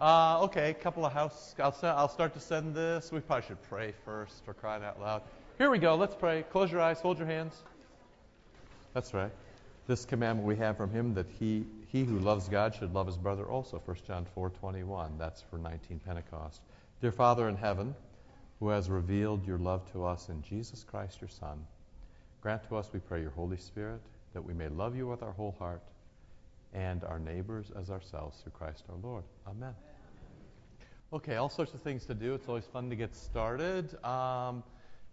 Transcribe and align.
Uh, 0.00 0.40
okay, 0.44 0.70
a 0.70 0.74
couple 0.74 1.04
of 1.04 1.12
house. 1.12 1.54
I'll, 1.58 1.76
I'll 1.82 2.08
start 2.08 2.32
to 2.32 2.40
send 2.40 2.74
this. 2.74 3.12
We 3.12 3.20
probably 3.20 3.46
should 3.46 3.62
pray 3.64 3.92
first 4.06 4.42
for 4.46 4.54
crying 4.54 4.82
out 4.82 4.98
loud. 4.98 5.20
Here 5.58 5.68
we 5.68 5.78
go. 5.78 5.94
Let's 5.94 6.14
pray. 6.14 6.42
Close 6.50 6.72
your 6.72 6.80
eyes. 6.80 7.00
Hold 7.00 7.18
your 7.18 7.26
hands. 7.26 7.54
That's 8.94 9.12
right. 9.12 9.30
This 9.86 10.06
commandment 10.06 10.48
we 10.48 10.56
have 10.56 10.78
from 10.78 10.90
him 10.90 11.12
that 11.14 11.26
he, 11.38 11.66
he 11.88 12.04
who 12.04 12.18
loves 12.18 12.48
God 12.48 12.74
should 12.74 12.94
love 12.94 13.08
his 13.08 13.18
brother 13.18 13.44
also. 13.44 13.78
1 13.84 13.96
John 14.06 14.26
4:21. 14.34 15.18
That's 15.18 15.42
for 15.42 15.58
19 15.58 16.00
Pentecost. 16.06 16.62
Dear 17.02 17.12
Father 17.12 17.50
in 17.50 17.56
heaven, 17.56 17.94
who 18.58 18.70
has 18.70 18.88
revealed 18.88 19.46
your 19.46 19.58
love 19.58 19.90
to 19.92 20.06
us 20.06 20.30
in 20.30 20.40
Jesus 20.40 20.82
Christ 20.82 21.20
your 21.20 21.28
Son, 21.28 21.66
grant 22.40 22.66
to 22.68 22.76
us, 22.76 22.88
we 22.90 23.00
pray, 23.00 23.20
your 23.20 23.32
Holy 23.32 23.58
Spirit, 23.58 24.00
that 24.32 24.42
we 24.42 24.54
may 24.54 24.68
love 24.68 24.96
you 24.96 25.06
with 25.06 25.22
our 25.22 25.32
whole 25.32 25.54
heart 25.58 25.82
and 26.72 27.04
our 27.04 27.18
neighbors 27.18 27.70
as 27.78 27.90
ourselves 27.90 28.38
through 28.40 28.52
Christ 28.52 28.84
our 28.88 28.96
Lord. 29.02 29.24
Amen. 29.46 29.74
Okay, 31.12 31.34
all 31.34 31.48
sorts 31.48 31.74
of 31.74 31.82
things 31.82 32.06
to 32.06 32.14
do. 32.14 32.34
It's 32.34 32.46
always 32.46 32.66
fun 32.66 32.88
to 32.88 32.94
get 32.94 33.16
started. 33.16 33.92
Um, 34.04 34.62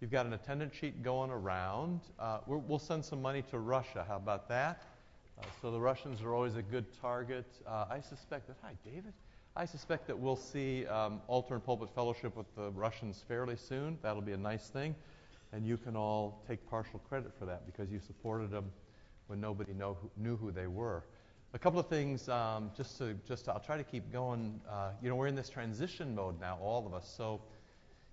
you've 0.00 0.12
got 0.12 0.26
an 0.26 0.32
attendance 0.32 0.76
sheet 0.76 1.02
going 1.02 1.28
around. 1.28 2.02
Uh, 2.20 2.38
we 2.46 2.56
will 2.56 2.78
send 2.78 3.04
some 3.04 3.20
money 3.20 3.42
to 3.50 3.58
Russia. 3.58 4.04
How 4.06 4.14
about 4.14 4.48
that? 4.48 4.84
Uh, 5.36 5.44
so 5.60 5.72
the 5.72 5.80
Russians 5.80 6.22
are 6.22 6.32
always 6.32 6.54
a 6.54 6.62
good 6.62 6.84
target. 7.00 7.46
Uh, 7.66 7.86
I 7.90 7.98
suspect 7.98 8.46
that, 8.46 8.58
hi, 8.62 8.74
David. 8.84 9.12
I 9.56 9.64
suspect 9.64 10.06
that 10.06 10.16
we'll 10.16 10.36
see 10.36 10.86
um, 10.86 11.20
altar 11.26 11.54
and 11.54 11.64
pulpit 11.64 11.88
fellowship 11.92 12.36
with 12.36 12.46
the 12.54 12.70
Russians 12.70 13.24
fairly 13.26 13.56
soon. 13.56 13.98
That'll 14.00 14.22
be 14.22 14.34
a 14.34 14.36
nice 14.36 14.68
thing. 14.68 14.94
And 15.50 15.66
you 15.66 15.76
can 15.76 15.96
all 15.96 16.44
take 16.46 16.64
partial 16.70 17.00
credit 17.08 17.32
for 17.36 17.44
that 17.46 17.66
because 17.66 17.90
you 17.90 17.98
supported 17.98 18.52
them 18.52 18.70
when 19.26 19.40
nobody 19.40 19.72
know 19.72 19.96
knew 20.16 20.36
who 20.36 20.52
they 20.52 20.68
were. 20.68 21.02
A 21.54 21.58
couple 21.58 21.80
of 21.80 21.88
things, 21.88 22.28
um, 22.28 22.70
just 22.76 22.98
to 22.98 23.14
just 23.26 23.46
to, 23.46 23.52
I'll 23.52 23.60
try 23.60 23.78
to 23.78 23.84
keep 23.84 24.12
going. 24.12 24.60
Uh, 24.68 24.90
you 25.02 25.08
know, 25.08 25.14
we're 25.14 25.28
in 25.28 25.34
this 25.34 25.48
transition 25.48 26.14
mode 26.14 26.38
now, 26.38 26.58
all 26.60 26.86
of 26.86 26.92
us. 26.92 27.10
So 27.16 27.40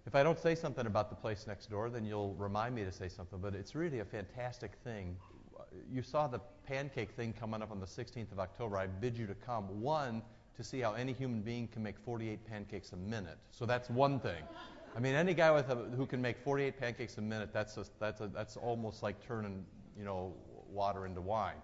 if 0.08 0.16
I 0.16 0.24
don't 0.24 0.40
say 0.40 0.56
something 0.56 0.86
about 0.86 1.10
the 1.10 1.18
place 1.18 1.46
next 1.46 1.70
door, 1.70 1.90
then 1.90 2.06
you'll 2.06 2.34
remind 2.36 2.76
me 2.76 2.86
to 2.86 2.92
say 2.92 3.10
something. 3.10 3.40
But 3.40 3.54
it's 3.54 3.76
really 3.76 4.00
a 4.00 4.06
fantastic 4.06 4.72
thing. 4.86 5.18
You 5.92 6.02
saw 6.02 6.28
the 6.28 6.40
pancake 6.66 7.12
thing 7.12 7.34
coming 7.34 7.62
up 7.62 7.72
on 7.72 7.82
the 7.82 7.86
16th 7.86 8.32
of 8.32 8.40
October. 8.40 8.78
I 8.78 8.88
bid 8.88 9.18
you 9.18 9.28
to 9.28 9.36
come. 9.36 9.82
One, 9.82 10.22
to 10.56 10.64
see 10.64 10.80
how 10.80 10.94
any 10.94 11.12
human 11.12 11.42
being 11.42 11.68
can 11.68 11.84
make 11.84 11.98
48 12.00 12.46
pancakes 12.48 12.94
a 12.94 12.98
minute. 12.98 13.38
So 13.52 13.66
that's 13.66 13.90
one 13.90 14.20
thing. 14.20 14.44
I 14.96 15.00
mean, 15.00 15.14
any 15.14 15.34
guy 15.34 15.52
with 15.52 15.70
a, 15.70 15.76
who 15.76 16.06
can 16.06 16.22
make 16.22 16.38
48 16.38 16.80
pancakes 16.80 17.18
a 17.18 17.22
minute, 17.22 17.50
that's 17.52 17.78
that's 18.00 18.22
that's 18.34 18.56
almost 18.56 19.04
like 19.04 19.20
turning 19.26 19.66
you 19.98 20.06
know 20.06 20.34
water 20.72 21.06
into 21.06 21.20
wine. 21.20 21.58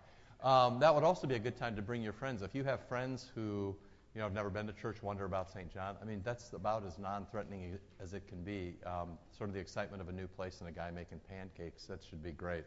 Um, 0.44 0.80
that 0.80 0.94
would 0.94 1.04
also 1.04 1.28
be 1.28 1.36
a 1.36 1.40
good 1.40 1.56
time 1.56 1.76
to 1.76 1.84
bring 1.84 2.02
your 2.02 2.14
friends. 2.14 2.42
If 2.42 2.56
you 2.56 2.64
have 2.64 2.88
friends 2.88 3.30
who 3.36 3.76
you 4.16 4.20
know 4.20 4.24
have 4.24 4.34
never 4.34 4.50
been 4.50 4.66
to 4.68 4.74
church, 4.74 5.04
wonder 5.04 5.26
about 5.26 5.52
St. 5.52 5.72
John. 5.72 5.96
I 6.02 6.06
mean, 6.06 6.22
that's 6.24 6.52
about 6.54 6.84
as 6.86 6.98
non-threatening 6.98 7.78
as 8.02 8.14
it 8.14 8.28
can 8.28 8.42
be. 8.44 8.76
Um, 8.86 9.20
sort 9.38 9.50
of 9.50 9.54
the 9.54 9.60
excitement 9.60 10.02
of 10.02 10.10
a 10.10 10.12
new 10.12 10.28
place 10.28 10.60
and 10.60 10.68
a 10.68 10.72
guy 10.72 10.90
making 10.90 11.20
pancakes. 11.30 11.86
That 11.86 12.04
should 12.04 12.24
be 12.24 12.32
great. 12.32 12.64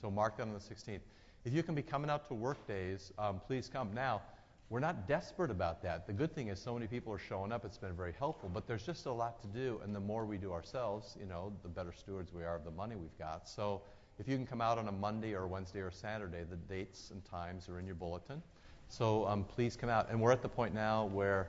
So 0.00 0.10
mark 0.10 0.36
that 0.36 0.44
on 0.44 0.52
the 0.52 0.60
16th. 0.60 1.00
If 1.44 1.52
you 1.52 1.62
can 1.64 1.74
be 1.74 1.82
coming 1.82 2.10
out 2.10 2.28
to 2.28 2.34
work 2.34 2.64
days, 2.68 3.12
um, 3.18 3.40
please 3.44 3.68
come. 3.72 3.92
Now, 3.92 4.22
we're 4.68 4.80
not 4.80 5.08
desperate 5.08 5.50
about 5.50 5.82
that. 5.82 6.06
The 6.06 6.12
good 6.12 6.32
thing 6.32 6.48
is 6.48 6.60
so 6.60 6.74
many 6.74 6.86
people 6.86 7.12
are 7.12 7.18
showing 7.18 7.52
up. 7.52 7.64
It's 7.64 7.78
been 7.78 7.94
very 7.94 8.14
helpful. 8.18 8.48
But 8.52 8.66
there's 8.68 8.84
just 8.84 9.06
a 9.06 9.12
lot 9.12 9.40
to 9.42 9.48
do, 9.48 9.80
and 9.82 9.94
the 9.94 10.00
more 10.00 10.24
we 10.24 10.38
do 10.38 10.52
ourselves, 10.52 11.16
you 11.18 11.26
know, 11.26 11.52
the 11.62 11.68
better 11.68 11.92
stewards 11.92 12.32
we 12.32 12.44
are 12.44 12.56
of 12.56 12.64
the 12.64 12.70
money 12.70 12.94
we've 12.96 13.18
got. 13.18 13.48
So 13.48 13.82
if 14.18 14.28
you 14.28 14.36
can 14.36 14.46
come 14.46 14.60
out 14.60 14.78
on 14.78 14.88
a 14.88 14.92
Monday 14.92 15.34
or 15.34 15.46
Wednesday 15.46 15.80
or 15.80 15.90
Saturday, 15.90 16.44
the 16.48 16.56
dates 16.56 17.10
and 17.10 17.24
times 17.24 17.68
are 17.68 17.78
in 17.78 17.86
your 17.86 17.94
bulletin. 17.94 18.42
So 18.88 19.26
um, 19.26 19.44
please 19.44 19.76
come 19.76 19.90
out. 19.90 20.10
And 20.10 20.20
we're 20.20 20.32
at 20.32 20.42
the 20.42 20.48
point 20.48 20.74
now 20.74 21.06
where 21.06 21.48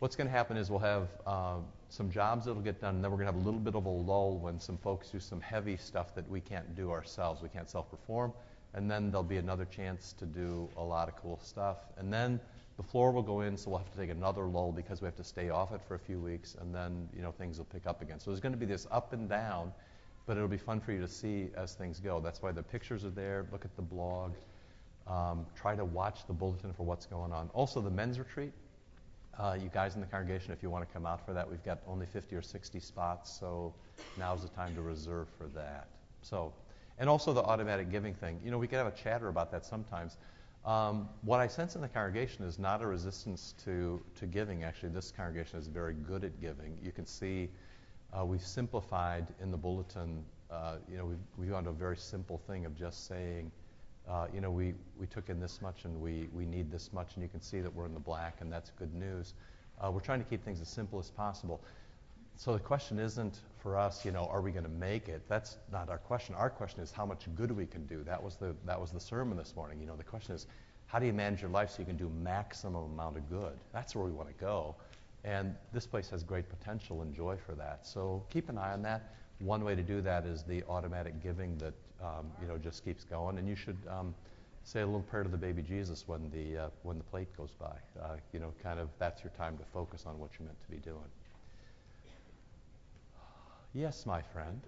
what's 0.00 0.16
going 0.16 0.26
to 0.26 0.32
happen 0.32 0.56
is 0.56 0.70
we'll 0.70 0.80
have 0.80 1.08
uh, 1.26 1.56
some 1.88 2.10
jobs 2.10 2.44
that'll 2.44 2.60
get 2.60 2.80
done, 2.80 2.96
and 2.96 3.04
then 3.04 3.10
we're 3.10 3.16
going 3.16 3.28
to 3.28 3.32
have 3.32 3.40
a 3.40 3.44
little 3.44 3.60
bit 3.60 3.74
of 3.74 3.86
a 3.86 3.88
lull 3.88 4.38
when 4.38 4.58
some 4.58 4.76
folks 4.76 5.08
do 5.08 5.20
some 5.20 5.40
heavy 5.40 5.76
stuff 5.76 6.14
that 6.14 6.28
we 6.28 6.40
can't 6.40 6.74
do 6.74 6.90
ourselves. 6.90 7.42
We 7.42 7.48
can't 7.48 7.70
self-perform. 7.70 8.32
And 8.74 8.90
then 8.90 9.10
there'll 9.10 9.22
be 9.22 9.36
another 9.36 9.64
chance 9.64 10.12
to 10.18 10.26
do 10.26 10.68
a 10.76 10.82
lot 10.82 11.08
of 11.08 11.16
cool 11.16 11.38
stuff. 11.42 11.78
And 11.96 12.12
then 12.12 12.40
the 12.76 12.82
floor 12.82 13.12
will 13.12 13.22
go 13.22 13.42
in, 13.42 13.56
so 13.56 13.70
we'll 13.70 13.78
have 13.78 13.92
to 13.92 13.98
take 13.98 14.10
another 14.10 14.44
lull 14.44 14.72
because 14.72 15.00
we 15.00 15.06
have 15.06 15.16
to 15.16 15.24
stay 15.24 15.48
off 15.48 15.72
it 15.72 15.80
for 15.86 15.94
a 15.94 15.98
few 15.98 16.18
weeks, 16.18 16.56
and 16.60 16.74
then 16.74 17.08
you 17.14 17.22
know 17.22 17.30
things 17.30 17.58
will 17.58 17.66
pick 17.66 17.86
up 17.86 18.02
again. 18.02 18.18
So 18.18 18.30
there's 18.30 18.40
going 18.40 18.52
to 18.52 18.58
be 18.58 18.66
this 18.66 18.86
up 18.90 19.12
and 19.12 19.28
down 19.28 19.72
but 20.26 20.36
it'll 20.36 20.48
be 20.48 20.56
fun 20.56 20.80
for 20.80 20.92
you 20.92 21.00
to 21.00 21.08
see 21.08 21.48
as 21.56 21.74
things 21.74 22.00
go. 22.00 22.20
That's 22.20 22.42
why 22.42 22.52
the 22.52 22.62
pictures 22.62 23.04
are 23.04 23.10
there. 23.10 23.46
Look 23.52 23.64
at 23.64 23.74
the 23.76 23.82
blog. 23.82 24.32
Um, 25.06 25.46
try 25.54 25.76
to 25.76 25.84
watch 25.84 26.26
the 26.26 26.32
bulletin 26.32 26.72
for 26.72 26.84
what's 26.84 27.06
going 27.06 27.32
on. 27.32 27.50
Also, 27.52 27.80
the 27.80 27.90
men's 27.90 28.18
retreat. 28.18 28.52
Uh, 29.38 29.56
you 29.60 29.68
guys 29.68 29.96
in 29.96 30.00
the 30.00 30.06
congregation, 30.06 30.52
if 30.52 30.62
you 30.62 30.70
want 30.70 30.86
to 30.86 30.92
come 30.92 31.04
out 31.06 31.24
for 31.26 31.32
that, 31.32 31.48
we've 31.48 31.64
got 31.64 31.80
only 31.88 32.06
50 32.06 32.36
or 32.36 32.42
60 32.42 32.78
spots, 32.80 33.36
so 33.38 33.74
now's 34.16 34.42
the 34.42 34.48
time 34.48 34.74
to 34.76 34.80
reserve 34.80 35.28
for 35.36 35.48
that. 35.48 35.88
So, 36.22 36.52
and 36.98 37.08
also 37.08 37.32
the 37.32 37.42
automatic 37.42 37.90
giving 37.90 38.14
thing. 38.14 38.40
You 38.44 38.52
know, 38.52 38.58
we 38.58 38.68
could 38.68 38.78
have 38.78 38.86
a 38.86 38.96
chatter 38.96 39.28
about 39.28 39.50
that 39.50 39.66
sometimes. 39.66 40.16
Um, 40.64 41.08
what 41.22 41.40
I 41.40 41.48
sense 41.48 41.74
in 41.74 41.82
the 41.82 41.88
congregation 41.88 42.44
is 42.44 42.58
not 42.58 42.80
a 42.80 42.86
resistance 42.86 43.54
to, 43.64 44.00
to 44.14 44.26
giving. 44.26 44.62
Actually, 44.62 44.90
this 44.90 45.10
congregation 45.10 45.58
is 45.58 45.66
very 45.66 45.94
good 45.94 46.24
at 46.24 46.40
giving. 46.40 46.78
You 46.82 46.92
can 46.92 47.04
see 47.04 47.50
we've 48.22 48.44
simplified 48.44 49.26
in 49.40 49.50
the 49.50 49.56
bulletin, 49.56 50.22
uh, 50.50 50.76
you 50.90 50.98
know, 50.98 51.16
we've, 51.38 51.50
gone 51.50 51.64
to 51.64 51.70
a 51.70 51.72
very 51.72 51.96
simple 51.96 52.38
thing 52.46 52.66
of 52.66 52.76
just 52.76 53.06
saying, 53.06 53.50
uh, 54.08 54.26
you 54.34 54.40
know, 54.40 54.50
we, 54.50 54.74
took 55.10 55.30
in 55.30 55.40
this 55.40 55.62
much 55.62 55.84
and 55.84 55.98
we, 56.00 56.28
we 56.34 56.44
need 56.44 56.70
this 56.70 56.92
much, 56.92 57.14
and 57.14 57.22
you 57.22 57.28
can 57.28 57.40
see 57.40 57.60
that 57.60 57.74
we're 57.74 57.86
in 57.86 57.94
the 57.94 58.00
black, 58.00 58.36
and 58.40 58.52
that's 58.52 58.70
good 58.78 58.92
news. 58.94 59.32
Uh, 59.80 59.90
we're 59.90 60.00
trying 60.00 60.22
to 60.22 60.28
keep 60.28 60.44
things 60.44 60.60
as 60.60 60.68
simple 60.68 60.98
as 60.98 61.10
possible. 61.10 61.60
So 62.36 62.52
the 62.52 62.58
question 62.58 62.98
isn't 62.98 63.38
for 63.58 63.78
us, 63.78 64.04
you 64.04 64.10
know, 64.10 64.26
are 64.30 64.40
we 64.40 64.50
going 64.50 64.64
to 64.64 64.70
make 64.70 65.08
it? 65.08 65.22
That's 65.28 65.56
not 65.70 65.88
our 65.88 65.98
question. 65.98 66.34
Our 66.34 66.50
question 66.50 66.80
is 66.80 66.90
how 66.90 67.06
much 67.06 67.26
good 67.34 67.50
we 67.50 67.64
can 67.64 67.86
do. 67.86 68.02
That 68.04 68.22
was 68.22 68.36
the 68.36 68.54
that 68.66 68.80
was 68.80 68.90
the 68.90 69.00
sermon 69.00 69.38
this 69.38 69.54
morning. 69.54 69.80
You 69.80 69.86
know, 69.86 69.96
the 69.96 70.04
question 70.04 70.34
is 70.34 70.46
how 70.86 70.98
do 70.98 71.06
you 71.06 71.12
manage 71.12 71.40
your 71.40 71.50
life 71.50 71.70
so 71.70 71.78
you 71.78 71.86
can 71.86 71.96
do 71.96 72.10
maximum 72.22 72.92
amount 72.92 73.16
of 73.16 73.28
good? 73.30 73.56
That's 73.72 73.94
where 73.94 74.04
we 74.04 74.10
want 74.10 74.28
to 74.28 74.34
go. 74.34 74.74
And 75.24 75.54
this 75.72 75.86
place 75.86 76.10
has 76.10 76.22
great 76.22 76.48
potential 76.48 77.02
and 77.02 77.14
joy 77.14 77.36
for 77.46 77.54
that. 77.54 77.86
So 77.86 78.24
keep 78.30 78.50
an 78.50 78.58
eye 78.58 78.72
on 78.72 78.82
that. 78.82 79.14
One 79.38 79.64
way 79.64 79.74
to 79.74 79.82
do 79.82 80.00
that 80.02 80.26
is 80.26 80.42
the 80.42 80.62
automatic 80.68 81.22
giving 81.22 81.56
that 81.58 81.74
um, 82.02 82.30
you 82.40 82.46
know 82.46 82.58
just 82.58 82.84
keeps 82.84 83.04
going. 83.04 83.38
And 83.38 83.48
you 83.48 83.56
should 83.56 83.78
um, 83.88 84.14
say 84.64 84.82
a 84.82 84.86
little 84.86 85.02
prayer 85.02 85.22
to 85.22 85.28
the 85.28 85.38
baby 85.38 85.62
Jesus 85.62 86.06
when 86.06 86.30
the 86.30 86.64
uh, 86.64 86.68
when 86.82 86.98
the 86.98 87.04
plate 87.04 87.34
goes 87.36 87.52
by. 87.58 87.76
Uh, 88.00 88.16
you 88.32 88.38
know, 88.38 88.52
kind 88.62 88.78
of 88.78 88.90
that's 88.98 89.24
your 89.24 89.32
time 89.32 89.56
to 89.56 89.64
focus 89.72 90.04
on 90.06 90.18
what 90.18 90.30
you're 90.38 90.46
meant 90.46 90.60
to 90.62 90.70
be 90.70 90.78
doing. 90.78 91.10
Yes, 93.72 94.06
my 94.06 94.20
friend. 94.20 94.60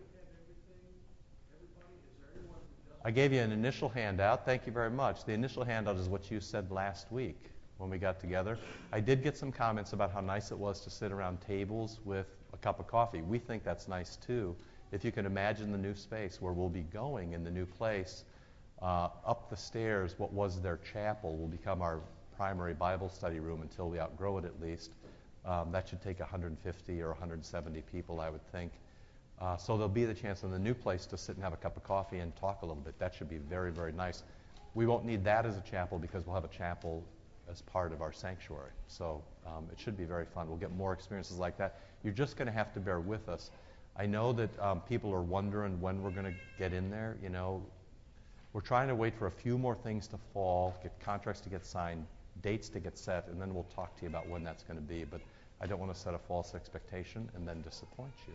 I 3.05 3.13
gave 3.13 3.33
you 3.33 3.41
an 3.41 3.53
initial 3.53 3.89
handout. 3.89 4.45
Thank 4.45 4.67
you 4.67 4.73
very 4.73 4.91
much. 4.91 5.25
The 5.25 5.33
initial 5.33 5.63
handout 5.63 5.97
is 5.97 6.09
what 6.09 6.29
you 6.29 6.41
said 6.41 6.73
last 6.73 7.13
week 7.13 7.53
when 7.79 7.91
we 7.91 7.99
got 7.99 8.21
together. 8.21 8.59
I 8.93 9.01
did 9.01 9.23
get 9.23 9.37
some 9.37 9.53
comments 9.53 9.93
about 9.93 10.13
how 10.13 10.21
nice 10.21 10.51
it 10.51 10.59
was 10.59 10.81
to 10.83 10.91
sit 10.91 11.13
around 11.13 11.41
tables 11.41 12.01
with 12.05 12.27
a 12.53 12.57
cup 12.57 12.81
of 12.81 12.87
coffee. 12.87 13.23
We 13.23 13.39
think 13.39 13.65
that's 13.65 13.89
nice 13.89 14.17
too. 14.17 14.57
If 14.93 15.05
you 15.05 15.13
can 15.13 15.27
imagine 15.27 15.73
the 15.73 15.79
new 15.79 15.95
space 15.95 16.41
where 16.41 16.53
we'll 16.53 16.69
be 16.69 16.83
going 16.83 17.33
in 17.33 17.45
the 17.45 17.51
new 17.51 17.67
place, 17.67 18.25
uh, 18.81 19.09
up 19.27 19.51
the 19.51 19.57
stairs, 19.57 20.15
what 20.19 20.33
was 20.33 20.61
their 20.61 20.79
chapel 20.93 21.37
will 21.37 21.49
become 21.49 21.83
our 21.83 22.01
primary 22.37 22.75
Bible 22.75 23.09
study 23.09 23.41
room 23.41 23.63
until 23.63 23.89
we 23.89 23.99
outgrow 23.99 24.39
it 24.39 24.45
at 24.45 24.61
least. 24.61 24.93
Um, 25.45 25.71
that 25.73 25.89
should 25.89 26.03
take 26.03 26.21
150 26.21 27.03
or 27.03 27.09
170 27.09 27.81
people, 27.93 28.21
I 28.21 28.29
would 28.31 28.45
think. 28.53 28.73
Uh, 29.41 29.57
so 29.57 29.77
there'll 29.77 29.89
be 29.89 30.05
the 30.05 30.15
chance 30.15 30.43
in 30.43 30.51
the 30.51 30.59
new 30.59 30.75
place 30.75 31.07
to 31.07 31.17
sit 31.17 31.37
and 31.37 31.45
have 31.45 31.53
a 31.53 31.59
cup 31.59 31.77
of 31.77 31.85
coffee 31.85 32.19
and 32.19 32.35
talk 32.37 32.63
a 32.63 32.67
little 32.67 32.83
bit. 32.83 32.99
That 32.99 33.15
should 33.15 33.29
be 33.29 33.39
very, 33.39 33.71
very 33.71 33.93
nice. 33.93 34.23
We 34.75 34.87
won't 34.87 35.05
need 35.05 35.25
that 35.25 35.47
as 35.47 35.57
a 35.57 35.61
chapel 35.61 35.99
because 35.99 36.27
we'll 36.27 36.35
have 36.35 36.45
a 36.45 36.49
chapel 36.49 37.05
as 37.51 37.63
part 37.63 37.93
of 37.93 38.03
our 38.03 38.13
sanctuary. 38.13 38.71
So 38.87 39.23
um, 39.47 39.67
it 39.73 39.79
should 39.79 39.97
be 39.97 40.05
very 40.05 40.27
fun. 40.27 40.49
We'll 40.49 40.57
get 40.57 40.75
more 40.75 40.93
experiences 40.93 41.39
like 41.39 41.57
that. 41.59 41.81
You're 42.03 42.13
just 42.13 42.37
going 42.37 42.47
to 42.47 42.53
have 42.53 42.73
to 42.75 42.81
bear 42.81 43.01
with 43.01 43.29
us. 43.29 43.51
I 43.97 44.07
know 44.07 44.33
that 44.35 44.59
um, 44.61 44.81
people 44.83 45.13
are 45.13 45.23
wondering 45.23 45.81
when 45.81 46.03
we're 46.03 46.11
going 46.11 46.27
to 46.27 46.35
get 46.59 46.73
in 46.73 46.91
there. 46.91 47.17
You 47.23 47.31
know, 47.31 47.63
we're 48.53 48.61
trying 48.61 48.89
to 48.89 48.95
wait 48.95 49.15
for 49.15 49.27
a 49.27 49.31
few 49.31 49.57
more 49.57 49.75
things 49.75 50.07
to 50.09 50.19
fall, 50.33 50.75
get 50.83 50.99
contracts 51.01 51.41
to 51.43 51.49
get 51.49 51.65
signed, 51.65 52.07
dates 52.43 52.69
to 52.71 52.81
get 52.81 52.99
set, 52.99 53.29
and 53.29 53.41
then 53.41 53.55
we'll 53.55 53.67
talk 53.75 53.97
to 53.97 54.03
you 54.03 54.09
about 54.09 54.29
when 54.29 54.45
that's 54.45 54.63
going 54.63 54.77
to 54.77 54.83
be. 54.83 55.05
But 55.05 55.21
I 55.61 55.67
don't 55.67 55.79
want 55.79 55.95
to 55.95 55.99
set 55.99 56.15
a 56.15 56.19
false 56.19 56.55
expectation 56.55 57.29
and 57.35 57.49
then 57.49 57.63
disappoint 57.63 58.13
you. 58.27 58.35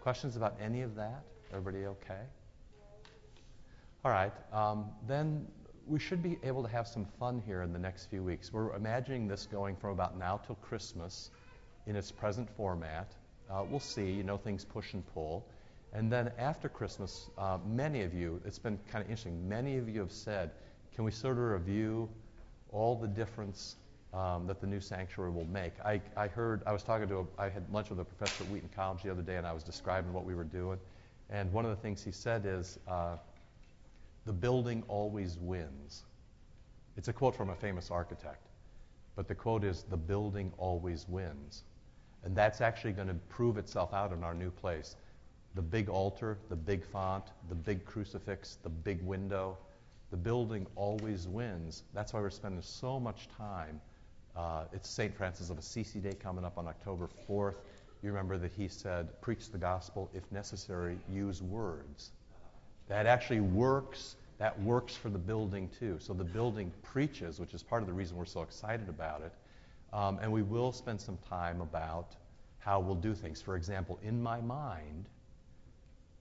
Questions 0.00 0.36
about 0.36 0.56
any 0.60 0.82
of 0.82 0.94
that? 0.96 1.22
Everybody 1.52 1.86
okay? 1.86 2.22
All 4.04 4.10
right. 4.10 4.32
Um, 4.52 4.86
then 5.06 5.46
we 5.86 5.98
should 5.98 6.22
be 6.22 6.38
able 6.42 6.62
to 6.62 6.68
have 6.68 6.88
some 6.88 7.06
fun 7.18 7.42
here 7.46 7.62
in 7.62 7.72
the 7.72 7.78
next 7.78 8.06
few 8.06 8.22
weeks. 8.22 8.52
We're 8.52 8.74
imagining 8.74 9.28
this 9.28 9.46
going 9.46 9.76
from 9.76 9.90
about 9.90 10.18
now 10.18 10.40
till 10.44 10.56
Christmas 10.56 11.30
in 11.86 11.94
its 11.94 12.10
present 12.10 12.48
format. 12.56 13.12
Uh, 13.48 13.64
we'll 13.68 13.78
see, 13.78 14.10
you 14.10 14.24
know, 14.24 14.36
things 14.36 14.64
push 14.64 14.94
and 14.94 15.04
pull. 15.14 15.46
And 15.92 16.10
then 16.10 16.32
after 16.38 16.68
Christmas, 16.68 17.30
uh, 17.38 17.58
many 17.64 18.02
of 18.02 18.12
you, 18.12 18.40
it's 18.44 18.58
been 18.58 18.78
kind 18.90 19.04
of 19.04 19.10
interesting, 19.10 19.48
many 19.48 19.76
of 19.76 19.88
you 19.88 20.00
have 20.00 20.12
said, 20.12 20.50
can 20.94 21.04
we 21.04 21.10
sort 21.12 21.38
of 21.38 21.44
review 21.44 22.08
all 22.72 22.96
the 22.96 23.06
difference 23.06 23.76
um, 24.12 24.46
that 24.46 24.60
the 24.60 24.66
new 24.66 24.80
sanctuary 24.80 25.30
will 25.30 25.44
make. 25.44 25.72
I, 25.84 26.00
I 26.16 26.26
heard, 26.26 26.62
I 26.66 26.72
was 26.72 26.82
talking 26.82 27.08
to, 27.08 27.18
a, 27.18 27.42
I 27.42 27.48
had 27.48 27.70
lunch 27.70 27.90
with 27.90 28.00
a 28.00 28.04
professor 28.04 28.44
at 28.44 28.50
Wheaton 28.50 28.70
College 28.74 29.02
the 29.02 29.10
other 29.10 29.22
day, 29.22 29.36
and 29.36 29.46
I 29.46 29.52
was 29.52 29.62
describing 29.62 30.12
what 30.12 30.24
we 30.24 30.34
were 30.34 30.44
doing. 30.44 30.78
And 31.28 31.52
one 31.52 31.64
of 31.64 31.70
the 31.70 31.76
things 31.76 32.02
he 32.02 32.12
said 32.12 32.46
is, 32.46 32.78
uh, 32.88 33.16
the 34.26 34.32
building 34.32 34.82
always 34.88 35.38
wins. 35.38 36.04
It's 36.96 37.08
a 37.08 37.12
quote 37.12 37.36
from 37.36 37.50
a 37.50 37.54
famous 37.54 37.90
architect. 37.90 38.48
But 39.14 39.28
the 39.28 39.34
quote 39.34 39.64
is, 39.64 39.84
the 39.84 39.96
building 39.96 40.52
always 40.58 41.08
wins. 41.08 41.62
And 42.24 42.36
that's 42.36 42.60
actually 42.60 42.92
going 42.92 43.08
to 43.08 43.14
prove 43.28 43.56
itself 43.56 43.94
out 43.94 44.12
in 44.12 44.24
our 44.24 44.34
new 44.34 44.50
place. 44.50 44.96
The 45.54 45.62
big 45.62 45.88
altar, 45.88 46.38
the 46.50 46.56
big 46.56 46.84
font, 46.84 47.24
the 47.48 47.54
big 47.54 47.84
crucifix, 47.84 48.58
the 48.62 48.68
big 48.68 49.00
window, 49.02 49.56
the 50.10 50.16
building 50.16 50.66
always 50.74 51.28
wins. 51.28 51.84
That's 51.94 52.12
why 52.12 52.20
we're 52.20 52.30
spending 52.30 52.62
so 52.62 52.98
much 52.98 53.28
time. 53.28 53.80
Uh, 54.36 54.64
it's 54.72 54.88
St. 54.90 55.14
Francis 55.16 55.50
of 55.50 55.58
Assisi 55.58 56.00
Day 56.00 56.12
coming 56.12 56.44
up 56.44 56.58
on 56.58 56.66
October 56.66 57.08
4th. 57.28 57.56
You 58.02 58.10
remember 58.10 58.36
that 58.38 58.52
he 58.52 58.68
said, 58.68 59.20
preach 59.22 59.50
the 59.50 59.58
gospel, 59.58 60.10
if 60.12 60.30
necessary, 60.30 60.98
use 61.08 61.42
words. 61.42 62.10
That 62.88 63.06
actually 63.06 63.40
works. 63.40 64.16
That 64.38 64.60
works 64.62 64.94
for 64.94 65.08
the 65.08 65.18
building 65.18 65.70
too. 65.78 65.96
So 65.98 66.12
the 66.12 66.24
building 66.24 66.72
preaches, 66.82 67.40
which 67.40 67.54
is 67.54 67.62
part 67.62 67.82
of 67.82 67.88
the 67.88 67.94
reason 67.94 68.16
we're 68.16 68.26
so 68.26 68.42
excited 68.42 68.88
about 68.88 69.22
it. 69.22 69.32
Um, 69.92 70.18
and 70.20 70.30
we 70.30 70.42
will 70.42 70.72
spend 70.72 71.00
some 71.00 71.18
time 71.28 71.60
about 71.60 72.16
how 72.58 72.80
we'll 72.80 72.96
do 72.96 73.14
things. 73.14 73.40
For 73.40 73.56
example, 73.56 73.98
in 74.02 74.22
my 74.22 74.40
mind, 74.40 75.06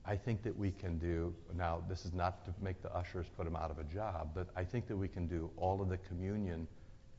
I 0.06 0.16
think 0.16 0.44
that 0.44 0.58
we 0.58 0.72
can 0.72 0.98
do, 1.00 1.34
now, 1.58 1.82
this 1.90 2.06
is 2.06 2.14
not 2.14 2.46
to 2.46 2.54
make 2.62 2.82
the 2.84 2.96
ushers 2.96 3.26
put 3.36 3.46
them 3.46 3.56
out 3.56 3.72
of 3.72 3.80
a 3.80 3.84
job, 3.86 4.30
but 4.36 4.48
I 4.56 4.64
think 4.64 4.88
that 4.88 4.96
we 4.96 5.08
can 5.08 5.28
do 5.28 5.50
all 5.58 5.82
of 5.82 5.90
the 5.90 5.98
communion 5.98 6.68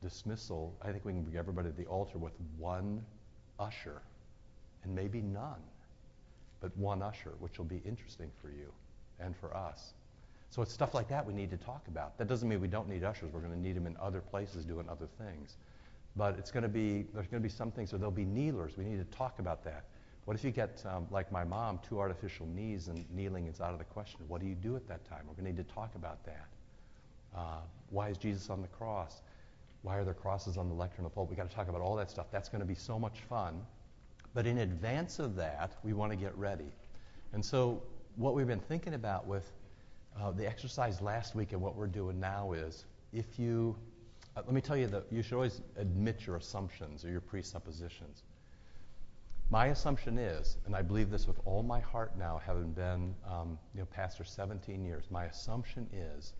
dismissal. 0.01 0.73
I 0.81 0.91
think 0.91 1.03
we 1.03 1.11
can 1.11 1.23
bring 1.23 1.37
everybody 1.37 1.69
to 1.69 1.75
the 1.75 1.85
altar 1.85 2.17
with 2.17 2.31
one 2.57 3.03
usher, 3.59 4.01
and 4.83 4.95
maybe 4.95 5.21
none, 5.21 5.61
but 6.61 6.75
one 6.77 7.01
usher, 7.01 7.33
which 7.39 7.57
will 7.57 7.65
be 7.65 7.81
interesting 7.85 8.31
for 8.41 8.49
you 8.49 8.71
and 9.19 9.35
for 9.35 9.55
us. 9.55 9.93
So 10.49 10.61
it's 10.61 10.73
stuff 10.73 10.93
like 10.93 11.09
that 11.09 11.25
we 11.25 11.33
need 11.33 11.49
to 11.51 11.57
talk 11.57 11.87
about. 11.87 12.17
That 12.17 12.27
doesn't 12.27 12.47
mean 12.47 12.61
we 12.61 12.67
don't 12.67 12.87
need 12.87 13.03
ushers. 13.03 13.31
We're 13.33 13.41
going 13.41 13.53
to 13.53 13.59
need 13.59 13.75
them 13.75 13.85
in 13.85 13.97
other 13.97 14.21
places 14.21 14.65
doing 14.65 14.87
other 14.89 15.07
things. 15.17 15.57
But 16.15 16.37
it's 16.39 16.51
going 16.51 16.63
to 16.63 16.69
be, 16.69 17.05
there's 17.13 17.27
going 17.27 17.41
to 17.41 17.47
be 17.47 17.53
some 17.53 17.71
things, 17.71 17.93
or 17.93 17.97
there'll 17.97 18.11
be 18.11 18.25
kneelers. 18.25 18.77
We 18.77 18.85
need 18.85 18.97
to 18.97 19.17
talk 19.17 19.39
about 19.39 19.63
that. 19.65 19.85
What 20.25 20.35
if 20.35 20.43
you 20.43 20.51
get, 20.51 20.83
um, 20.85 21.07
like 21.11 21.31
my 21.31 21.43
mom, 21.43 21.79
two 21.87 21.99
artificial 21.99 22.47
knees 22.47 22.87
and 22.87 23.05
kneeling 23.11 23.47
is 23.47 23.61
out 23.61 23.71
of 23.71 23.79
the 23.79 23.85
question? 23.85 24.21
What 24.27 24.41
do 24.41 24.47
you 24.47 24.55
do 24.55 24.75
at 24.75 24.87
that 24.87 25.05
time? 25.05 25.21
We're 25.27 25.35
going 25.35 25.45
to 25.45 25.61
need 25.61 25.67
to 25.67 25.73
talk 25.73 25.95
about 25.95 26.23
that. 26.25 26.47
Uh, 27.35 27.59
why 27.91 28.09
is 28.09 28.17
Jesus 28.17 28.49
on 28.49 28.61
the 28.61 28.67
cross? 28.67 29.21
Why 29.83 29.97
are 29.97 30.03
there 30.03 30.13
crosses 30.13 30.57
on 30.57 30.67
the 30.69 30.75
lectern 30.75 31.05
and 31.05 31.05
the 31.05 31.09
pulpit? 31.11 31.29
We've 31.29 31.37
got 31.37 31.49
to 31.49 31.55
talk 31.55 31.69
about 31.69 31.81
all 31.81 31.95
that 31.97 32.09
stuff. 32.09 32.27
That's 32.31 32.49
going 32.49 32.61
to 32.61 32.65
be 32.65 32.75
so 32.75 32.97
much 32.99 33.19
fun. 33.29 33.61
But 34.33 34.47
in 34.47 34.57
advance 34.57 35.19
of 35.19 35.35
that, 35.35 35.77
we 35.83 35.93
want 35.93 36.11
to 36.11 36.17
get 36.17 36.37
ready. 36.37 36.71
And 37.33 37.45
so, 37.45 37.81
what 38.17 38.33
we've 38.33 38.47
been 38.47 38.59
thinking 38.59 38.95
about 38.95 39.27
with 39.27 39.49
uh, 40.19 40.31
the 40.31 40.45
exercise 40.45 41.01
last 41.01 41.35
week 41.35 41.51
and 41.51 41.61
what 41.61 41.75
we're 41.75 41.85
doing 41.85 42.19
now 42.19 42.51
is 42.53 42.85
if 43.13 43.37
you, 43.37 43.75
uh, 44.35 44.41
let 44.43 44.53
me 44.53 44.61
tell 44.61 44.75
you 44.75 44.87
that 44.87 45.05
you 45.11 45.21
should 45.21 45.35
always 45.35 45.61
admit 45.77 46.25
your 46.25 46.35
assumptions 46.35 47.05
or 47.05 47.09
your 47.09 47.21
presuppositions. 47.21 48.23
My 49.51 49.67
assumption 49.67 50.17
is, 50.17 50.57
and 50.65 50.75
I 50.75 50.81
believe 50.81 51.11
this 51.11 51.27
with 51.27 51.39
all 51.45 51.61
my 51.61 51.79
heart 51.79 52.17
now, 52.17 52.41
having 52.43 52.71
been 52.71 53.13
um, 53.29 53.59
you 53.73 53.81
know, 53.81 53.85
pastor 53.85 54.23
17 54.23 54.83
years, 54.83 55.05
my 55.11 55.25
assumption 55.25 55.87
is 55.93 56.33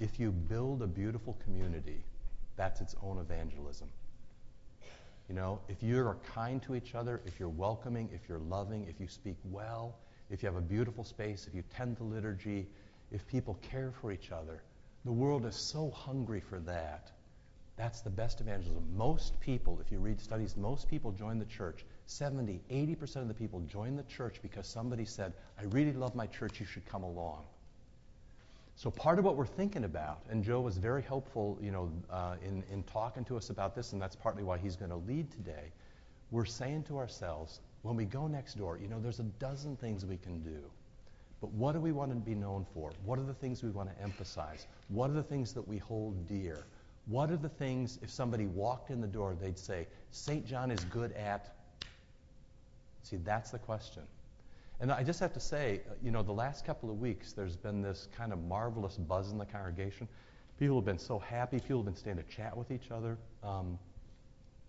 if 0.00 0.18
you 0.18 0.32
build 0.32 0.82
a 0.82 0.86
beautiful 0.86 1.38
community, 1.44 2.02
that's 2.56 2.80
its 2.80 2.96
own 3.02 3.18
evangelism. 3.18 3.88
You 5.28 5.36
know, 5.36 5.60
if 5.68 5.82
you're 5.82 6.16
kind 6.34 6.60
to 6.64 6.74
each 6.74 6.94
other, 6.94 7.22
if 7.24 7.38
you're 7.38 7.48
welcoming, 7.48 8.10
if 8.12 8.28
you're 8.28 8.40
loving, 8.40 8.86
if 8.88 9.00
you 9.00 9.08
speak 9.08 9.36
well, 9.44 9.96
if 10.30 10.42
you 10.42 10.48
have 10.48 10.56
a 10.56 10.60
beautiful 10.60 11.04
space, 11.04 11.46
if 11.46 11.54
you 11.54 11.62
tend 11.74 11.96
the 11.96 12.04
liturgy, 12.04 12.66
if 13.12 13.26
people 13.26 13.58
care 13.62 13.92
for 14.00 14.12
each 14.12 14.32
other, 14.32 14.62
the 15.04 15.12
world 15.12 15.46
is 15.46 15.56
so 15.56 15.90
hungry 15.90 16.40
for 16.40 16.58
that 16.60 17.12
that's 17.76 18.00
the 18.00 18.10
best 18.10 18.40
evangelism. 18.40 18.84
Most 18.96 19.38
people, 19.40 19.78
if 19.84 19.92
you 19.92 19.98
read 19.98 20.18
studies, 20.18 20.56
most 20.56 20.88
people 20.88 21.12
join 21.12 21.38
the 21.38 21.44
church. 21.44 21.84
70, 22.06 22.62
80% 22.70 23.16
of 23.16 23.28
the 23.28 23.34
people 23.34 23.60
join 23.60 23.96
the 23.96 24.02
church 24.04 24.36
because 24.40 24.66
somebody 24.66 25.04
said, 25.04 25.34
I 25.60 25.64
really 25.64 25.92
love 25.92 26.14
my 26.14 26.26
church, 26.26 26.58
you 26.58 26.64
should 26.64 26.86
come 26.86 27.02
along. 27.02 27.44
So 28.76 28.90
part 28.90 29.18
of 29.18 29.24
what 29.24 29.36
we're 29.36 29.46
thinking 29.46 29.84
about, 29.84 30.22
and 30.30 30.42
Joe 30.42 30.60
was 30.60 30.78
very 30.78 31.02
helpful, 31.02 31.58
you 31.60 31.70
know, 31.70 31.90
uh, 32.10 32.36
in, 32.42 32.62
in 32.72 32.82
talking 32.84 33.24
to 33.26 33.36
us 33.36 33.50
about 33.50 33.74
this, 33.74 33.92
and 33.92 34.00
that's 34.00 34.16
partly 34.16 34.42
why 34.42 34.58
he's 34.58 34.76
going 34.76 34.90
to 34.90 34.96
lead 34.96 35.30
today. 35.30 35.72
We're 36.30 36.44
saying 36.46 36.84
to 36.84 36.98
ourselves, 36.98 37.60
when 37.86 37.96
we 37.96 38.04
go 38.04 38.26
next 38.26 38.54
door, 38.54 38.78
you 38.82 38.88
know, 38.88 38.98
there's 39.00 39.20
a 39.20 39.30
dozen 39.38 39.76
things 39.76 40.04
we 40.04 40.16
can 40.16 40.40
do. 40.42 40.58
But 41.40 41.52
what 41.52 41.72
do 41.72 41.80
we 41.80 41.92
want 41.92 42.10
to 42.10 42.16
be 42.16 42.34
known 42.34 42.66
for? 42.74 42.92
What 43.04 43.18
are 43.18 43.24
the 43.24 43.34
things 43.34 43.62
we 43.62 43.70
want 43.70 43.94
to 43.94 44.02
emphasize? 44.02 44.66
What 44.88 45.10
are 45.10 45.14
the 45.14 45.22
things 45.22 45.52
that 45.52 45.66
we 45.66 45.78
hold 45.78 46.26
dear? 46.26 46.66
What 47.06 47.30
are 47.30 47.36
the 47.36 47.48
things, 47.48 47.98
if 48.02 48.10
somebody 48.10 48.46
walked 48.46 48.90
in 48.90 49.00
the 49.00 49.06
door, 49.06 49.36
they'd 49.40 49.58
say, 49.58 49.86
St. 50.10 50.44
John 50.44 50.70
is 50.70 50.80
good 50.84 51.12
at? 51.12 51.54
See, 53.02 53.18
that's 53.18 53.52
the 53.52 53.58
question. 53.58 54.02
And 54.80 54.90
I 54.90 55.04
just 55.04 55.20
have 55.20 55.32
to 55.34 55.40
say, 55.40 55.82
you 56.02 56.10
know, 56.10 56.22
the 56.22 56.32
last 56.32 56.66
couple 56.66 56.90
of 56.90 57.00
weeks, 57.00 57.32
there's 57.32 57.56
been 57.56 57.80
this 57.80 58.08
kind 58.16 58.32
of 58.32 58.42
marvelous 58.44 58.96
buzz 58.96 59.30
in 59.30 59.38
the 59.38 59.46
congregation. 59.46 60.08
People 60.58 60.76
have 60.76 60.84
been 60.84 60.98
so 60.98 61.18
happy. 61.18 61.60
People 61.60 61.78
have 61.78 61.86
been 61.86 61.96
staying 61.96 62.16
to 62.16 62.24
chat 62.24 62.56
with 62.56 62.70
each 62.70 62.90
other. 62.90 63.16
Um, 63.44 63.78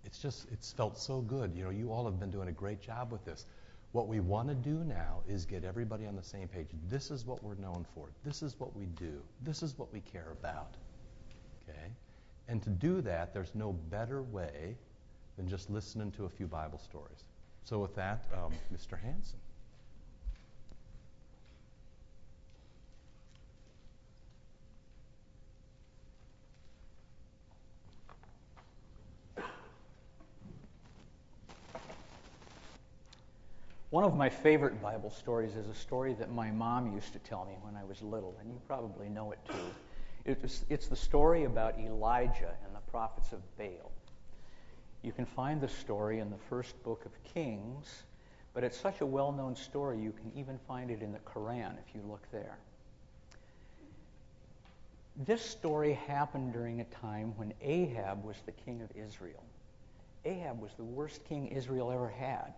it's 0.08 0.20
just, 0.20 0.48
it's 0.54 0.72
felt 0.72 0.98
so 0.98 1.20
good. 1.20 1.54
You 1.54 1.66
know, 1.66 1.70
you 1.70 1.92
all 1.92 2.06
have 2.06 2.18
been 2.18 2.32
doing 2.32 2.48
a 2.48 2.54
great 2.54 2.82
job 2.82 3.12
with 3.12 3.26
this. 3.26 3.46
What 3.92 4.08
we 4.08 4.22
want 4.22 4.48
to 4.48 4.56
do 4.56 4.86
now 4.86 5.22
is 5.28 5.46
get 5.46 5.66
everybody 5.66 6.08
on 6.08 6.16
the 6.16 6.24
same 6.24 6.48
page. 6.48 6.70
This 6.90 7.12
is 7.12 7.26
what 7.26 7.44
we're 7.44 7.56
known 7.56 7.86
for. 7.94 8.08
This 8.24 8.42
is 8.42 8.58
what 8.58 8.74
we 8.74 8.86
do. 8.86 9.22
This 9.44 9.62
is 9.62 9.78
what 9.78 9.92
we 9.92 10.00
care 10.00 10.32
about. 10.32 10.76
Okay? 11.68 11.92
And 12.48 12.64
to 12.64 12.70
do 12.70 13.02
that, 13.02 13.34
there's 13.34 13.54
no 13.54 13.74
better 13.74 14.24
way 14.24 14.78
than 15.36 15.46
just 15.46 15.70
listening 15.70 16.12
to 16.12 16.24
a 16.24 16.30
few 16.30 16.48
Bible 16.48 16.80
stories. 16.80 17.26
So, 17.66 17.80
with 17.80 17.94
that, 17.96 18.26
um, 18.34 18.54
Mr. 18.74 18.98
Hanson. 18.98 19.40
One 33.98 34.04
of 34.04 34.16
my 34.16 34.30
favorite 34.30 34.80
Bible 34.80 35.10
stories 35.10 35.56
is 35.56 35.68
a 35.68 35.74
story 35.74 36.14
that 36.20 36.32
my 36.32 36.52
mom 36.52 36.94
used 36.94 37.14
to 37.14 37.20
tell 37.20 37.46
me 37.46 37.56
when 37.64 37.76
I 37.76 37.84
was 37.84 38.00
little, 38.04 38.36
and 38.40 38.48
you 38.48 38.62
probably 38.68 39.10
know 39.10 39.32
it 39.32 39.40
too. 39.50 39.74
It's, 40.24 40.66
it's 40.70 40.86
the 40.86 40.96
story 40.96 41.46
about 41.46 41.80
Elijah 41.80 42.54
and 42.64 42.76
the 42.76 42.92
prophets 42.92 43.32
of 43.32 43.40
Baal. 43.58 43.92
You 45.02 45.12
can 45.12 45.26
find 45.26 45.60
the 45.60 45.68
story 45.68 46.20
in 46.20 46.30
the 46.30 46.38
first 46.48 46.80
book 46.84 47.06
of 47.08 47.34
Kings, 47.34 48.04
but 48.54 48.64
it's 48.64 48.78
such 48.78 49.02
a 49.02 49.06
well 49.08 49.32
known 49.32 49.56
story 49.56 50.00
you 50.00 50.12
can 50.12 50.32
even 50.36 50.60
find 50.68 50.92
it 50.92 51.02
in 51.02 51.12
the 51.12 51.18
Quran 51.18 51.74
if 51.80 51.96
you 51.96 52.02
look 52.08 52.22
there. 52.32 52.60
This 55.26 55.42
story 55.42 55.94
happened 55.94 56.54
during 56.54 56.82
a 56.82 56.86
time 57.02 57.34
when 57.36 57.52
Ahab 57.64 58.24
was 58.24 58.36
the 58.46 58.52
king 58.52 58.84
of 58.84 58.92
Israel. 58.96 59.44
Ahab 60.24 60.62
was 60.62 60.70
the 60.78 60.84
worst 60.84 61.26
king 61.28 61.48
Israel 61.48 61.92
ever 61.92 62.10
had. 62.10 62.54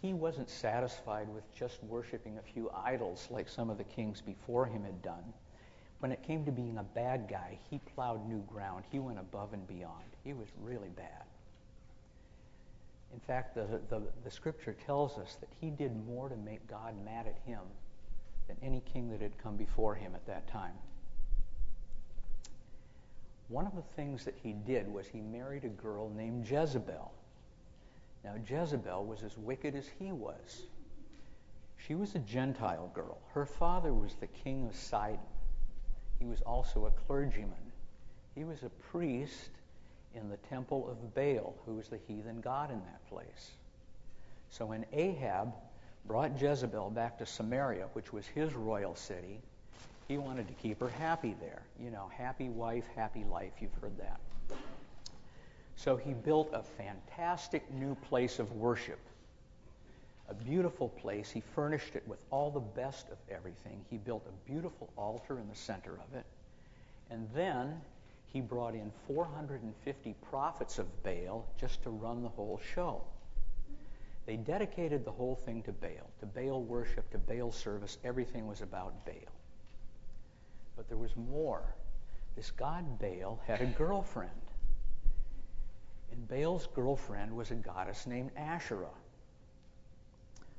He 0.00 0.12
wasn't 0.12 0.48
satisfied 0.48 1.28
with 1.28 1.44
just 1.54 1.82
worshiping 1.84 2.38
a 2.38 2.52
few 2.52 2.70
idols 2.74 3.26
like 3.30 3.48
some 3.48 3.70
of 3.70 3.78
the 3.78 3.84
kings 3.84 4.20
before 4.20 4.66
him 4.66 4.84
had 4.84 5.02
done 5.02 5.32
when 6.00 6.12
it 6.12 6.22
came 6.22 6.44
to 6.44 6.52
being 6.52 6.78
a 6.78 6.82
bad 6.82 7.28
guy, 7.28 7.58
he 7.70 7.80
plowed 7.94 8.28
new 8.28 8.42
ground. 8.42 8.84
He 8.90 8.98
went 8.98 9.18
above 9.18 9.52
and 9.52 9.66
beyond. 9.66 10.04
He 10.22 10.32
was 10.32 10.46
really 10.62 10.90
bad. 10.90 11.24
In 13.12 13.20
fact, 13.20 13.54
the, 13.54 13.80
the, 13.88 14.02
the, 14.22 14.30
scripture 14.30 14.76
tells 14.86 15.18
us 15.18 15.36
that 15.40 15.48
he 15.60 15.70
did 15.70 15.92
more 16.06 16.28
to 16.28 16.36
make 16.36 16.68
God 16.68 16.94
mad 17.04 17.26
at 17.26 17.38
him 17.46 17.60
than 18.46 18.56
any 18.62 18.82
king 18.92 19.10
that 19.10 19.20
had 19.20 19.36
come 19.42 19.56
before 19.56 19.94
him 19.94 20.14
at 20.14 20.26
that 20.26 20.46
time. 20.46 20.74
One 23.48 23.66
of 23.66 23.74
the 23.74 23.82
things 23.96 24.24
that 24.24 24.34
he 24.42 24.52
did 24.52 24.92
was 24.92 25.06
he 25.06 25.20
married 25.20 25.64
a 25.64 25.68
girl 25.68 26.10
named 26.10 26.48
Jezebel. 26.48 27.10
Now, 28.24 28.34
Jezebel 28.46 29.04
was 29.04 29.22
as 29.22 29.36
wicked 29.38 29.74
as 29.74 29.88
he 29.98 30.12
was. 30.12 30.66
She 31.76 31.94
was 31.94 32.14
a 32.14 32.18
Gentile 32.20 32.90
girl. 32.94 33.18
Her 33.32 33.46
father 33.46 33.94
was 33.94 34.14
the 34.14 34.26
king 34.26 34.66
of 34.66 34.74
Sidon. 34.74 35.20
He 36.18 36.26
was 36.26 36.40
also 36.42 36.86
a 36.86 36.90
clergyman. 36.90 37.72
He 38.34 38.44
was 38.44 38.62
a 38.62 38.68
priest 38.68 39.50
in 40.14 40.28
the 40.28 40.36
temple 40.48 40.88
of 40.90 41.14
Baal, 41.14 41.54
who 41.64 41.74
was 41.74 41.88
the 41.88 42.00
heathen 42.08 42.40
god 42.40 42.70
in 42.70 42.80
that 42.80 43.08
place. 43.08 43.52
So 44.50 44.66
when 44.66 44.84
Ahab 44.92 45.52
brought 46.06 46.40
Jezebel 46.40 46.90
back 46.90 47.18
to 47.18 47.26
Samaria, 47.26 47.88
which 47.92 48.12
was 48.12 48.26
his 48.26 48.54
royal 48.54 48.94
city, 48.94 49.40
He 50.08 50.16
wanted 50.16 50.48
to 50.48 50.54
keep 50.54 50.80
her 50.80 50.88
happy 50.88 51.36
there. 51.38 51.60
You 51.78 51.90
know, 51.90 52.10
happy 52.16 52.48
wife, 52.48 52.86
happy 52.96 53.24
life. 53.24 53.52
You've 53.60 53.74
heard 53.80 53.98
that. 53.98 54.18
So 55.78 55.96
he 55.96 56.12
built 56.12 56.50
a 56.52 56.64
fantastic 56.64 57.72
new 57.72 57.94
place 58.08 58.40
of 58.40 58.50
worship, 58.50 58.98
a 60.28 60.34
beautiful 60.34 60.88
place. 60.88 61.30
He 61.30 61.40
furnished 61.54 61.94
it 61.94 62.02
with 62.08 62.18
all 62.32 62.50
the 62.50 62.58
best 62.58 63.06
of 63.10 63.18
everything. 63.30 63.84
He 63.88 63.96
built 63.96 64.26
a 64.26 64.50
beautiful 64.50 64.90
altar 64.96 65.38
in 65.38 65.48
the 65.48 65.54
center 65.54 65.92
of 65.92 66.16
it. 66.18 66.26
And 67.10 67.28
then 67.32 67.80
he 68.26 68.40
brought 68.40 68.74
in 68.74 68.90
450 69.06 70.16
prophets 70.28 70.80
of 70.80 71.02
Baal 71.04 71.46
just 71.56 71.80
to 71.84 71.90
run 71.90 72.24
the 72.24 72.28
whole 72.28 72.60
show. 72.74 73.00
They 74.26 74.34
dedicated 74.34 75.04
the 75.04 75.12
whole 75.12 75.36
thing 75.36 75.62
to 75.62 75.72
Baal, 75.72 76.10
to 76.18 76.26
Baal 76.26 76.60
worship, 76.60 77.08
to 77.12 77.18
Baal 77.18 77.52
service. 77.52 77.98
Everything 78.02 78.48
was 78.48 78.62
about 78.62 79.06
Baal. 79.06 79.32
But 80.76 80.88
there 80.88 80.98
was 80.98 81.14
more. 81.14 81.62
This 82.34 82.50
god 82.50 82.98
Baal 82.98 83.38
had 83.46 83.60
a 83.60 83.66
girlfriend. 83.66 84.47
Baal's 86.26 86.66
girlfriend 86.74 87.34
was 87.34 87.50
a 87.50 87.54
goddess 87.54 88.06
named 88.06 88.30
Asherah. 88.36 88.88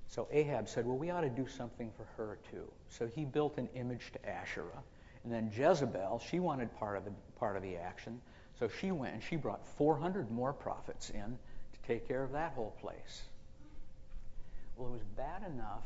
So 0.08 0.28
Ahab 0.32 0.68
said, 0.68 0.86
Well, 0.86 0.98
we 0.98 1.12
ought 1.12 1.22
to 1.22 1.30
do 1.30 1.48
something 1.48 1.92
for 1.96 2.06
her 2.18 2.40
too. 2.50 2.72
So 2.90 3.08
he 3.08 3.26
built 3.26 3.58
an 3.58 3.70
image 3.76 4.12
to 4.14 4.30
Asherah. 4.30 4.84
And 5.24 5.34
then 5.34 5.52
Jezebel, 5.56 6.20
she 6.20 6.40
wanted 6.40 6.74
part 6.78 6.98
of 6.98 7.06
the, 7.06 7.12
part 7.38 7.56
of 7.56 7.64
the 7.64 7.76
action. 7.76 8.20
So 8.58 8.68
she 8.68 8.92
went 8.92 9.14
and 9.14 9.24
she 9.24 9.36
brought 9.36 9.68
400 9.78 10.32
more 10.32 10.54
prophets 10.54 11.10
in 11.12 11.38
to 11.74 11.88
take 11.88 12.08
care 12.08 12.24
of 12.24 12.32
that 12.32 12.54
whole 12.54 12.76
place. 12.82 13.24
Well, 14.78 14.90
it 14.90 14.94
was 14.94 15.04
bad 15.16 15.44
enough 15.54 15.84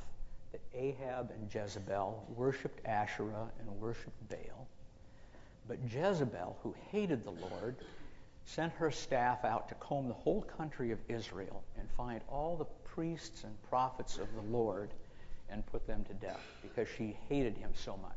that 0.52 0.62
Ahab 0.74 1.32
and 1.32 1.54
Jezebel 1.54 2.26
worshipped 2.36 2.86
Asherah 2.86 3.50
and 3.60 3.82
worshipped 3.82 4.30
Baal. 4.30 4.68
But 5.68 5.80
Jezebel, 5.90 6.58
who 6.62 6.76
hated 6.92 7.26
the 7.26 7.32
Lord, 7.32 7.76
sent 8.46 8.74
her 8.74 8.92
staff 8.92 9.46
out 9.46 9.70
to 9.70 9.76
comb 9.76 10.08
the 10.08 10.14
whole 10.14 10.42
country 10.42 10.92
of 10.92 11.00
Israel 11.08 11.64
and 11.80 11.90
find 11.92 12.22
all 12.30 12.56
the 12.56 12.66
priests 12.94 13.44
and 13.44 13.70
prophets 13.70 14.18
of 14.18 14.28
the 14.36 14.42
Lord 14.56 14.90
and 15.50 15.66
put 15.66 15.88
them 15.88 16.04
to 16.06 16.14
death 16.14 16.42
because 16.62 16.88
she 16.98 17.18
hated 17.30 17.58
him 17.58 17.72
so 17.74 17.98
much. 17.98 18.12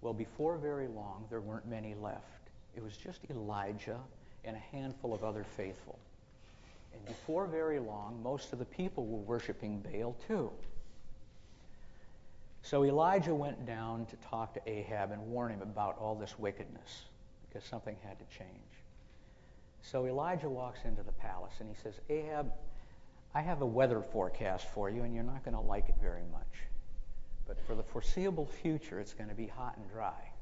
Well, 0.00 0.12
before 0.12 0.56
very 0.56 0.88
long, 0.88 1.24
there 1.30 1.40
weren't 1.40 1.66
many 1.66 1.94
left. 1.94 2.24
It 2.76 2.82
was 2.82 2.96
just 2.96 3.20
Elijah 3.30 3.98
and 4.44 4.56
a 4.56 4.76
handful 4.76 5.12
of 5.12 5.24
other 5.24 5.44
faithful. 5.56 5.98
And 6.94 7.04
before 7.06 7.46
very 7.46 7.80
long, 7.80 8.22
most 8.22 8.52
of 8.52 8.58
the 8.58 8.64
people 8.64 9.06
were 9.06 9.18
worshiping 9.18 9.80
Baal 9.80 10.16
too. 10.26 10.50
So 12.62 12.84
Elijah 12.84 13.34
went 13.34 13.66
down 13.66 14.06
to 14.06 14.16
talk 14.28 14.54
to 14.54 14.60
Ahab 14.66 15.10
and 15.10 15.20
warn 15.22 15.52
him 15.52 15.62
about 15.62 15.96
all 15.98 16.14
this 16.14 16.38
wickedness 16.38 17.07
because 17.48 17.66
something 17.68 17.96
had 18.02 18.18
to 18.18 18.24
change. 18.36 18.48
So 19.82 20.06
Elijah 20.06 20.50
walks 20.50 20.80
into 20.84 21.02
the 21.02 21.12
palace 21.12 21.54
and 21.60 21.68
he 21.68 21.74
says, 21.82 21.94
Ahab, 22.10 22.52
I 23.34 23.40
have 23.40 23.62
a 23.62 23.66
weather 23.66 24.02
forecast 24.02 24.66
for 24.74 24.90
you, 24.90 25.02
and 25.02 25.14
you're 25.14 25.22
not 25.22 25.44
going 25.44 25.54
to 25.54 25.60
like 25.60 25.88
it 25.88 25.94
very 26.00 26.24
much. 26.32 26.64
But 27.46 27.60
for 27.66 27.74
the 27.74 27.82
foreseeable 27.82 28.46
future, 28.46 29.00
it's 29.00 29.14
going 29.14 29.28
to 29.28 29.34
be 29.34 29.46
hot 29.46 29.76
and 29.76 29.88
dry. 29.90 30.32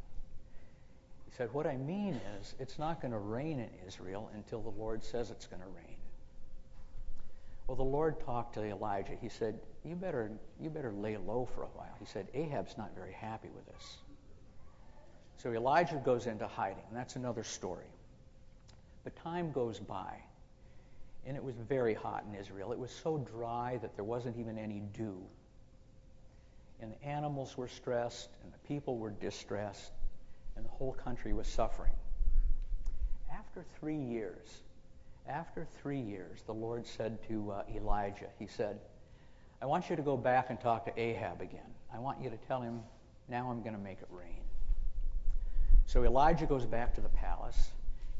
He 1.24 1.32
said, 1.36 1.52
What 1.52 1.66
I 1.66 1.76
mean 1.76 2.20
is, 2.38 2.54
it's 2.58 2.78
not 2.78 3.00
going 3.00 3.12
to 3.12 3.18
rain 3.18 3.58
in 3.60 3.68
Israel 3.86 4.30
until 4.34 4.62
the 4.62 4.70
Lord 4.70 5.04
says 5.04 5.30
it's 5.30 5.46
going 5.46 5.62
to 5.62 5.68
rain. 5.68 5.96
Well, 7.66 7.76
the 7.76 7.82
Lord 7.82 8.20
talked 8.20 8.54
to 8.54 8.64
Elijah. 8.64 9.16
He 9.20 9.28
said, 9.28 9.58
"You 9.84 9.96
better, 9.96 10.30
you 10.60 10.70
better 10.70 10.92
lay 10.92 11.16
low 11.16 11.46
for 11.52 11.64
a 11.64 11.68
while." 11.74 11.94
He 11.98 12.04
said, 12.04 12.28
"Ahab's 12.32 12.78
not 12.78 12.94
very 12.94 13.12
happy 13.12 13.48
with 13.48 13.66
this." 13.66 13.98
So 15.46 15.52
Elijah 15.52 16.02
goes 16.04 16.26
into 16.26 16.48
hiding. 16.48 16.82
That's 16.90 17.14
another 17.14 17.44
story. 17.44 17.86
But 19.04 19.14
time 19.14 19.52
goes 19.52 19.78
by, 19.78 20.16
and 21.24 21.36
it 21.36 21.44
was 21.44 21.54
very 21.68 21.94
hot 21.94 22.24
in 22.28 22.34
Israel. 22.34 22.72
It 22.72 22.78
was 22.80 22.90
so 22.90 23.18
dry 23.18 23.78
that 23.80 23.94
there 23.94 24.04
wasn't 24.04 24.38
even 24.38 24.58
any 24.58 24.82
dew. 24.92 25.22
And 26.80 26.90
the 26.90 27.06
animals 27.06 27.56
were 27.56 27.68
stressed, 27.68 28.30
and 28.42 28.52
the 28.52 28.58
people 28.66 28.98
were 28.98 29.10
distressed, 29.10 29.92
and 30.56 30.64
the 30.64 30.70
whole 30.70 30.94
country 30.94 31.32
was 31.32 31.46
suffering. 31.46 31.92
After 33.32 33.64
three 33.78 34.00
years, 34.00 34.48
after 35.28 35.64
three 35.80 36.00
years, 36.00 36.42
the 36.46 36.54
Lord 36.54 36.84
said 36.84 37.22
to 37.28 37.52
uh, 37.52 37.62
Elijah, 37.72 38.30
He 38.40 38.48
said, 38.48 38.80
I 39.62 39.66
want 39.66 39.90
you 39.90 39.94
to 39.94 40.02
go 40.02 40.16
back 40.16 40.50
and 40.50 40.60
talk 40.60 40.86
to 40.86 41.00
Ahab 41.00 41.40
again. 41.40 41.70
I 41.94 42.00
want 42.00 42.20
you 42.20 42.30
to 42.30 42.36
tell 42.48 42.62
him, 42.62 42.80
now 43.28 43.48
I'm 43.48 43.62
going 43.62 43.76
to 43.76 43.80
make 43.80 44.00
it 44.00 44.08
rain. 44.10 44.45
So 45.86 46.04
Elijah 46.04 46.46
goes 46.46 46.66
back 46.66 46.94
to 46.96 47.00
the 47.00 47.08
palace, 47.08 47.70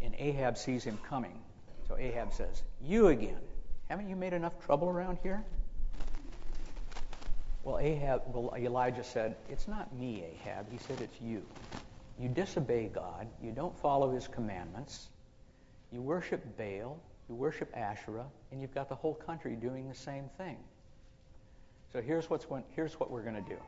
and 0.00 0.14
Ahab 0.18 0.56
sees 0.56 0.85
him 0.85 0.99
coming. 1.08 1.38
So 1.88 1.96
Ahab 1.99 2.32
says, 2.32 2.62
You 2.82 3.08
again. 3.08 3.40
Haven't 3.88 4.08
you 4.08 4.16
made 4.16 4.32
enough 4.32 4.64
trouble 4.64 4.88
around 4.88 5.18
here? 5.23 5.44
Well, 7.62 7.78
Ahab, 7.78 8.23
well, 8.26 8.54
Elijah 8.56 9.02
said, 9.02 9.37
It's 9.49 9.66
not 9.66 9.92
me, 9.94 10.25
Ahab. 10.25 10.70
He 10.70 10.78
said, 10.78 11.00
It's 11.00 11.20
you. 11.20 11.42
You 12.18 12.28
disobey 12.28 12.90
God. 12.94 13.26
You 13.42 13.50
don't 13.50 13.76
follow 13.80 14.11
his 14.12 14.28
commandments. 14.28 15.08
You 15.92 16.00
worship 16.02 16.56
Baal, 16.56 16.99
you 17.28 17.35
worship 17.35 17.70
Asherah, 17.76 18.26
and 18.50 18.61
you've 18.61 18.75
got 18.75 18.88
the 18.88 18.94
whole 18.94 19.14
country 19.14 19.54
doing 19.56 19.88
the 19.88 19.94
same 19.94 20.30
thing. 20.38 20.56
So 21.92 22.00
here's, 22.00 22.30
what's 22.30 22.46
here's 22.75 22.94
what 22.94 23.11
we're 23.11 23.23
going 23.23 23.42
to 23.42 23.50
do. 23.50 23.58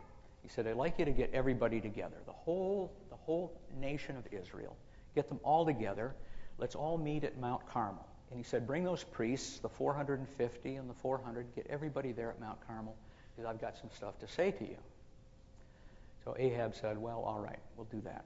He 0.49 0.55
said, 0.55 0.67
I'd 0.67 0.77
like 0.77 0.99
you 0.99 1.05
to 1.05 1.11
get 1.11 1.31
everybody 1.35 1.79
together, 1.79 2.17
the 2.25 2.33
whole, 2.33 2.91
the 3.11 3.17
whole 3.17 3.53
nation 3.79 4.17
of 4.17 4.25
Israel. 4.33 4.75
Get 5.15 5.29
them 5.29 5.41
all 5.43 5.67
together. 5.67 6.15
Let's 6.57 6.75
all 6.75 6.97
meet 6.97 7.23
at 7.25 7.39
Mount 7.39 7.67
Carmel. 7.69 8.07
And 8.31 8.39
he 8.39 8.45
said, 8.45 8.67
Bring 8.67 8.83
those 8.83 9.05
priests, 9.05 9.59
the 9.59 9.69
450 9.69 10.77
and 10.77 10.89
the 10.89 10.95
400, 10.95 11.55
get 11.55 11.67
everybody 11.69 12.13
there 12.13 12.31
at 12.31 12.41
Mount 12.41 12.67
Carmel 12.67 12.97
because 13.37 13.47
I've 13.47 13.61
got 13.61 13.77
some 13.77 13.91
stuff 13.95 14.19
to 14.21 14.27
say 14.27 14.51
to 14.53 14.65
you. 14.65 14.79
So 16.25 16.35
Ahab 16.39 16.75
said, 16.75 16.97
Well, 16.97 17.25
all 17.27 17.41
right, 17.41 17.61
we'll 17.77 17.89
do 17.93 18.01
that. 18.07 18.25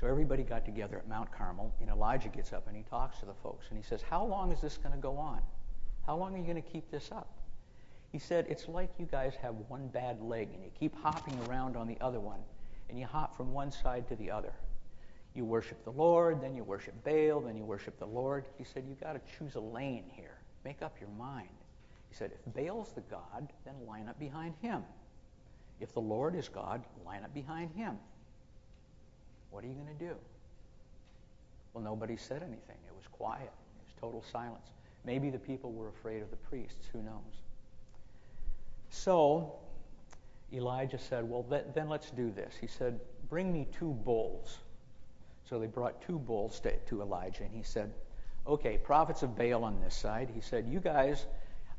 So 0.00 0.08
everybody 0.08 0.42
got 0.42 0.64
together 0.64 0.98
at 0.98 1.08
Mount 1.08 1.30
Carmel, 1.30 1.72
and 1.80 1.88
Elijah 1.88 2.30
gets 2.30 2.52
up 2.52 2.66
and 2.66 2.76
he 2.76 2.82
talks 2.82 3.20
to 3.20 3.26
the 3.26 3.34
folks, 3.44 3.66
and 3.68 3.78
he 3.78 3.84
says, 3.84 4.02
How 4.02 4.24
long 4.24 4.50
is 4.50 4.60
this 4.60 4.76
going 4.76 4.92
to 4.92 5.00
go 5.00 5.18
on? 5.18 5.40
How 6.04 6.16
long 6.16 6.34
are 6.34 6.38
you 6.38 6.42
going 6.42 6.60
to 6.60 6.68
keep 6.68 6.90
this 6.90 7.12
up? 7.12 7.28
He 8.16 8.20
said, 8.20 8.46
It's 8.48 8.66
like 8.66 8.88
you 8.98 9.04
guys 9.04 9.34
have 9.42 9.56
one 9.68 9.88
bad 9.88 10.22
leg, 10.22 10.48
and 10.54 10.64
you 10.64 10.70
keep 10.80 10.96
hopping 11.02 11.38
around 11.46 11.76
on 11.76 11.86
the 11.86 11.98
other 12.00 12.18
one, 12.18 12.40
and 12.88 12.98
you 12.98 13.04
hop 13.04 13.36
from 13.36 13.52
one 13.52 13.70
side 13.70 14.08
to 14.08 14.16
the 14.16 14.30
other. 14.30 14.54
You 15.34 15.44
worship 15.44 15.84
the 15.84 15.92
Lord, 15.92 16.40
then 16.40 16.54
you 16.56 16.64
worship 16.64 16.94
Baal, 17.04 17.42
then 17.42 17.58
you 17.58 17.64
worship 17.66 17.98
the 17.98 18.06
Lord. 18.06 18.46
He 18.56 18.64
said, 18.64 18.84
You've 18.88 19.02
got 19.02 19.12
to 19.12 19.38
choose 19.38 19.56
a 19.56 19.60
lane 19.60 20.04
here. 20.10 20.38
Make 20.64 20.80
up 20.80 20.96
your 20.98 21.10
mind. 21.10 21.50
He 22.08 22.14
said, 22.14 22.30
If 22.32 22.54
Baal's 22.54 22.94
the 22.94 23.02
God, 23.02 23.52
then 23.66 23.74
line 23.86 24.08
up 24.08 24.18
behind 24.18 24.54
him. 24.62 24.82
If 25.78 25.92
the 25.92 26.00
Lord 26.00 26.34
is 26.34 26.48
God, 26.48 26.82
line 27.04 27.22
up 27.22 27.34
behind 27.34 27.70
him. 27.72 27.98
What 29.50 29.62
are 29.62 29.66
you 29.66 29.74
going 29.74 29.94
to 29.94 30.04
do? 30.06 30.14
Well, 31.74 31.84
nobody 31.84 32.16
said 32.16 32.42
anything. 32.42 32.78
It 32.88 32.96
was 32.96 33.08
quiet. 33.12 33.52
It 33.52 33.84
was 33.84 33.92
total 34.00 34.24
silence. 34.32 34.68
Maybe 35.04 35.28
the 35.28 35.38
people 35.38 35.70
were 35.70 35.90
afraid 35.90 36.22
of 36.22 36.30
the 36.30 36.36
priests. 36.36 36.86
Who 36.94 37.02
knows? 37.02 37.42
So 38.90 39.58
Elijah 40.52 40.98
said, 40.98 41.28
Well, 41.28 41.44
then 41.74 41.88
let's 41.88 42.10
do 42.10 42.30
this. 42.30 42.54
He 42.60 42.66
said, 42.66 43.00
Bring 43.28 43.52
me 43.52 43.66
two 43.78 43.92
bulls. 44.04 44.58
So 45.48 45.58
they 45.58 45.66
brought 45.66 46.00
two 46.02 46.18
bulls 46.18 46.60
to, 46.60 46.76
to 46.76 47.02
Elijah, 47.02 47.44
and 47.44 47.54
he 47.54 47.62
said, 47.62 47.92
Okay, 48.46 48.78
prophets 48.78 49.22
of 49.22 49.36
Baal 49.36 49.64
on 49.64 49.80
this 49.80 49.94
side. 49.94 50.30
He 50.32 50.40
said, 50.40 50.66
You 50.68 50.80
guys, 50.80 51.26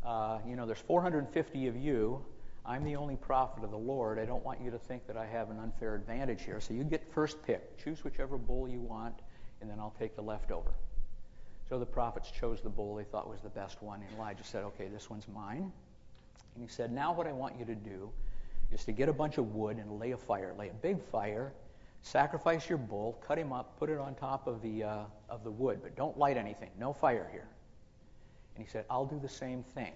uh, 0.05 0.39
you 0.47 0.55
know, 0.55 0.65
there's 0.65 0.79
450 0.79 1.67
of 1.67 1.75
you. 1.77 2.23
I'm 2.65 2.83
the 2.83 2.97
only 2.97 3.15
prophet 3.15 3.63
of 3.63 3.71
the 3.71 3.77
Lord. 3.77 4.19
I 4.19 4.25
don't 4.25 4.43
want 4.43 4.59
you 4.59 4.69
to 4.71 4.77
think 4.77 5.07
that 5.07 5.15
I 5.15 5.25
have 5.25 5.49
an 5.49 5.59
unfair 5.59 5.95
advantage 5.95 6.43
here. 6.43 6.59
So 6.59 6.73
you 6.73 6.83
get 6.83 7.13
first 7.13 7.41
pick. 7.45 7.81
Choose 7.81 8.03
whichever 8.03 8.37
bull 8.37 8.67
you 8.67 8.81
want, 8.81 9.15
and 9.61 9.69
then 9.69 9.79
I'll 9.79 9.95
take 9.97 10.17
the 10.17 10.21
leftover. 10.21 10.73
So 11.69 11.79
the 11.79 11.85
prophets 11.85 12.29
chose 12.29 12.61
the 12.61 12.69
bull 12.69 12.95
they 12.95 13.05
thought 13.05 13.29
was 13.29 13.41
the 13.41 13.49
best 13.49 13.81
one. 13.81 14.01
And 14.01 14.17
Elijah 14.17 14.43
said, 14.43 14.63
Okay, 14.65 14.87
this 14.87 15.09
one's 15.09 15.27
mine. 15.29 15.71
And 16.57 16.67
he 16.67 16.73
said, 16.73 16.91
Now 16.91 17.13
what 17.13 17.27
I 17.27 17.31
want 17.31 17.53
you 17.59 17.65
to 17.65 17.75
do 17.75 18.09
is 18.71 18.83
to 18.85 18.91
get 18.91 19.09
a 19.09 19.13
bunch 19.13 19.37
of 19.37 19.53
wood 19.53 19.77
and 19.77 19.99
lay 19.99 20.11
a 20.11 20.17
fire. 20.17 20.55
Lay 20.57 20.69
a 20.69 20.73
big 20.73 20.99
fire, 21.11 21.53
sacrifice 22.01 22.67
your 22.67 22.79
bull, 22.79 23.21
cut 23.25 23.37
him 23.37 23.53
up, 23.53 23.77
put 23.77 23.91
it 23.91 23.99
on 23.99 24.15
top 24.15 24.47
of 24.47 24.59
the, 24.63 24.83
uh, 24.83 25.03
of 25.29 25.43
the 25.43 25.51
wood, 25.51 25.79
but 25.83 25.95
don't 25.95 26.17
light 26.17 26.35
anything. 26.35 26.71
No 26.79 26.93
fire 26.93 27.29
here. 27.31 27.47
And 28.55 28.65
he 28.65 28.71
said, 28.71 28.85
I'll 28.89 29.05
do 29.05 29.19
the 29.19 29.29
same 29.29 29.61
thing. 29.61 29.93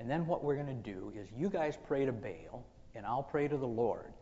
And 0.00 0.10
then 0.10 0.26
what 0.26 0.42
we're 0.42 0.56
going 0.56 0.66
to 0.66 0.92
do 0.92 1.12
is 1.16 1.28
you 1.38 1.48
guys 1.48 1.78
pray 1.86 2.04
to 2.04 2.12
Baal, 2.12 2.64
and 2.96 3.06
I'll 3.06 3.22
pray 3.22 3.46
to 3.46 3.56
the 3.56 3.66
Lord. 3.68 4.12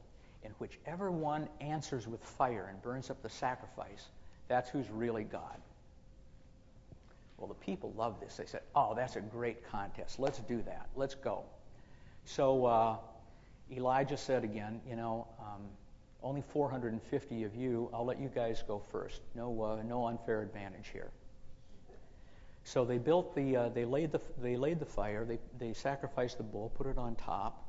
And 0.45 0.53
whichever 0.59 1.11
one 1.11 1.49
answers 1.63 2.07
with 2.07 2.23
fire 2.23 2.67
and 2.71 2.83
burns 2.83 3.09
up 3.09 3.23
the 3.23 3.31
sacrifice, 3.31 4.11
that's 4.47 4.69
who's 4.69 4.91
really 4.91 5.25
God. 5.25 5.57
Well, 7.39 7.49
the 7.49 7.55
people 7.55 7.95
love 7.97 8.21
this. 8.21 8.37
They 8.37 8.47
said, 8.47 8.63
Oh, 8.75 8.95
that's 8.95 9.17
a 9.17 9.21
great 9.21 9.69
contest. 9.71 10.19
Let's 10.19 10.41
do 10.41 10.61
that. 10.63 10.89
Let's 10.97 11.15
go. 11.15 11.45
So 12.25 12.67
uh, 12.67 12.97
Elijah 13.71 14.17
said 14.17 14.45
again, 14.45 14.81
you 14.89 14.97
know, 14.97 15.27
um, 15.41 15.63
only 16.23 16.43
450 16.43 17.45
of 17.45 17.55
you. 17.55 17.89
I'll 17.95 18.05
let 18.05 18.21
you 18.21 18.29
guys 18.29 18.63
go 18.67 18.83
first. 18.91 19.21
No, 19.35 19.63
uh, 19.63 19.83
no 19.83 20.07
unfair 20.09 20.43
advantage 20.43 20.89
here. 20.93 21.11
So 22.65 22.85
they 22.85 22.99
built 22.99 23.35
the, 23.35 23.57
uh, 23.57 23.69
they 23.71 23.85
laid 23.85 24.13
the, 24.13 24.21
they 24.43 24.57
laid 24.57 24.81
the 24.81 24.87
fire. 24.87 25.25
They, 25.25 25.39
they 25.59 25.73
sacrificed 25.73 26.39
the 26.39 26.45
bull, 26.45 26.71
put 26.77 26.87
it 26.87 26.99
on 26.99 27.15
top, 27.15 27.67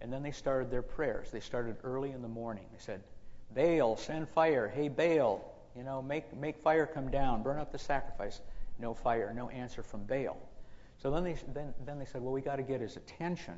and 0.00 0.12
then 0.12 0.22
they 0.22 0.30
started 0.30 0.70
their 0.70 0.82
prayers. 0.82 1.30
They 1.32 1.40
started 1.40 1.76
early 1.82 2.12
in 2.12 2.22
the 2.22 2.28
morning. 2.28 2.64
They 2.72 2.78
said, 2.78 3.00
"Baal, 3.54 3.96
send 3.96 4.28
fire. 4.28 4.68
Hey, 4.68 4.88
Baal, 4.88 5.42
you 5.74 5.82
know, 5.82 6.02
make 6.02 6.32
make 6.36 6.58
fire 6.58 6.86
come 6.86 7.10
down, 7.10 7.42
burn 7.42 7.58
up 7.58 7.72
the 7.72 7.78
sacrifice." 7.78 8.40
No 8.78 8.94
fire, 8.94 9.32
no 9.34 9.48
answer 9.48 9.82
from 9.82 10.04
Baal. 10.04 10.36
So 10.98 11.10
then 11.10 11.24
they 11.24 11.36
then 11.54 11.74
then 11.84 11.98
they 11.98 12.04
said, 12.04 12.22
"Well, 12.22 12.32
we 12.32 12.40
got 12.40 12.56
to 12.56 12.62
get 12.62 12.80
his 12.80 12.96
attention." 12.96 13.54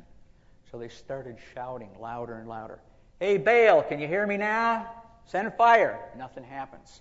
So 0.71 0.79
they 0.79 0.89
started 0.89 1.37
shouting 1.55 1.91
louder 1.99 2.39
and 2.39 2.49
louder. 2.49 2.81
Hey, 3.21 3.39
Baal, 3.39 3.83
can 3.83 3.99
you 3.99 4.07
hear 4.07 4.27
me 4.27 4.37
now? 4.37 4.91
Send 5.25 5.53
fire. 5.55 5.99
Nothing 6.17 6.45
happens. 6.45 7.01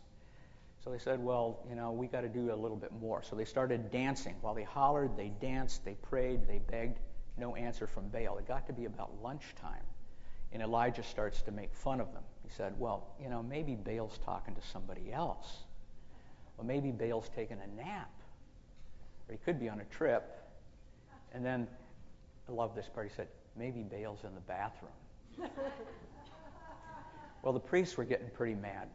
So 0.83 0.91
they 0.91 0.99
said, 0.99 1.21
well, 1.21 1.59
you 1.69 1.75
know, 1.75 1.91
we 1.91 2.07
got 2.07 2.21
to 2.21 2.29
do 2.29 2.53
a 2.53 2.55
little 2.55 2.77
bit 2.77 2.91
more. 2.93 3.21
So 3.21 3.35
they 3.35 3.45
started 3.45 3.91
dancing. 3.91 4.35
While 4.41 4.53
they 4.53 4.63
hollered, 4.63 5.17
they 5.17 5.33
danced, 5.41 5.83
they 5.83 5.95
prayed, 5.95 6.47
they 6.47 6.59
begged. 6.59 6.99
No 7.37 7.55
answer 7.55 7.87
from 7.87 8.07
Baal. 8.07 8.37
It 8.37 8.47
got 8.47 8.65
to 8.67 8.73
be 8.73 8.85
about 8.85 9.11
lunchtime. 9.21 9.83
And 10.53 10.61
Elijah 10.61 11.03
starts 11.03 11.41
to 11.41 11.51
make 11.51 11.73
fun 11.73 11.99
of 11.99 12.13
them. 12.13 12.23
He 12.41 12.49
said, 12.49 12.73
well, 12.79 13.09
you 13.21 13.29
know, 13.29 13.43
maybe 13.43 13.75
Baal's 13.75 14.17
talking 14.23 14.55
to 14.55 14.61
somebody 14.61 15.11
else. 15.11 15.65
Well, 16.57 16.65
maybe 16.65 16.91
Baal's 16.91 17.29
taking 17.35 17.57
a 17.61 17.81
nap. 17.81 18.11
Or 19.27 19.33
he 19.33 19.37
could 19.37 19.59
be 19.59 19.69
on 19.69 19.79
a 19.79 19.85
trip. 19.85 20.23
And 21.33 21.45
then, 21.45 21.67
I 22.49 22.51
love 22.51 22.75
this 22.75 22.87
part, 22.93 23.07
he 23.07 23.13
said, 23.13 23.27
maybe 23.55 23.83
Baal's 23.83 24.23
in 24.23 24.33
the 24.33 24.41
bathroom. 24.41 24.91
well, 27.43 27.53
the 27.53 27.59
priests 27.59 27.97
were 27.97 28.05
getting 28.05 28.29
pretty 28.29 28.55
mad. 28.55 28.87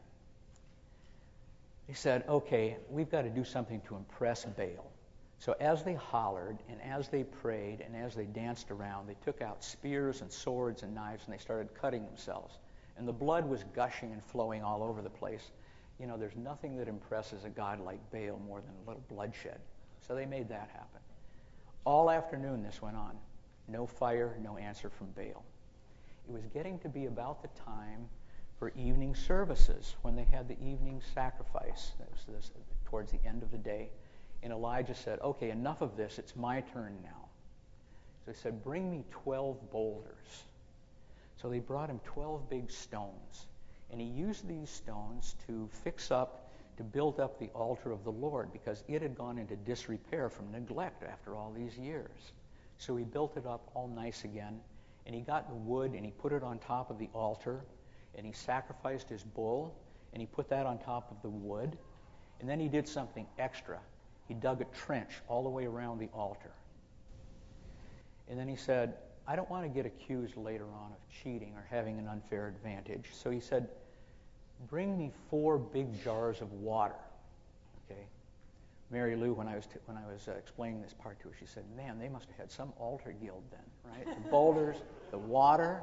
They 1.88 1.94
said, 1.94 2.24
okay, 2.28 2.76
we've 2.90 3.10
got 3.10 3.22
to 3.22 3.30
do 3.30 3.44
something 3.44 3.80
to 3.88 3.96
impress 3.96 4.44
Baal. 4.44 4.90
So 5.38 5.56
as 5.60 5.82
they 5.82 5.94
hollered 5.94 6.58
and 6.68 6.80
as 6.82 7.08
they 7.08 7.24
prayed 7.24 7.80
and 7.80 7.96
as 7.96 8.14
they 8.14 8.26
danced 8.26 8.70
around, 8.70 9.08
they 9.08 9.16
took 9.24 9.42
out 9.42 9.64
spears 9.64 10.20
and 10.22 10.30
swords 10.30 10.84
and 10.84 10.94
knives 10.94 11.24
and 11.24 11.34
they 11.34 11.38
started 11.38 11.74
cutting 11.74 12.06
themselves. 12.06 12.58
And 12.96 13.08
the 13.08 13.12
blood 13.12 13.48
was 13.48 13.64
gushing 13.74 14.12
and 14.12 14.22
flowing 14.22 14.62
all 14.62 14.84
over 14.84 15.02
the 15.02 15.10
place. 15.10 15.50
You 16.02 16.08
know, 16.08 16.16
there's 16.16 16.36
nothing 16.36 16.76
that 16.78 16.88
impresses 16.88 17.44
a 17.44 17.48
god 17.48 17.78
like 17.78 18.00
Baal 18.10 18.40
more 18.44 18.60
than 18.60 18.72
a 18.84 18.88
little 18.88 19.04
bloodshed. 19.08 19.60
So 20.04 20.16
they 20.16 20.26
made 20.26 20.48
that 20.48 20.68
happen. 20.72 21.00
All 21.84 22.10
afternoon 22.10 22.64
this 22.64 22.82
went 22.82 22.96
on. 22.96 23.16
No 23.68 23.86
fire, 23.86 24.36
no 24.42 24.56
answer 24.56 24.90
from 24.90 25.06
Baal. 25.12 25.44
It 26.28 26.32
was 26.32 26.42
getting 26.52 26.80
to 26.80 26.88
be 26.88 27.06
about 27.06 27.40
the 27.40 27.48
time 27.64 28.08
for 28.58 28.72
evening 28.76 29.14
services 29.14 29.94
when 30.02 30.16
they 30.16 30.24
had 30.24 30.48
the 30.48 30.58
evening 30.60 31.00
sacrifice. 31.14 31.92
It 32.00 32.08
was 32.10 32.24
this, 32.26 32.50
towards 32.84 33.12
the 33.12 33.24
end 33.24 33.44
of 33.44 33.52
the 33.52 33.58
day. 33.58 33.88
And 34.42 34.52
Elijah 34.52 34.96
said, 34.96 35.20
Okay, 35.20 35.50
enough 35.50 35.82
of 35.82 35.96
this. 35.96 36.18
It's 36.18 36.34
my 36.34 36.62
turn 36.72 36.98
now. 37.04 37.28
So 38.24 38.32
he 38.32 38.36
said, 38.36 38.64
Bring 38.64 38.90
me 38.90 39.04
12 39.12 39.70
boulders. 39.70 40.42
So 41.40 41.48
they 41.48 41.60
brought 41.60 41.90
him 41.90 42.00
12 42.04 42.50
big 42.50 42.72
stones. 42.72 43.46
And 43.92 44.00
he 44.00 44.06
used 44.06 44.48
these 44.48 44.70
stones 44.70 45.36
to 45.46 45.68
fix 45.84 46.10
up, 46.10 46.50
to 46.78 46.82
build 46.82 47.20
up 47.20 47.38
the 47.38 47.50
altar 47.54 47.92
of 47.92 48.04
the 48.04 48.10
Lord 48.10 48.52
because 48.52 48.82
it 48.88 49.02
had 49.02 49.14
gone 49.14 49.38
into 49.38 49.54
disrepair 49.56 50.28
from 50.28 50.50
neglect 50.50 51.02
after 51.02 51.36
all 51.36 51.52
these 51.54 51.76
years. 51.76 52.32
So 52.78 52.96
he 52.96 53.04
built 53.04 53.36
it 53.36 53.46
up 53.46 53.70
all 53.74 53.88
nice 53.88 54.24
again. 54.24 54.58
And 55.06 55.14
he 55.14 55.20
got 55.20 55.48
the 55.48 55.54
wood 55.54 55.92
and 55.92 56.04
he 56.04 56.10
put 56.12 56.32
it 56.32 56.42
on 56.42 56.58
top 56.58 56.90
of 56.90 56.98
the 56.98 57.08
altar. 57.12 57.60
And 58.16 58.26
he 58.26 58.32
sacrificed 58.32 59.08
his 59.08 59.22
bull 59.22 59.74
and 60.12 60.20
he 60.20 60.26
put 60.26 60.48
that 60.48 60.66
on 60.66 60.78
top 60.78 61.10
of 61.10 61.20
the 61.22 61.30
wood. 61.30 61.76
And 62.40 62.48
then 62.48 62.58
he 62.58 62.68
did 62.68 62.88
something 62.88 63.26
extra 63.38 63.78
he 64.32 64.34
dug 64.34 64.60
a 64.62 64.64
trench 64.76 65.10
all 65.28 65.42
the 65.42 65.50
way 65.50 65.66
around 65.66 65.98
the 65.98 66.08
altar. 66.14 66.52
And 68.28 68.38
then 68.38 68.48
he 68.48 68.56
said, 68.56 68.94
I 69.26 69.36
don't 69.36 69.50
want 69.50 69.64
to 69.64 69.68
get 69.68 69.84
accused 69.84 70.36
later 70.36 70.64
on 70.64 70.92
of 70.92 71.22
cheating 71.22 71.52
or 71.54 71.66
having 71.70 71.98
an 71.98 72.08
unfair 72.08 72.48
advantage. 72.48 73.10
So 73.12 73.30
he 73.30 73.40
said, 73.40 73.68
Bring 74.68 74.96
me 74.96 75.10
four 75.30 75.58
big 75.58 76.02
jars 76.02 76.40
of 76.40 76.52
water. 76.52 76.94
Okay? 77.90 78.02
Mary 78.90 79.16
Lou, 79.16 79.32
when 79.32 79.48
I 79.48 79.56
was, 79.56 79.66
t- 79.66 79.80
when 79.86 79.96
I 79.96 80.06
was 80.12 80.28
uh, 80.28 80.32
explaining 80.32 80.82
this 80.82 80.92
part 80.92 81.18
to 81.20 81.28
her, 81.28 81.34
she 81.38 81.46
said, 81.46 81.64
Man, 81.76 81.98
they 81.98 82.08
must 82.08 82.28
have 82.28 82.36
had 82.36 82.52
some 82.52 82.72
altar 82.78 83.14
guild 83.22 83.42
then, 83.50 83.92
right? 83.92 84.06
The 84.06 84.30
boulders, 84.30 84.76
the 85.10 85.18
water. 85.18 85.80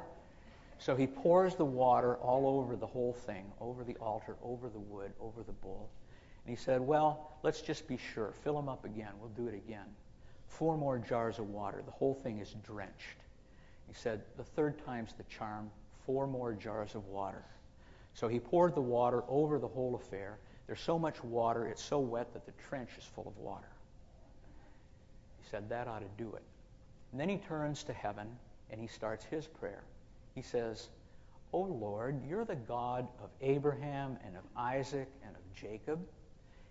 So 0.78 0.96
he 0.96 1.06
pours 1.06 1.56
the 1.56 1.64
water 1.64 2.14
all 2.16 2.58
over 2.58 2.74
the 2.74 2.86
whole 2.86 3.12
thing, 3.12 3.44
over 3.60 3.84
the 3.84 3.96
altar, 3.96 4.36
over 4.42 4.68
the 4.68 4.78
wood, 4.78 5.12
over 5.20 5.42
the 5.42 5.52
bull. 5.52 5.90
And 6.46 6.56
he 6.56 6.62
said, 6.62 6.80
Well, 6.80 7.36
let's 7.42 7.60
just 7.60 7.86
be 7.86 7.98
sure. 8.14 8.32
Fill 8.42 8.54
them 8.54 8.68
up 8.68 8.84
again. 8.84 9.12
We'll 9.20 9.30
do 9.30 9.46
it 9.46 9.54
again. 9.54 9.86
Four 10.46 10.76
more 10.76 10.98
jars 10.98 11.38
of 11.38 11.48
water. 11.50 11.82
The 11.84 11.92
whole 11.92 12.14
thing 12.14 12.38
is 12.38 12.54
drenched. 12.64 13.24
He 13.88 13.94
said, 13.94 14.22
The 14.36 14.44
third 14.44 14.84
time's 14.84 15.12
the 15.12 15.24
charm. 15.24 15.70
Four 16.06 16.26
more 16.26 16.52
jars 16.52 16.94
of 16.94 17.06
water. 17.06 17.44
So 18.14 18.28
he 18.28 18.38
poured 18.38 18.74
the 18.74 18.80
water 18.80 19.22
over 19.28 19.58
the 19.58 19.68
whole 19.68 19.94
affair. 19.94 20.38
There's 20.66 20.80
so 20.80 20.98
much 20.98 21.22
water, 21.24 21.66
it's 21.66 21.82
so 21.82 21.98
wet 21.98 22.32
that 22.32 22.46
the 22.46 22.52
trench 22.68 22.90
is 22.98 23.04
full 23.04 23.26
of 23.26 23.36
water. 23.38 23.68
He 25.42 25.48
said, 25.50 25.68
That 25.68 25.88
ought 25.88 26.00
to 26.00 26.22
do 26.22 26.32
it. 26.34 26.42
And 27.12 27.20
then 27.20 27.28
he 27.28 27.38
turns 27.38 27.82
to 27.84 27.92
heaven 27.92 28.28
and 28.70 28.80
he 28.80 28.86
starts 28.86 29.24
his 29.24 29.46
prayer. 29.46 29.82
He 30.34 30.42
says, 30.42 30.88
O 31.52 31.60
Lord, 31.60 32.20
you're 32.28 32.44
the 32.44 32.54
God 32.54 33.08
of 33.22 33.30
Abraham 33.40 34.16
and 34.24 34.36
of 34.36 34.42
Isaac 34.56 35.08
and 35.26 35.34
of 35.34 35.42
Jacob. 35.54 36.00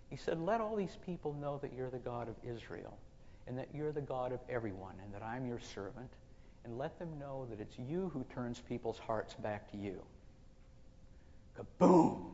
He 0.08 0.16
said, 0.16 0.40
Let 0.40 0.60
all 0.60 0.76
these 0.76 0.96
people 1.04 1.34
know 1.34 1.58
that 1.58 1.72
you're 1.76 1.90
the 1.90 1.98
God 1.98 2.28
of 2.28 2.36
Israel 2.42 2.96
and 3.46 3.58
that 3.58 3.68
you're 3.74 3.92
the 3.92 4.00
God 4.00 4.32
of 4.32 4.40
everyone 4.48 4.94
and 5.04 5.12
that 5.12 5.22
I'm 5.22 5.46
your 5.46 5.60
servant. 5.60 6.10
And 6.64 6.78
let 6.78 6.98
them 6.98 7.18
know 7.18 7.46
that 7.50 7.60
it's 7.60 7.78
you 7.78 8.10
who 8.12 8.24
turns 8.34 8.60
people's 8.60 8.98
hearts 8.98 9.34
back 9.34 9.70
to 9.72 9.78
you. 9.78 10.02
Kaboom! 11.60 12.30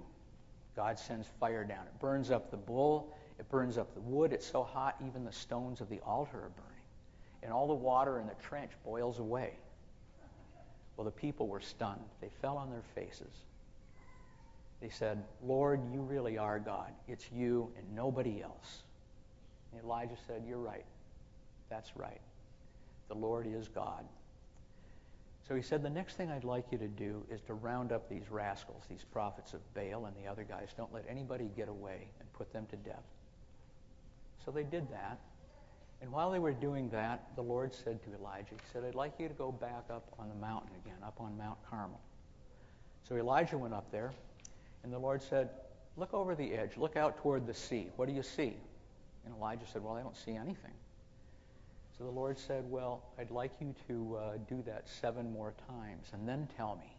God 0.75 0.99
sends 0.99 1.27
fire 1.41 1.65
down. 1.65 1.87
It 1.87 1.99
burns 1.99 2.31
up 2.31 2.51
the 2.51 2.57
bull. 2.57 3.15
It 3.39 3.49
burns 3.49 3.79
up 3.79 3.95
the 3.95 4.01
wood. 4.01 4.33
It's 4.33 4.47
so 4.47 4.63
hot, 4.63 4.97
even 5.07 5.25
the 5.25 5.33
stones 5.33 5.81
of 5.81 5.89
the 5.89 6.01
altar 6.01 6.37
are 6.39 6.51
burning. 6.51 6.73
And 7.43 7.53
all 7.53 7.67
the 7.67 7.75
water 7.75 8.19
in 8.19 8.27
the 8.27 8.35
trench 8.35 8.73
boils 8.85 9.19
away. 9.19 9.55
Well, 10.97 11.05
the 11.05 11.11
people 11.11 11.49
were 11.49 11.61
stunned. 11.61 12.05
They 12.21 12.31
fell 12.41 12.57
on 12.57 12.71
their 12.71 12.83
faces. 12.95 13.33
They 14.81 14.89
said, 14.89 15.23
Lord, 15.43 15.81
you 15.93 16.01
really 16.01 16.39
are 16.39 16.59
God. 16.59 16.93
It's 17.09 17.27
you 17.35 17.71
and 17.79 17.95
nobody 17.95 18.43
else. 18.43 18.83
And 19.73 19.83
Elijah 19.83 20.17
said, 20.27 20.43
You're 20.47 20.59
right. 20.59 20.85
That's 21.71 21.97
right. 21.97 22.21
The 23.09 23.15
Lord 23.15 23.47
is 23.47 23.69
God. 23.69 24.05
So 25.47 25.55
he 25.55 25.63
said, 25.63 25.83
The 25.83 25.91
next 25.91 26.17
thing 26.17 26.31
I'd 26.31 26.45
like 26.45 26.67
you 26.73 26.79
to 26.79 26.89
do 26.89 27.25
is 27.31 27.41
to 27.43 27.55
round 27.55 27.93
up 27.93 28.09
these 28.09 28.31
rascals, 28.31 28.83
these 28.89 29.05
prophets 29.05 29.55
of 29.55 29.61
Baal 29.75 30.07
and 30.07 30.17
the 30.17 30.29
other 30.29 30.43
guys. 30.43 30.71
Don't 30.77 30.93
let 30.93 31.05
anybody 31.09 31.51
get 31.57 31.69
away 31.69 32.09
and 32.19 32.33
put 32.33 32.53
them 32.53 32.67
to 32.71 32.77
death. 32.77 33.05
So 34.45 34.51
they 34.51 34.65
did 34.65 34.91
that. 34.91 35.19
And 36.03 36.13
while 36.13 36.31
they 36.31 36.39
were 36.39 36.53
doing 36.53 36.91
that, 36.91 37.29
the 37.37 37.43
Lord 37.43 37.73
said 37.73 38.03
to 38.03 38.15
Elijah, 38.15 38.51
He 38.51 38.73
said, 38.73 38.85
I'd 38.85 38.95
like 38.95 39.15
you 39.19 39.29
to 39.29 39.35
go 39.35 39.53
back 39.53 39.85
up 39.91 40.13
on 40.19 40.29
the 40.29 40.35
mountain 40.35 40.73
again, 40.85 40.99
up 41.05 41.21
on 41.21 41.39
Mount 41.39 41.59
Carmel. 41.71 42.01
So 43.09 43.17
Elijah 43.17 43.57
went 43.57 43.73
up 43.73 43.91
there, 43.93 44.13
and 44.83 44.93
the 44.93 44.99
Lord 44.99 45.23
said, 45.23 45.51
Look 45.97 46.13
over 46.13 46.35
the 46.35 46.53
edge. 46.55 46.77
Look 46.77 46.97
out 46.97 47.17
toward 47.19 47.47
the 47.47 47.55
sea. 47.55 47.89
What 47.97 48.09
do 48.09 48.15
you 48.15 48.23
see? 48.23 48.57
And 49.25 49.35
Elijah 49.35 49.65
said, 49.73 49.83
Well, 49.83 49.95
I 49.95 50.03
don't 50.03 50.17
see 50.17 50.33
anything. 50.33 50.73
So 51.99 52.05
the 52.05 52.11
Lord 52.11 52.39
said, 52.39 52.65
Well, 52.71 53.03
I'd 53.19 53.31
like 53.31 53.53
you 53.61 53.75
to 53.89 54.17
uh, 54.17 54.33
do 54.49 54.63
that 54.67 54.89
seven 54.89 55.33
more 55.33 55.55
times 55.67 56.09
and 56.13 56.29
then 56.29 56.49
tell 56.57 56.77
me. 56.77 56.93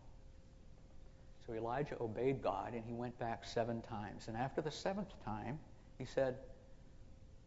So 1.45 1.53
Elijah 1.53 1.95
obeyed 2.01 2.41
God 2.41 2.73
and 2.73 2.83
he 2.85 2.93
went 2.93 3.17
back 3.19 3.45
seven 3.45 3.81
times. 3.81 4.27
And 4.27 4.35
after 4.35 4.61
the 4.61 4.71
seventh 4.71 5.13
time, 5.23 5.59
he 5.99 6.05
said, 6.05 6.35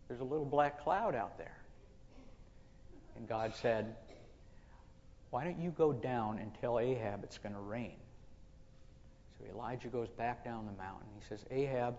There's 0.09 0.21
a 0.21 0.25
little 0.25 0.45
black 0.45 0.83
cloud 0.83 1.15
out 1.15 1.39
there. 1.39 1.57
And 3.17 3.29
God 3.29 3.53
said, 3.55 3.97
Why 5.31 5.43
don't 5.43 5.61
you 5.61 5.71
go 5.71 5.93
down 5.93 6.39
and 6.39 6.53
tell 6.61 6.79
Ahab 6.79 7.25
it's 7.25 7.39
going 7.39 7.55
to 7.55 7.61
rain? 7.61 7.97
So 9.39 9.53
Elijah 9.53 9.89
goes 9.89 10.09
back 10.09 10.45
down 10.45 10.67
the 10.67 10.83
mountain. 10.83 11.09
He 11.19 11.25
says, 11.29 11.45
Ahab, 11.51 11.97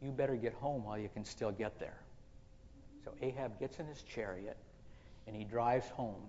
you 0.00 0.10
better 0.10 0.36
get 0.36 0.54
home 0.54 0.84
while 0.84 0.98
you 0.98 1.10
can 1.12 1.24
still 1.24 1.50
get 1.50 1.78
there. 1.78 1.98
So 3.04 3.12
Ahab 3.20 3.60
gets 3.60 3.78
in 3.78 3.86
his 3.86 4.02
chariot 4.02 4.56
and 5.26 5.34
he 5.34 5.44
drives 5.44 5.88
home. 5.88 6.22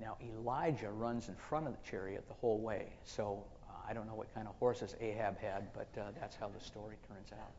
Now, 0.00 0.16
Elijah 0.22 0.90
runs 0.90 1.28
in 1.28 1.36
front 1.36 1.66
of 1.66 1.72
the 1.72 1.88
chariot 1.88 2.24
the 2.28 2.34
whole 2.34 2.58
way. 2.58 2.86
So 3.04 3.44
uh, 3.68 3.74
I 3.88 3.92
don't 3.92 4.06
know 4.06 4.14
what 4.14 4.34
kind 4.34 4.48
of 4.48 4.54
horses 4.56 4.96
Ahab 5.00 5.38
had, 5.38 5.72
but 5.72 5.88
uh, 5.98 6.10
that's 6.18 6.36
how 6.36 6.48
the 6.48 6.62
story 6.62 6.96
turns 7.08 7.30
out. 7.32 7.52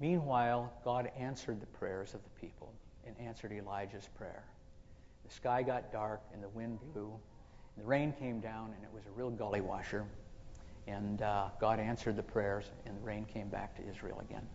Meanwhile, 0.00 0.72
God 0.84 1.10
answered 1.18 1.60
the 1.60 1.66
prayers 1.66 2.14
of 2.14 2.20
the 2.22 2.46
people 2.46 2.72
and 3.06 3.16
answered 3.18 3.52
Elijah's 3.52 4.08
prayer. 4.18 4.44
the 5.24 5.32
sky 5.32 5.62
got 5.62 5.92
dark 5.92 6.20
and 6.32 6.42
the 6.42 6.48
wind 6.48 6.78
blew, 6.92 7.12
and 7.74 7.84
the 7.84 7.88
rain 7.88 8.12
came 8.18 8.40
down, 8.40 8.72
and 8.74 8.84
it 8.84 8.90
was 8.92 9.04
a 9.06 9.10
real 9.16 9.30
gully 9.30 9.60
washer. 9.60 10.04
And 10.86 11.22
uh, 11.22 11.48
God 11.60 11.80
answered 11.80 12.16
the 12.16 12.22
prayers, 12.22 12.66
and 12.84 12.96
the 12.96 13.00
rain 13.00 13.24
came 13.24 13.48
back 13.48 13.74
to 13.76 13.88
Israel 13.88 14.20
again. 14.20 14.46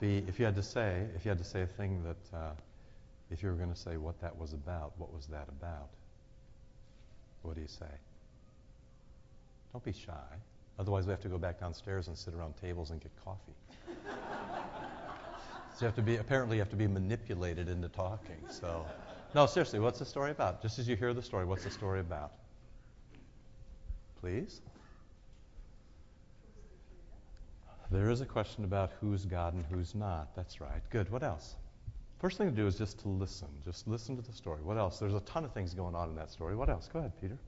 The, 0.00 0.18
if 0.28 0.38
you 0.38 0.44
had 0.44 0.54
to 0.56 0.62
say, 0.62 1.06
if 1.16 1.24
you 1.24 1.30
had 1.30 1.38
to 1.38 1.44
say 1.44 1.62
a 1.62 1.66
thing 1.66 2.02
that, 2.04 2.36
uh, 2.36 2.50
if 3.30 3.42
you 3.42 3.48
were 3.48 3.56
going 3.56 3.72
to 3.72 3.78
say 3.78 3.96
what 3.96 4.20
that 4.20 4.36
was 4.36 4.52
about, 4.52 4.92
what 4.96 5.12
was 5.12 5.26
that 5.26 5.48
about? 5.48 5.88
What 7.42 7.56
do 7.56 7.60
you 7.60 7.68
say? 7.68 7.86
Don't 9.72 9.84
be 9.84 9.92
shy. 9.92 10.12
Otherwise, 10.78 11.06
we 11.06 11.10
have 11.10 11.20
to 11.20 11.28
go 11.28 11.38
back 11.38 11.58
downstairs 11.58 12.06
and 12.06 12.16
sit 12.16 12.34
around 12.34 12.54
tables 12.60 12.90
and 12.90 13.00
get 13.00 13.10
coffee. 13.24 13.52
so 15.74 15.80
you 15.80 15.86
have 15.86 15.96
to 15.96 16.02
be, 16.02 16.16
apparently, 16.16 16.56
you 16.56 16.62
have 16.62 16.70
to 16.70 16.76
be 16.76 16.86
manipulated 16.86 17.68
into 17.68 17.88
talking. 17.88 18.36
So, 18.48 18.86
no, 19.34 19.46
seriously, 19.46 19.80
what's 19.80 19.98
the 19.98 20.04
story 20.04 20.30
about? 20.30 20.62
Just 20.62 20.78
as 20.78 20.88
you 20.88 20.94
hear 20.94 21.12
the 21.12 21.22
story, 21.22 21.44
what's 21.44 21.64
the 21.64 21.70
story 21.70 22.00
about? 22.00 22.32
Please? 24.20 24.60
There 27.90 28.10
is 28.10 28.20
a 28.20 28.26
question 28.26 28.64
about 28.64 28.92
who's 29.00 29.24
God 29.24 29.54
and 29.54 29.64
who's 29.70 29.94
not. 29.94 30.34
That's 30.36 30.60
right. 30.60 30.82
Good. 30.90 31.10
What 31.10 31.22
else? 31.22 31.56
First 32.18 32.36
thing 32.36 32.50
to 32.50 32.54
do 32.54 32.66
is 32.66 32.76
just 32.76 32.98
to 33.00 33.08
listen. 33.08 33.48
Just 33.64 33.88
listen 33.88 34.16
to 34.16 34.22
the 34.22 34.32
story. 34.32 34.60
What 34.62 34.76
else? 34.76 34.98
There's 34.98 35.14
a 35.14 35.20
ton 35.20 35.44
of 35.44 35.52
things 35.52 35.72
going 35.72 35.94
on 35.94 36.10
in 36.10 36.16
that 36.16 36.30
story. 36.30 36.54
What 36.54 36.68
else? 36.68 36.88
Go 36.92 36.98
ahead, 36.98 37.12
Peter. 37.20 37.38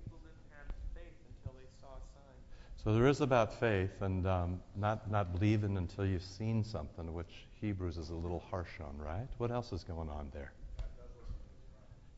So 2.82 2.94
there 2.94 3.06
is 3.08 3.20
about 3.20 3.52
faith 3.60 4.00
and 4.00 4.26
um, 4.26 4.60
not, 4.74 5.10
not 5.10 5.32
believing 5.32 5.76
until 5.76 6.06
you've 6.06 6.22
seen 6.22 6.64
something, 6.64 7.12
which 7.12 7.46
Hebrews 7.60 7.98
is 7.98 8.08
a 8.08 8.14
little 8.14 8.42
harsh 8.50 8.80
on, 8.80 8.96
right? 8.96 9.28
What 9.36 9.50
else 9.50 9.70
is 9.72 9.84
going 9.84 10.08
on 10.08 10.30
there? 10.32 10.52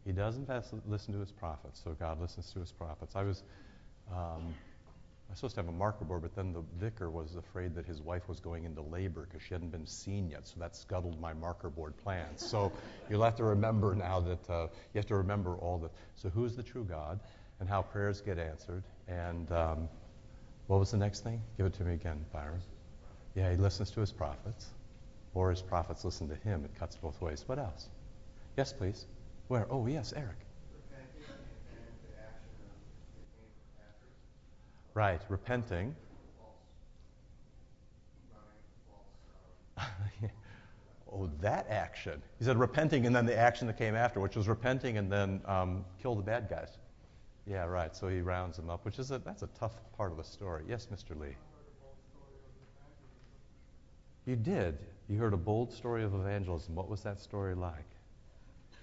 He 0.05 0.13
doesn't 0.13 0.49
listen 0.89 1.15
to 1.15 1.21
his 1.21 1.33
prophets, 1.33 1.81
so 1.83 1.97
God 1.99 2.21
listens 2.21 2.53
to 2.53 2.61
his 2.61 2.71
prophets. 2.71 3.17
I 3.17 3.23
was 3.23 3.43
um, 4.13 4.55
I 5.29 5.33
was 5.33 5.39
supposed 5.39 5.55
to 5.55 5.63
have 5.63 5.69
a 5.69 5.73
marker 5.73 6.05
board, 6.05 6.23
but 6.23 6.35
then 6.35 6.53
the 6.53 6.63
vicar 6.79 7.11
was 7.11 7.37
afraid 7.37 7.75
that 7.75 7.87
his 7.87 8.03
wife 8.03 8.29
was 8.29 8.39
going 8.39 8.65
into 8.65 8.83
labor 8.83 9.27
because 9.29 9.43
she 9.43 9.55
hadn't 9.55 9.71
been 9.71 9.87
seen 9.87 10.29
yet, 10.29 10.47
so 10.47 10.61
that 10.61 10.77
scuttled 10.77 11.19
my 11.21 11.33
marker 11.33 11.71
board 11.71 11.97
plans. 11.97 12.45
So 12.45 12.71
you'll 13.11 13.23
have 13.23 13.37
to 13.37 13.45
remember 13.45 13.95
now 13.95 14.21
that 14.21 14.51
uh, 14.51 14.69
you 14.93 14.99
have 14.99 15.07
to 15.07 15.17
remember 15.17 15.57
all 15.57 15.79
the. 15.79 15.91
So 16.17 16.29
who's 16.29 16.55
the 16.55 16.63
true 16.63 16.85
God, 16.85 17.19
and 17.61 17.69
how 17.69 17.81
prayers 17.81 18.21
get 18.21 18.39
answered, 18.39 18.83
and 19.09 19.51
um, 19.53 19.89
what 20.67 20.79
was 20.79 20.91
the 20.91 20.99
next 20.99 21.21
thing? 21.21 21.41
Give 21.57 21.67
it 21.67 21.75
to 21.75 21.85
me 21.85 21.95
again, 21.95 22.25
Byron. 22.33 22.61
Yeah, 23.35 23.51
he 23.51 23.57
listens 23.57 23.91
to 23.93 24.01
his 24.01 24.13
prophets, 24.13 24.69
or 25.33 25.51
his 25.51 25.63
prophets 25.63 26.05
listen 26.05 26.29
to 26.29 26.35
him. 26.35 26.65
It 26.65 26.75
cuts 26.79 26.97
both 26.97 27.21
ways. 27.23 27.45
What 27.47 27.59
else? 27.59 27.89
Yes, 28.57 28.73
please. 28.73 29.07
Where? 29.49 29.67
Oh, 29.71 29.87
yes, 29.87 30.13
Eric. 30.15 30.37
Right, 34.95 35.21
repenting. 35.29 35.95
oh, 41.13 41.31
that 41.41 41.67
action. 41.71 42.23
He 42.39 42.45
said 42.45 42.59
repenting 42.59 43.07
and 43.07 43.17
then 43.17 43.25
the 43.27 43.37
action 43.37 43.67
that 43.69 43.79
came 43.79 43.95
after, 43.95 44.21
which 44.21 44.37
was 44.37 44.49
repenting 44.49 44.99
and 44.99 45.11
then 45.11 45.41
um, 45.47 45.85
kill 46.01 46.15
the 46.15 46.23
bad 46.23 46.49
guys. 46.49 46.77
Yeah, 47.47 47.65
right. 47.65 47.95
So 47.97 48.09
he 48.09 48.21
rounds 48.21 48.57
them 48.57 48.71
up, 48.71 48.85
which 48.85 48.99
is 48.99 49.11
a, 49.11 49.19
that's 49.19 49.43
a 49.43 49.49
tough 49.59 49.73
part 49.97 50.13
of 50.13 50.19
the 50.19 50.25
story. 50.25 50.65
Yes, 50.69 50.89
Mr. 50.93 51.19
Lee. 51.19 51.37
You 54.27 54.37
did. 54.37 54.79
You 55.09 55.19
heard 55.19 55.33
a 55.33 55.39
bold 55.39 55.73
story 55.73 56.05
of 56.05 56.15
evangelism. 56.15 56.75
What 56.75 56.89
was 56.89 57.03
that 57.03 57.21
story 57.21 57.55
like? 57.55 57.85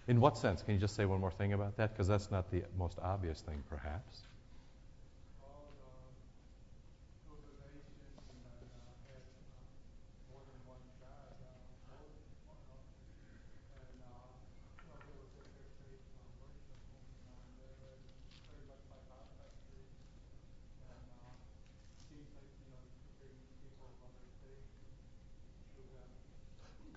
In 0.08 0.19
what 0.19 0.38
sense? 0.38 0.63
Can 0.63 0.74
you 0.74 0.80
just 0.80 0.95
say 0.95 1.06
one 1.06 1.22
more 1.22 1.32
thing 1.32 1.54
about 1.54 1.78
that? 1.78 1.93
Because 1.93 2.08
that's 2.08 2.32
not 2.32 2.52
the 2.52 2.63
most 2.78 2.98
obvious 3.02 3.41
thing, 3.41 3.63
perhaps. 3.69 4.24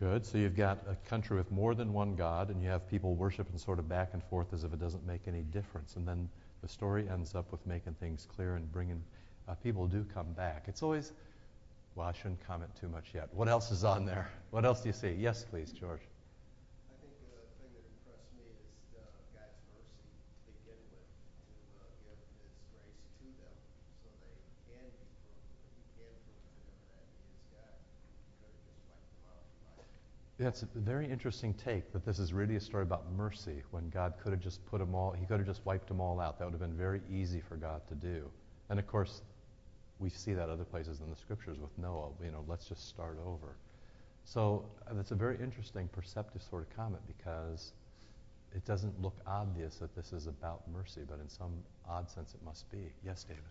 Good. 0.03 0.27
So 0.27 0.37
you've 0.37 0.57
got 0.57 0.79
a 0.89 0.97
country 1.09 1.37
with 1.37 1.53
more 1.53 1.77
than 1.77 1.93
one 1.93 2.17
God, 2.17 2.51
and 2.51 2.61
you 2.61 2.69
have 2.69 2.91
people 2.91 3.15
worshiping 3.15 3.57
sort 3.57 3.79
of 3.79 3.89
back 3.89 4.15
and 4.15 4.25
forth 4.25 4.53
as 4.53 4.65
if 4.65 4.73
it 4.73 4.81
doesn't 4.81 5.07
make 5.07 5.29
any 5.29 5.43
difference. 5.43 5.95
And 5.95 6.09
then 6.09 6.29
the 6.61 6.67
story 6.67 7.09
ends 7.09 7.37
up 7.37 7.53
with 7.53 7.65
making 7.69 7.95
things 8.01 8.27
clear 8.35 8.57
and 8.57 8.71
bringing 8.73 9.01
uh, 9.47 9.55
people 9.55 9.87
do 9.87 10.05
come 10.13 10.33
back. 10.33 10.65
It's 10.67 10.83
always, 10.83 11.13
well, 11.95 12.09
I 12.09 12.13
shouldn't 12.13 12.45
comment 12.45 12.73
too 12.75 12.89
much 12.89 13.13
yet. 13.15 13.29
What 13.33 13.47
else 13.47 13.71
is 13.71 13.85
on 13.85 14.05
there? 14.05 14.29
What 14.51 14.65
else 14.65 14.81
do 14.81 14.89
you 14.89 14.93
see? 14.93 15.13
Yes, 15.13 15.45
please, 15.49 15.71
George. 15.71 16.01
That's 30.43 30.65
a 30.65 30.67
very 30.75 31.09
interesting 31.09 31.55
take 31.55 31.93
that 31.93 32.05
this 32.05 32.19
is 32.19 32.33
really 32.33 32.57
a 32.57 32.61
story 32.61 32.83
about 32.83 33.05
mercy 33.13 33.63
when 33.71 33.89
God 33.91 34.15
could 34.21 34.33
have 34.33 34.41
just 34.41 34.65
put 34.67 34.81
them 34.81 34.93
all, 34.93 35.13
he 35.13 35.25
could 35.25 35.39
have 35.39 35.47
just 35.47 35.65
wiped 35.65 35.87
them 35.87 36.01
all 36.01 36.19
out. 36.19 36.39
That 36.39 36.47
would 36.47 36.53
have 36.53 36.61
been 36.61 36.77
very 36.77 37.01
easy 37.09 37.41
for 37.41 37.57
God 37.57 37.87
to 37.89 37.95
do. 37.95 38.29
And 38.69 38.79
of 38.79 38.87
course, 38.89 39.23
we 40.01 40.11
see 40.11 40.33
that 40.35 40.49
other 40.49 40.65
places 40.65 41.01
in 41.01 41.09
the 41.11 41.17
scriptures 41.17 41.59
with 41.61 41.71
Noah, 41.79 42.09
you 42.25 42.33
know, 42.33 42.45
let's 42.49 42.67
just 42.67 42.89
start 42.89 43.19
over. 43.25 43.55
So 44.25 44.65
uh, 44.91 44.95
that's 44.95 45.13
a 45.13 45.15
very 45.15 45.37
interesting 45.41 45.89
perceptive 45.93 46.43
sort 46.43 46.63
of 46.63 46.77
comment 46.77 47.03
because 47.07 47.73
it 48.53 48.65
doesn't 48.65 49.01
look 49.01 49.15
obvious 49.27 49.77
that 49.77 49.95
this 49.95 50.13
is 50.13 50.27
about 50.27 50.63
mercy, 50.73 51.03
but 51.09 51.21
in 51.21 51.29
some 51.29 51.53
odd 51.89 52.11
sense 52.11 52.35
it 52.35 52.45
must 52.45 52.69
be. 52.73 52.93
Yes, 53.05 53.23
David. 53.23 53.43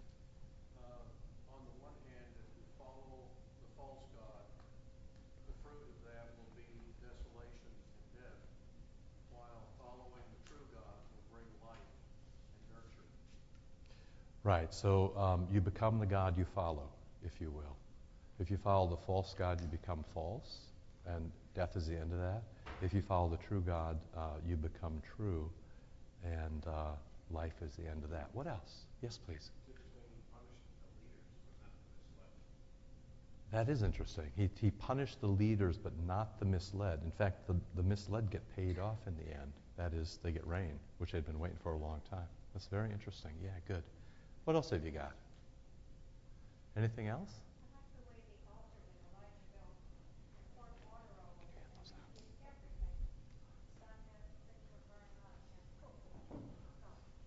Right. 14.44 14.74
So 14.74 15.14
um, 15.18 15.48
you 15.52 15.62
become 15.62 16.00
the 16.00 16.06
God 16.06 16.38
you 16.38 16.46
follow, 16.56 16.90
if 17.24 17.40
you 17.40 17.52
will. 17.52 17.76
If 18.40 18.50
you 18.50 18.58
follow 18.58 18.90
the 18.90 18.98
false 18.98 19.36
God, 19.38 19.62
you 19.62 19.68
become 19.68 20.04
false, 20.16 20.58
and 21.06 21.32
death 21.54 21.76
is 21.76 21.86
the 21.86 21.96
end 21.96 22.12
of 22.12 22.20
that. 22.20 22.42
If 22.82 22.92
you 22.94 23.02
follow 23.04 23.30
the 23.30 23.38
true 23.38 23.62
God, 23.62 24.00
uh, 24.18 24.38
you 24.48 24.56
become 24.56 25.00
true, 25.16 25.48
and 26.24 26.66
uh, 26.66 26.94
life 27.30 27.54
is 27.62 27.76
the 27.76 27.88
end 27.88 28.04
of 28.04 28.10
that. 28.10 28.30
What 28.34 28.48
else? 28.48 28.86
Yes, 29.04 29.20
please. 29.24 29.52
That 33.52 33.68
is 33.68 33.84
interesting. 33.84 34.32
He, 34.36 34.50
he 34.60 34.72
punished 34.72 35.20
the 35.20 35.28
leaders, 35.28 35.78
but 35.78 35.92
not 36.08 36.40
the 36.40 36.46
misled. 36.46 37.02
In 37.04 37.12
fact, 37.12 37.46
the, 37.48 37.56
the 37.76 37.84
misled 37.84 38.32
get 38.32 38.42
paid 38.56 38.80
off 38.80 38.98
in 39.06 39.16
the 39.18 39.30
end. 39.34 39.52
That 39.78 39.94
is, 39.94 40.20
they 40.24 40.32
get 40.32 40.48
rain, 40.48 40.80
which 41.00 41.12
they'd 41.12 41.26
been 41.26 41.40
waiting 41.40 41.58
for 41.62 41.74
a 41.74 41.78
long 41.78 42.02
time. 42.10 42.28
That's 42.54 42.68
very 42.68 42.92
interesting. 42.92 43.32
Yeah, 43.44 43.50
good. 43.68 43.84
What 44.46 44.56
else 44.56 44.70
have 44.72 44.84
you 44.84 44.92
got? 44.92 45.14
Anything 46.76 47.08
else? 47.08 47.32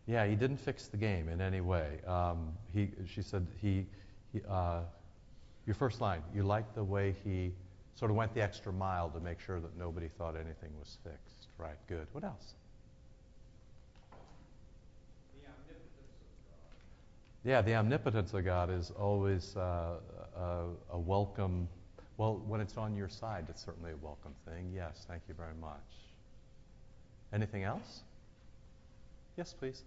Yeah, 0.07 0.27
he 0.27 0.35
didn't 0.35 0.59
fix 0.59 0.89
the 0.89 0.99
game 0.99 1.29
in 1.29 1.41
any 1.41 1.63
way. 1.63 2.01
Um, 2.07 2.53
he, 2.73 2.91
she 3.07 3.23
said, 3.23 3.47
he, 3.61 3.87
he 4.33 4.41
uh, 4.49 4.81
your 5.67 5.75
first 5.75 6.01
line, 6.01 6.23
you 6.35 6.43
like 6.43 6.75
the 6.75 6.85
way 6.85 7.15
he 7.25 7.53
sort 7.95 8.11
of 8.11 8.17
went 8.17 8.35
the 8.35 8.43
extra 8.43 8.73
mile 8.73 9.09
to 9.11 9.21
make 9.21 9.41
sure 9.41 9.61
that 9.61 9.79
nobody 9.79 10.09
thought 10.09 10.35
anything 10.35 10.71
was 10.79 10.99
fixed. 11.03 11.49
Right, 11.57 11.79
good. 11.89 12.07
What 12.13 12.25
else? 12.25 12.55
Yeah, 17.45 17.61
the 17.61 17.75
omnipotence 17.75 18.33
of 18.33 18.43
God 18.47 18.71
is 18.71 18.91
always 18.99 19.55
uh, 19.55 19.97
a, 20.35 20.65
a, 20.93 20.99
welcome. 20.99 21.69
Well, 22.17 22.43
when 22.47 22.63
it's 22.63 22.79
on 22.79 22.97
your 22.97 23.11
side, 23.11 23.45
it's 23.51 23.63
certainly 23.63 23.93
a 23.93 23.97
welcome 23.97 24.33
thing. 24.47 24.73
Yes, 24.75 25.05
thank 25.07 25.21
you 25.29 25.35
very 25.35 25.53
much. 25.61 25.79
Anything 27.35 27.65
else? 27.65 28.01
Yes, 29.37 29.53
please. 29.53 29.83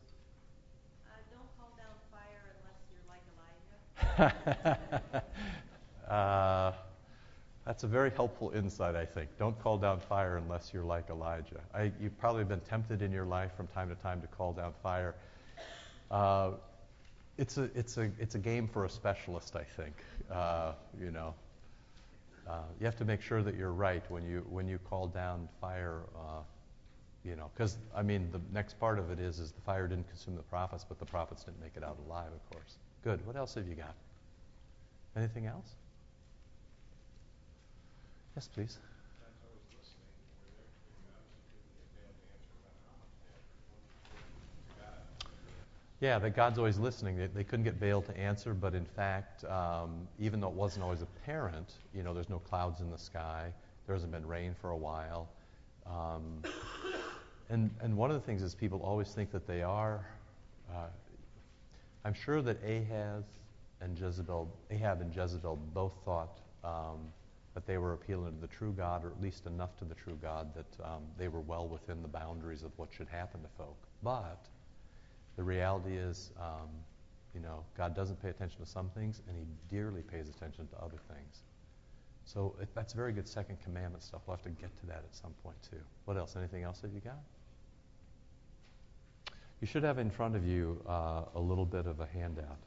Uh, 1.08 1.16
don't 1.32 1.50
call 1.58 1.72
down 1.80 1.96
fire 2.12 2.54
unless 2.60 2.78
you're 2.92 3.08
like 3.10 4.84
Elijah. 5.08 5.24
Uh, 6.08 6.72
that's 7.66 7.84
a 7.84 7.88
very 7.88 8.12
helpful 8.12 8.52
insight, 8.56 8.96
I 8.96 9.04
think. 9.04 9.30
Don't 9.38 9.60
call 9.62 9.78
down 9.78 10.00
fire 10.00 10.38
unless 10.38 10.72
you're 10.74 10.86
like 10.86 11.10
Elijah. 11.10 11.60
I, 11.74 11.92
you've 12.00 12.18
probably 12.18 12.46
been 12.46 12.62
tempted 12.62 13.02
in 13.02 13.12
your 13.12 13.26
life 13.26 13.52
from 13.58 13.68
time 13.68 13.90
to 13.90 13.96
time 13.96 14.22
to 14.22 14.28
call 14.28 14.54
down 14.54 14.74
fire. 14.82 15.16
Uh, 16.10 16.52
it's, 17.38 17.58
a, 17.58 17.70
it's, 17.76 17.98
a, 17.98 18.12
it's 18.20 18.36
a 18.36 18.40
game 18.40 18.68
for 18.68 18.86
a 18.86 18.90
specialist, 18.90 19.56
I 19.56 19.64
think. 19.64 19.96
Uh, 20.32 20.74
you 21.00 21.12
know, 21.12 21.34
uh, 22.48 22.62
you 22.80 22.86
have 22.86 22.96
to 22.98 23.06
make 23.06 23.22
sure 23.22 23.44
that 23.44 23.56
you're 23.56 23.74
right 23.74 24.04
when 24.10 24.26
you, 24.26 24.46
when 24.50 24.68
you 24.68 24.80
call 24.90 25.08
down 25.08 25.48
fire. 25.62 26.02
Uh, 26.16 26.42
you 27.26 27.36
know, 27.36 27.52
because 27.54 27.78
I 27.94 28.04
mean, 28.04 28.30
the 28.32 28.40
next 28.54 28.80
part 28.80 29.00
of 29.00 29.12
it 29.12 29.20
is 29.20 29.40
is 29.40 29.52
the 29.52 29.62
fire 29.62 29.88
didn't 29.88 30.08
consume 30.08 30.36
the 30.36 30.44
prophets, 30.44 30.86
but 30.88 30.98
the 30.98 31.06
prophets 31.06 31.44
didn't 31.44 31.60
make 31.62 31.76
it 31.76 31.84
out 31.84 31.98
alive, 32.08 32.32
of 32.34 32.50
course. 32.52 32.78
Good. 33.04 33.26
What 33.26 33.36
else 33.36 33.56
have 33.56 33.68
you 33.68 33.76
got? 33.76 33.96
Anything 35.16 35.46
else? 35.46 35.76
Yes, 38.36 38.48
please. 38.48 38.78
Yeah, 46.00 46.20
that 46.20 46.36
God's 46.36 46.60
always 46.60 46.78
listening. 46.78 47.18
They, 47.18 47.26
they, 47.28 47.44
couldn't 47.44 47.64
get 47.64 47.80
Baal 47.80 48.04
to 48.04 48.16
answer, 48.16 48.54
but 48.54 48.76
in 48.76 48.86
fact, 48.86 49.44
um, 49.46 50.08
even 50.20 50.40
though 50.40 50.50
it 50.50 50.54
wasn't 50.54 50.84
always 50.84 51.02
apparent, 51.02 51.74
you 51.94 52.04
know, 52.04 52.14
there's 52.14 52.30
no 52.30 52.38
clouds 52.38 52.82
in 52.82 52.92
the 52.92 52.98
sky, 53.00 53.52
there 53.88 53.96
hasn't 53.96 54.12
been 54.12 54.28
rain 54.28 54.56
for 54.62 54.70
a 54.70 54.78
while. 54.78 55.28
Um, 55.88 56.44
and, 57.50 57.72
and 57.82 57.98
one 57.98 58.12
of 58.12 58.20
the 58.20 58.26
things 58.26 58.44
is 58.44 58.54
people 58.54 58.80
always 58.84 59.10
think 59.10 59.32
that 59.32 59.48
they 59.48 59.64
are. 59.64 60.06
Uh, 60.70 60.88
I'm 62.06 62.14
sure 62.14 62.44
that 62.44 62.58
Ahaz 62.64 63.24
and 63.82 63.98
Jezebel, 64.00 64.48
Ahab 64.70 65.02
and 65.02 65.16
Jezebel 65.16 65.58
both 65.74 65.94
thought 66.06 66.38
um, 66.64 67.00
that 67.56 67.66
they 67.66 67.80
were 67.80 67.94
appealing 67.94 68.36
to 68.36 68.42
the 68.42 68.54
true 68.54 68.72
God, 68.72 69.04
or 69.04 69.08
at 69.08 69.20
least 69.20 69.48
enough 69.48 69.76
to 69.80 69.86
the 69.86 69.96
true 69.96 70.18
God 70.22 70.54
that 70.54 70.86
um, 70.86 71.02
they 71.18 71.28
were 71.28 71.40
well 71.40 71.68
within 71.68 72.04
the 72.04 72.08
boundaries 72.08 72.62
of 72.62 72.72
what 72.76 72.90
should 72.96 73.08
happen 73.08 73.42
to 73.42 73.50
folk. 73.58 73.78
But 74.04 74.46
the 75.38 75.44
reality 75.44 75.96
is, 75.96 76.32
um, 76.40 76.68
you 77.34 77.40
know, 77.40 77.64
God 77.78 77.96
doesn't 77.96 78.22
pay 78.22 78.30
attention 78.30 78.60
to 78.60 78.66
some 78.66 78.90
things, 78.90 79.22
and 79.28 79.38
He 79.38 79.46
dearly 79.74 80.02
pays 80.02 80.28
attention 80.28 80.68
to 80.68 80.84
other 80.84 80.98
things. 81.08 81.44
So 82.26 82.56
it, 82.62 82.68
that's 82.76 82.92
very 82.92 83.14
good 83.14 83.28
second 83.28 83.58
commandment 83.64 84.04
stuff. 84.04 84.22
We'll 84.28 84.36
have 84.36 84.44
to 84.44 84.50
get 84.50 84.78
to 84.82 84.86
that 84.88 85.04
at 85.10 85.16
some 85.16 85.32
point 85.44 85.56
too. 85.62 85.80
What 86.06 86.18
else? 86.18 86.36
Anything 86.36 86.64
else 86.64 86.80
that 86.80 86.92
you 86.92 87.00
got? 87.00 87.20
You 89.62 89.68
should 89.68 89.84
have 89.84 89.98
in 89.98 90.12
front 90.12 90.36
of 90.36 90.46
you 90.46 90.84
uh, 90.88 91.24
a 91.36 91.40
little 91.40 91.66
bit 91.66 91.86
of 91.88 92.00
a 92.00 92.06
handout. 92.06 92.58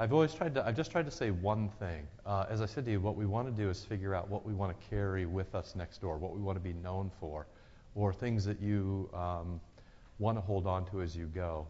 I've 0.00 0.12
always 0.12 0.32
tried 0.32 0.54
to. 0.54 0.66
I've 0.66 0.76
just 0.76 0.90
tried 0.90 1.04
to 1.04 1.10
say 1.10 1.30
one 1.30 1.68
thing. 1.68 2.06
Uh, 2.24 2.46
as 2.48 2.60
I 2.60 2.66
said 2.66 2.84
to 2.86 2.90
you, 2.90 3.00
what 3.00 3.16
we 3.16 3.26
want 3.26 3.54
to 3.54 3.62
do 3.62 3.68
is 3.68 3.84
figure 3.84 4.14
out 4.14 4.28
what 4.28 4.46
we 4.46 4.52
want 4.52 4.78
to 4.78 4.86
carry 4.88 5.26
with 5.26 5.54
us 5.54 5.74
next 5.76 6.00
door, 6.00 6.18
what 6.18 6.34
we 6.34 6.40
want 6.40 6.56
to 6.56 6.62
be 6.62 6.72
known 6.72 7.10
for, 7.20 7.46
or 7.94 8.12
things 8.12 8.44
that 8.44 8.60
you 8.60 9.10
um, 9.12 9.60
want 10.18 10.36
to 10.36 10.40
hold 10.40 10.66
on 10.66 10.84
to 10.90 11.02
as 11.02 11.16
you 11.16 11.26
go. 11.26 11.66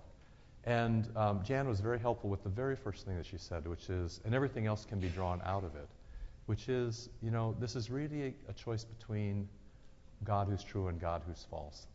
And 0.69 1.09
um, 1.17 1.43
Jan 1.43 1.67
was 1.67 1.81
very 1.81 1.99
helpful 1.99 2.29
with 2.29 2.43
the 2.43 2.51
very 2.51 2.77
first 2.77 3.07
thing 3.07 3.17
that 3.17 3.25
she 3.25 3.39
said, 3.39 3.67
which 3.67 3.89
is, 3.89 4.21
and 4.27 4.35
everything 4.35 4.67
else 4.67 4.85
can 4.85 5.01
be 5.01 5.09
drawn 5.09 5.41
out 5.47 5.65
of 5.65 5.75
it, 5.75 5.89
which 6.45 6.69
is, 6.69 7.09
you 7.23 7.31
know, 7.31 7.57
this 7.59 7.75
is 7.75 7.89
really 7.89 8.23
a, 8.23 8.35
a 8.51 8.53
choice 8.53 8.85
between 8.85 9.49
God 10.25 10.47
who's 10.47 10.63
true 10.63 10.89
and 10.89 11.01
God 11.01 11.23
who's 11.27 11.47
false. 11.51 11.87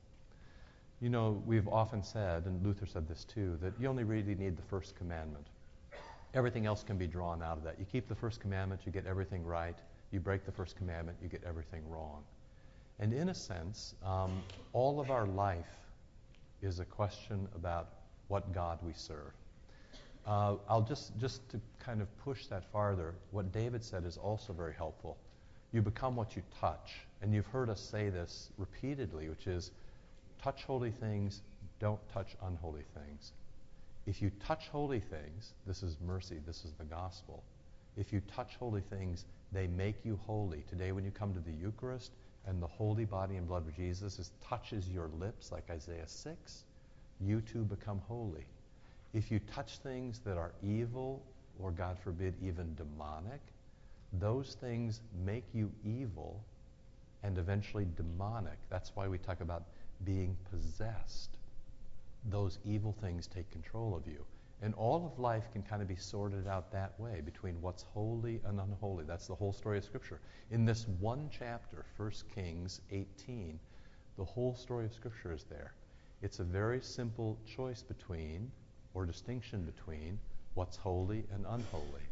You 1.02 1.12
know, 1.12 1.44
we've 1.46 1.68
often 1.68 2.02
said, 2.02 2.46
and 2.46 2.66
Luther 2.66 2.88
said 2.88 3.08
this 3.08 3.26
too, 3.26 3.60
that 3.62 3.74
you 3.80 3.88
only 3.88 4.06
really 4.06 4.34
need 4.34 4.58
the 4.58 4.64
first 4.64 4.96
commandment. 4.96 5.46
Everything 6.34 6.66
else 6.66 6.82
can 6.82 6.98
be 6.98 7.06
drawn 7.06 7.44
out 7.44 7.60
of 7.60 7.64
that. 7.66 7.76
You 7.78 7.86
keep 7.86 8.08
the 8.08 8.16
first 8.16 8.40
commandment, 8.40 8.82
you 8.86 8.92
get 8.92 9.06
everything 9.06 9.46
right. 9.46 9.78
You 10.10 10.20
break 10.20 10.46
the 10.46 10.52
first 10.52 10.76
commandment, 10.78 11.20
you 11.22 11.30
get 11.30 11.44
everything 11.44 11.88
wrong. 11.88 12.24
And 13.00 13.14
in 13.14 13.30
a 13.30 13.36
sense, 13.36 13.94
um, 14.04 14.42
all 14.72 15.00
of 15.00 15.12
our 15.12 15.28
life 15.28 15.78
is 16.64 16.80
a 16.80 16.86
question 16.86 17.48
about 17.54 17.90
what 18.28 18.54
God 18.54 18.80
we 18.84 18.94
serve. 18.94 19.34
Uh, 20.26 20.56
I'll 20.70 20.82
just, 20.82 21.18
just 21.20 21.48
to 21.50 21.60
kind 21.80 22.02
of 22.02 22.08
push 22.24 22.46
that 22.48 22.64
farther, 22.72 23.14
what 23.32 23.52
David 23.52 23.84
said 23.84 24.06
is 24.06 24.18
also 24.18 24.54
very 24.54 24.74
helpful. 24.74 25.18
You 25.74 25.82
become 25.82 26.16
what 26.16 26.36
you 26.36 26.44
touch. 26.60 27.02
And 27.22 27.34
you've 27.34 27.48
heard 27.48 27.70
us 27.70 27.82
say 27.82 28.10
this 28.10 28.50
repeatedly, 28.58 29.30
which 29.30 29.48
is 29.48 29.72
touch 30.42 30.64
holy 30.64 30.92
things, 30.92 31.42
don't 31.80 32.00
touch 32.14 32.36
unholy 32.46 32.84
things. 32.94 33.34
If 34.06 34.22
you 34.22 34.32
touch 34.46 34.68
holy 34.68 35.00
things, 35.00 35.54
this 35.66 35.84
is 35.84 35.98
mercy, 36.06 36.40
this 36.46 36.66
is 36.66 36.74
the 36.78 36.86
gospel. 36.86 37.44
If 37.98 38.12
you 38.12 38.22
touch 38.36 38.56
holy 38.60 38.82
things, 38.82 39.26
they 39.52 39.68
make 39.68 39.96
you 40.04 40.20
holy. 40.26 40.64
Today, 40.70 40.92
when 40.92 41.06
you 41.06 41.12
come 41.12 41.34
to 41.34 41.40
the 41.40 41.52
Eucharist 41.52 42.12
and 42.46 42.62
the 42.62 42.68
holy 42.68 43.06
body 43.06 43.36
and 43.36 43.48
blood 43.48 43.68
of 43.68 43.76
Jesus 43.76 44.20
is, 44.20 44.32
touches 44.48 44.90
your 44.90 45.10
lips, 45.20 45.52
like 45.52 45.70
Isaiah 45.70 46.08
6, 46.08 46.64
you 47.26 47.42
too 47.42 47.64
become 47.64 48.02
holy. 48.08 48.46
If 49.14 49.32
you 49.32 49.40
touch 49.54 49.78
things 49.78 50.20
that 50.26 50.38
are 50.38 50.54
evil, 50.64 51.22
or 51.60 51.72
God 51.72 51.98
forbid, 52.00 52.34
even 52.42 52.76
demonic, 52.76 53.42
those 54.14 54.56
things 54.60 55.02
make 55.26 55.46
you 55.54 55.72
evil 55.86 56.44
and 57.24 57.38
eventually 57.38 57.88
demonic. 57.96 58.58
That's 58.70 58.92
why 58.96 59.08
we 59.08 59.18
talk 59.18 59.42
about 59.42 59.64
being 60.04 60.36
possessed. 60.52 61.30
Those 62.30 62.60
evil 62.66 62.96
things 63.02 63.28
take 63.28 63.50
control 63.52 63.96
of 63.96 64.08
you. 64.08 64.26
And 64.62 64.74
all 64.76 65.06
of 65.06 65.20
life 65.20 65.52
can 65.52 65.62
kind 65.62 65.82
of 65.82 65.88
be 65.88 65.96
sorted 65.96 66.48
out 66.48 66.72
that 66.72 66.98
way 67.00 67.22
between 67.22 67.62
what's 67.62 67.84
holy 67.84 68.40
and 68.46 68.60
unholy. 68.60 69.04
That's 69.06 69.28
the 69.28 69.36
whole 69.36 69.52
story 69.52 69.78
of 69.78 69.84
Scripture. 69.84 70.22
In 70.52 70.64
this 70.64 70.88
one 71.00 71.30
chapter, 71.30 71.86
1 71.98 72.12
Kings 72.34 72.80
18, 72.92 73.60
the 74.18 74.24
whole 74.24 74.56
story 74.56 74.86
of 74.86 74.94
Scripture 74.94 75.34
is 75.34 75.44
there. 75.50 75.74
It's 76.24 76.40
a 76.40 76.44
very 76.44 76.82
simple 76.82 77.38
choice 77.46 77.84
between, 77.84 78.50
or 78.94 79.06
distinction 79.06 79.64
between, 79.64 80.18
what's 80.54 80.78
holy 80.78 81.26
and 81.34 81.46
unholy. 81.46 82.08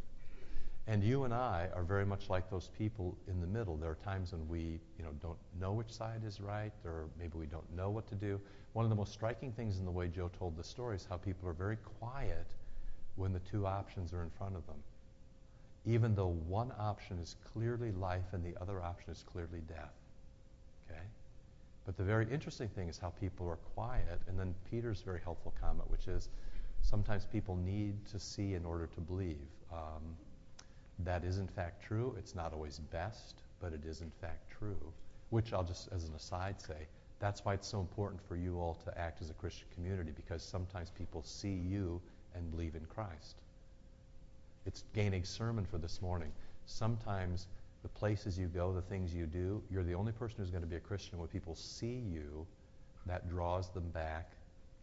And 0.88 1.02
you 1.02 1.24
and 1.24 1.34
I 1.34 1.70
are 1.74 1.84
very 1.84 2.06
much 2.06 2.30
like 2.30 2.50
those 2.50 2.70
people 2.78 3.18
in 3.30 3.40
the 3.40 3.48
middle. 3.48 3.78
There 3.78 3.90
are 3.90 3.98
times 4.04 4.34
when 4.34 4.46
we, 4.50 4.82
you 4.98 5.04
know, 5.04 5.12
don't 5.22 5.38
know 5.62 5.72
which 5.72 5.90
side 5.90 6.24
is 6.28 6.42
right, 6.42 6.74
or 6.84 7.06
maybe 7.18 7.38
we 7.38 7.46
don't 7.46 7.74
know 7.74 7.90
what 7.90 8.06
to 8.10 8.16
do. 8.16 8.42
One 8.74 8.84
of 8.84 8.90
the 8.90 8.96
most 8.96 9.14
striking 9.14 9.54
things 9.54 9.80
in 9.80 9.86
the 9.86 9.92
way 9.92 10.10
Joe 10.10 10.30
told 10.38 10.58
the 10.58 10.64
story 10.64 10.98
is 10.98 11.08
how 11.10 11.16
people 11.16 11.48
are 11.48 11.54
very 11.54 11.78
quiet 12.00 12.48
when 13.16 13.32
the 13.32 13.40
two 13.40 13.66
options 13.66 14.12
are 14.12 14.24
in 14.24 14.30
front 14.32 14.58
of 14.58 14.66
them, 14.68 14.84
even 15.86 16.16
though 16.16 16.36
one 16.50 16.74
option 16.78 17.18
is 17.20 17.38
clearly 17.54 17.94
life 17.94 18.34
and 18.34 18.44
the 18.44 18.60
other 18.62 18.82
option 18.82 19.12
is 19.12 19.24
clearly 19.32 19.62
death. 19.70 19.94
Okay? 20.90 21.02
But 21.86 21.98
the 21.98 22.04
very 22.04 22.28
interesting 22.32 22.70
thing 22.70 22.90
is 22.90 23.00
how 23.00 23.10
people 23.10 23.48
are 23.50 23.58
quiet, 23.76 24.22
and 24.28 24.40
then 24.40 24.54
Peter's 24.70 25.02
very 25.02 25.20
helpful 25.24 25.54
comment, 25.60 25.90
which 25.90 26.08
is 26.08 26.30
sometimes 26.82 27.26
people 27.26 27.56
need 27.56 28.06
to 28.08 28.20
see 28.20 28.54
in 28.54 28.66
order 28.66 28.88
to 28.88 29.02
believe. 29.02 29.48
Um, 29.72 30.16
that 31.00 31.24
is 31.24 31.40
in 31.40 31.48
fact 31.48 31.84
true. 31.84 32.16
It's 32.18 32.36
not 32.36 32.54
always 32.54 32.80
best, 32.80 33.42
but 33.60 33.74
it 33.74 33.86
is 33.86 34.02
in 34.02 34.12
fact 34.22 34.52
true. 34.52 34.94
Which 35.30 35.54
I'll 35.54 35.64
just, 35.64 35.90
as 35.92 36.04
an 36.06 36.14
aside, 36.14 36.62
say 36.62 36.88
that's 37.20 37.46
why 37.46 37.54
it's 37.54 37.68
so 37.68 37.80
important 37.80 38.22
for 38.28 38.36
you 38.36 38.60
all 38.60 38.76
to 38.84 38.98
act 38.98 39.22
as 39.22 39.30
a 39.30 39.34
Christian 39.34 39.68
community 39.74 40.12
because 40.16 40.44
sometimes 40.44 40.90
people 40.90 41.24
see 41.24 41.54
you 41.54 42.02
and 42.36 42.50
believe 42.52 42.76
in 42.76 42.86
Christ. 42.86 43.38
It's 44.66 44.84
gaining 44.94 45.24
sermon 45.24 45.66
for 45.66 45.78
this 45.78 46.02
morning. 46.02 46.32
Sometimes 46.66 47.48
the 47.84 47.90
places 47.90 48.38
you 48.38 48.48
go, 48.48 48.74
the 48.74 48.82
things 48.82 49.14
you 49.14 49.26
do, 49.26 49.62
you're 49.72 49.84
the 49.84 49.96
only 49.96 50.12
person 50.12 50.38
who's 50.40 50.52
going 50.52 50.64
to 50.64 50.70
be 50.70 50.76
a 50.76 50.82
Christian 50.82 51.18
when 51.18 51.28
people 51.28 51.56
see 51.56 52.04
you. 52.12 52.46
That 53.08 53.28
draws 53.30 53.70
them 53.70 53.90
back 53.90 54.32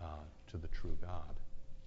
uh, 0.00 0.06
to 0.50 0.56
the 0.56 0.68
true 0.68 0.96
God. 1.00 1.36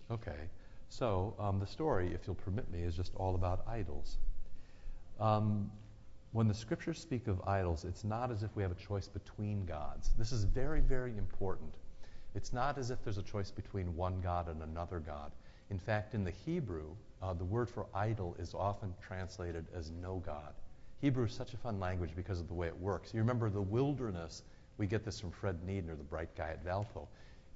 Okay, 0.10 0.50
so 0.90 1.34
um, 1.40 1.60
the 1.60 1.68
story, 1.68 2.14
if 2.14 2.26
you'll 2.26 2.36
permit 2.36 2.72
me, 2.72 2.82
is 2.82 2.96
just 2.96 3.12
all 3.16 3.36
about 3.36 3.66
idols. 3.68 4.18
Um, 5.20 5.70
when 6.32 6.48
the 6.48 6.54
scriptures 6.54 7.00
speak 7.00 7.28
of 7.28 7.42
idols, 7.46 7.84
it's 7.84 8.06
not 8.06 8.32
as 8.32 8.44
if 8.44 8.56
we 8.56 8.64
have 8.64 8.72
a 8.72 8.76
choice 8.76 9.08
between 9.08 9.66
gods. 9.66 10.12
This 10.18 10.32
is 10.32 10.46
very, 10.46 10.80
very 10.80 11.18
important. 11.18 11.74
It's 12.36 12.54
not 12.54 12.78
as 12.78 12.90
if 12.90 13.04
there's 13.04 13.18
a 13.18 13.24
choice 13.24 13.52
between 13.52 13.94
one 13.98 14.22
God 14.22 14.48
and 14.48 14.62
another 14.64 15.00
God. 15.00 15.34
In 15.70 15.78
fact, 15.78 16.14
in 16.14 16.24
the 16.24 16.32
Hebrew, 16.32 16.96
uh, 17.22 17.34
the 17.34 17.44
word 17.44 17.70
for 17.70 17.86
idol 17.94 18.36
is 18.40 18.54
often 18.54 18.94
translated 19.06 19.66
as 19.76 19.92
no 20.02 20.24
God. 20.26 20.54
Hebrew 21.02 21.26
is 21.26 21.34
such 21.34 21.56
a 21.56 21.58
fun 21.58 21.80
language 21.80 22.12
because 22.16 22.40
of 22.40 22.48
the 22.48 22.54
way 22.54 22.68
it 22.68 22.80
works. 22.80 23.12
You 23.12 23.20
remember 23.22 23.50
the 23.50 23.62
wilderness, 23.62 24.44
we 24.78 24.86
get 24.86 25.04
this 25.04 25.20
from 25.20 25.32
Fred 25.32 25.58
Niedner, 25.66 25.98
the 25.98 26.04
bright 26.04 26.36
guy 26.36 26.50
at 26.50 26.64
Valpo. 26.64 27.08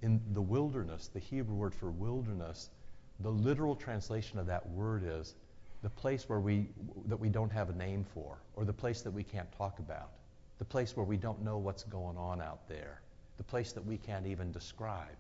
In 0.02 0.20
the 0.34 0.42
wilderness, 0.42 1.10
the 1.14 1.20
Hebrew 1.20 1.56
word 1.56 1.74
for 1.74 1.92
wilderness, 1.92 2.72
the 3.20 3.30
literal 3.30 3.76
translation 3.76 4.40
of 4.40 4.48
that 4.48 4.68
word 4.72 5.04
is 5.06 5.36
the 5.84 5.90
place 5.92 6.28
where 6.28 6.40
we, 6.40 6.68
that 7.06 7.18
we 7.18 7.30
don't 7.30 7.52
have 7.52 7.70
a 7.70 7.74
name 7.74 8.04
for, 8.04 8.40
or 8.56 8.66
the 8.66 8.74
place 8.74 9.02
that 9.04 9.12
we 9.12 9.24
can't 9.24 9.52
talk 9.52 9.78
about, 9.78 10.10
the 10.58 10.66
place 10.66 10.98
where 10.98 11.06
we 11.06 11.16
don't 11.16 11.44
know 11.44 11.60
what's 11.60 11.84
going 11.84 12.18
on 12.18 12.42
out 12.42 12.68
there, 12.68 13.02
the 13.38 13.44
place 13.44 13.74
that 13.74 13.86
we 13.86 13.98
can't 13.98 14.26
even 14.26 14.52
describe. 14.52 15.16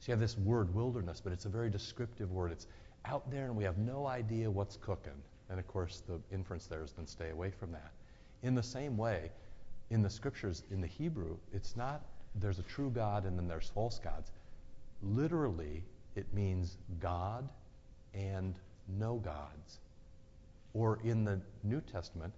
So 0.00 0.08
you 0.08 0.12
have 0.12 0.20
this 0.20 0.36
word 0.36 0.74
wilderness, 0.74 1.22
but 1.22 1.32
it's 1.32 1.46
a 1.46 1.48
very 1.48 1.70
descriptive 1.70 2.30
word. 2.30 2.52
It's 2.52 2.66
out 3.06 3.30
there 3.30 3.46
and 3.46 3.56
we 3.56 3.64
have 3.64 3.78
no 3.78 4.06
idea 4.06 4.50
what's 4.50 4.76
cooking. 4.76 5.12
And 5.50 5.58
of 5.58 5.66
course, 5.66 6.02
the 6.06 6.20
inference 6.32 6.66
there 6.66 6.82
is 6.82 6.92
then 6.92 7.06
stay 7.06 7.30
away 7.30 7.50
from 7.50 7.72
that. 7.72 7.92
In 8.42 8.54
the 8.54 8.62
same 8.62 8.96
way, 8.96 9.30
in 9.90 10.02
the 10.02 10.10
scriptures, 10.10 10.62
in 10.70 10.80
the 10.80 10.86
Hebrew, 10.86 11.36
it's 11.52 11.76
not 11.76 12.02
there's 12.34 12.58
a 12.58 12.62
true 12.62 12.90
God 12.90 13.24
and 13.24 13.38
then 13.38 13.48
there's 13.48 13.70
false 13.70 13.98
gods. 13.98 14.30
Literally, 15.02 15.82
it 16.14 16.26
means 16.32 16.76
God 17.00 17.48
and 18.14 18.54
no 18.98 19.16
gods. 19.16 19.80
Or 20.74 20.98
in 21.02 21.24
the 21.24 21.40
New 21.62 21.80
Testament, 21.80 22.32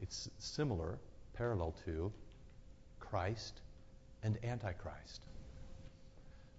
it's 0.00 0.28
similar, 0.38 0.98
parallel 1.34 1.74
to 1.84 2.12
Christ 3.00 3.60
and 4.22 4.38
Antichrist. 4.44 5.26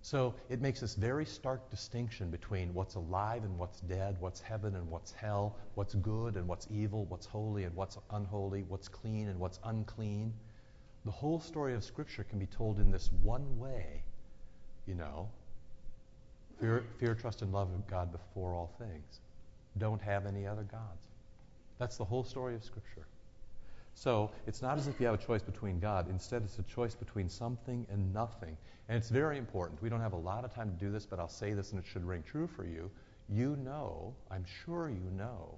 So 0.06 0.36
it 0.50 0.62
makes 0.62 0.82
this 0.82 0.94
very 0.94 1.26
stark 1.26 1.68
distinction 1.72 2.30
between 2.30 2.72
what's 2.76 2.94
alive 2.94 3.44
and 3.44 3.58
what's 3.58 3.82
dead, 3.82 4.18
what's 4.20 4.40
heaven 4.40 4.76
and 4.76 4.88
what's 4.88 5.12
hell, 5.12 5.56
what's 5.74 5.96
good 5.96 6.36
and 6.36 6.48
what's 6.48 6.68
evil, 6.70 7.06
what's 7.06 7.26
holy 7.26 7.64
and 7.64 7.76
what's 7.76 7.98
unholy, 8.12 8.66
what's 8.68 8.88
clean 8.88 9.30
and 9.30 9.40
what's 9.40 9.60
unclean. 9.64 10.32
The 11.06 11.12
whole 11.12 11.40
story 11.40 11.74
of 11.74 11.84
Scripture 11.84 12.24
can 12.24 12.38
be 12.38 12.46
told 12.46 12.80
in 12.80 12.92
this 12.92 13.10
one 13.24 13.58
way, 13.58 14.04
you 14.86 14.94
know. 14.94 15.28
Fear, 16.60 16.84
fear, 17.00 17.16
trust, 17.16 17.42
and 17.42 17.52
love 17.52 17.74
of 17.74 17.88
God 17.88 18.12
before 18.12 18.54
all 18.54 18.76
things. 18.78 19.22
Don't 19.80 20.04
have 20.04 20.28
any 20.28 20.46
other 20.46 20.66
gods. 20.66 21.08
That's 21.80 21.98
the 21.98 22.06
whole 22.06 22.24
story 22.24 22.54
of 22.54 22.64
Scripture. 22.64 23.08
So 23.96 24.30
it's 24.46 24.62
not 24.62 24.78
as 24.78 24.88
if 24.88 25.00
you 25.00 25.06
have 25.06 25.16
a 25.16 25.26
choice 25.26 25.42
between 25.42 25.80
God. 25.80 26.10
Instead, 26.10 26.44
it's 26.44 26.60
a 26.60 26.64
choice 26.64 26.94
between 26.94 27.30
something 27.30 27.88
and 27.90 28.14
nothing. 28.14 28.56
And 28.90 28.98
it's 28.98 29.10
very 29.10 29.38
important. 29.38 29.82
We 29.82 29.90
don't 29.90 30.02
have 30.02 30.14
a 30.14 30.18
lot 30.18 30.44
of 30.44 30.54
time 30.54 30.70
to 30.70 30.78
do 30.86 30.92
this, 30.92 31.06
but 31.06 31.18
I'll 31.18 31.28
say 31.30 31.54
this 31.54 31.72
and 31.72 31.80
it 31.80 31.86
should 31.88 32.06
ring 32.06 32.24
true 32.30 32.46
for 32.46 32.66
you. 32.66 32.92
You 33.30 33.56
know, 33.56 34.14
I'm 34.30 34.46
sure 34.66 34.90
you 34.90 35.10
know, 35.18 35.56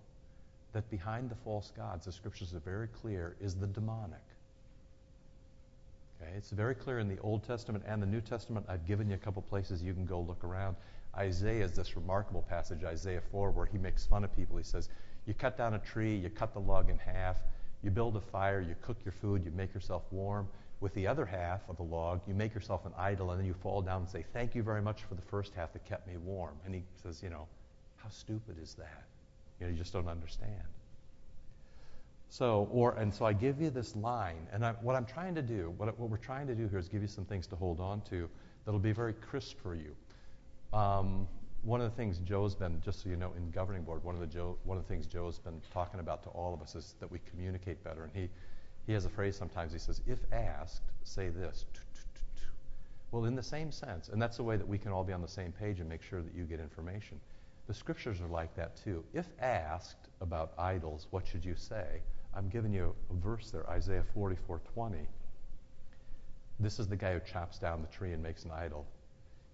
that 0.71 0.89
behind 0.89 1.29
the 1.29 1.35
false 1.35 1.71
gods, 1.75 2.05
the 2.05 2.11
scriptures 2.11 2.53
are 2.53 2.59
very 2.59 2.87
clear, 2.87 3.35
is 3.41 3.55
the 3.55 3.67
demonic. 3.67 4.21
Okay, 6.21 6.31
it's 6.35 6.51
very 6.51 6.75
clear 6.75 6.99
in 6.99 7.07
the 7.07 7.19
Old 7.19 7.43
Testament 7.43 7.83
and 7.87 8.01
the 8.01 8.07
New 8.07 8.21
Testament. 8.21 8.65
I've 8.69 8.85
given 8.85 9.09
you 9.09 9.15
a 9.15 9.19
couple 9.19 9.41
places 9.41 9.81
you 9.81 9.93
can 9.93 10.05
go 10.05 10.19
look 10.19 10.43
around. 10.43 10.75
Isaiah 11.15 11.65
is 11.65 11.71
this 11.71 11.95
remarkable 11.95 12.43
passage, 12.43 12.83
Isaiah 12.83 13.21
4, 13.31 13.51
where 13.51 13.65
he 13.65 13.77
makes 13.77 14.05
fun 14.05 14.23
of 14.23 14.35
people. 14.35 14.57
He 14.57 14.63
says, 14.63 14.89
You 15.25 15.33
cut 15.33 15.57
down 15.57 15.73
a 15.73 15.79
tree, 15.79 16.15
you 16.15 16.29
cut 16.29 16.53
the 16.53 16.59
log 16.59 16.89
in 16.89 16.97
half, 16.97 17.37
you 17.83 17.91
build 17.91 18.15
a 18.15 18.21
fire, 18.21 18.61
you 18.61 18.75
cook 18.81 18.97
your 19.05 19.13
food, 19.13 19.45
you 19.45 19.51
make 19.51 19.73
yourself 19.73 20.03
warm. 20.11 20.47
With 20.79 20.93
the 20.93 21.07
other 21.07 21.25
half 21.25 21.61
of 21.69 21.77
the 21.77 21.83
log, 21.83 22.21
you 22.27 22.35
make 22.35 22.53
yourself 22.53 22.85
an 22.85 22.93
idol, 22.97 23.31
and 23.31 23.39
then 23.39 23.47
you 23.47 23.55
fall 23.55 23.81
down 23.81 24.01
and 24.01 24.09
say, 24.09 24.23
Thank 24.33 24.53
you 24.53 24.61
very 24.61 24.81
much 24.81 25.03
for 25.03 25.15
the 25.15 25.23
first 25.23 25.53
half 25.55 25.73
that 25.73 25.85
kept 25.85 26.07
me 26.07 26.17
warm. 26.17 26.55
And 26.65 26.75
he 26.75 26.83
says, 27.01 27.23
You 27.23 27.29
know, 27.29 27.47
how 27.95 28.09
stupid 28.09 28.57
is 28.61 28.75
that? 28.75 29.03
You 29.59 29.65
know, 29.65 29.71
you 29.71 29.77
just 29.77 29.91
don't 29.91 30.07
understand. 30.07 30.63
So, 32.29 32.67
or, 32.71 32.93
and 32.95 33.13
so 33.13 33.25
I 33.25 33.33
give 33.33 33.61
you 33.61 33.69
this 33.69 33.95
line, 33.95 34.47
and 34.51 34.65
I, 34.65 34.73
what 34.81 34.95
I'm 34.95 35.05
trying 35.05 35.33
to 35.35 35.41
do, 35.41 35.73
what, 35.77 35.97
what, 35.97 36.09
we're 36.09 36.17
trying 36.17 36.45
to 36.47 36.55
do 36.55 36.67
here 36.67 36.77
is 36.77 36.87
give 36.87 37.01
you 37.01 37.07
some 37.07 37.25
things 37.25 37.47
to 37.47 37.55
hold 37.55 37.79
on 37.79 38.01
to 38.09 38.29
that'll 38.65 38.79
be 38.79 38.91
very 38.91 39.13
crisp 39.13 39.59
for 39.61 39.75
you. 39.75 39.95
Um, 40.77 41.27
one 41.67 41.81
of 41.81 41.91
the 41.91 41.97
things 41.97 42.19
Joe's 42.19 42.55
been, 42.55 42.81
just 42.81 43.03
so 43.03 43.09
you 43.09 43.17
know, 43.17 43.33
in 43.35 43.51
governing 43.51 43.83
board, 43.83 44.01
one 44.01 44.15
of 44.15 44.21
the 44.21 44.27
Joe, 44.27 44.57
one 44.63 44.77
of 44.77 44.83
the 44.85 44.87
things 44.87 45.05
Joe's 45.05 45.37
been 45.37 45.61
talking 45.73 45.99
about 45.99 46.23
to 46.23 46.29
all 46.29 46.53
of 46.53 46.61
us 46.61 46.75
is 46.75 46.95
that 47.01 47.11
we 47.11 47.19
communicate 47.29 47.83
better. 47.83 48.05
And 48.05 48.13
he, 48.13 48.29
he 48.85 48.93
has 48.93 49.03
a 49.03 49.09
phrase 49.09 49.35
sometimes. 49.35 49.73
He 49.73 49.79
says, 49.79 50.01
"If 50.07 50.19
asked, 50.31 50.83
say 51.03 51.27
this." 51.27 51.65
Well, 53.11 53.25
in 53.25 53.35
the 53.35 53.43
same 53.43 53.69
sense, 53.73 54.07
and 54.07 54.21
that's 54.21 54.37
the 54.37 54.43
way 54.43 54.55
that 54.55 54.67
we 54.67 54.77
can 54.77 54.93
all 54.93 55.03
be 55.03 55.11
on 55.11 55.21
the 55.21 55.27
same 55.27 55.51
page 55.51 55.81
and 55.81 55.89
make 55.89 56.01
sure 56.01 56.21
that 56.21 56.33
you 56.33 56.45
get 56.45 56.61
information. 56.61 57.19
The 57.67 57.73
scriptures 57.73 58.21
are 58.21 58.27
like 58.27 58.55
that 58.55 58.77
too. 58.77 59.03
If 59.13 59.27
asked 59.41 60.07
about 60.21 60.53
idols, 60.57 61.07
what 61.11 61.27
should 61.27 61.43
you 61.43 61.55
say? 61.55 62.01
I'm 62.33 62.47
giving 62.47 62.71
you 62.71 62.95
a 63.09 63.13
verse 63.13 63.51
there, 63.51 63.69
Isaiah 63.69 64.05
44:20. 64.15 65.05
This 66.61 66.79
is 66.79 66.87
the 66.87 66.95
guy 66.95 67.13
who 67.13 67.19
chops 67.19 67.59
down 67.59 67.81
the 67.81 67.89
tree 67.89 68.13
and 68.13 68.23
makes 68.23 68.45
an 68.45 68.51
idol. 68.51 68.85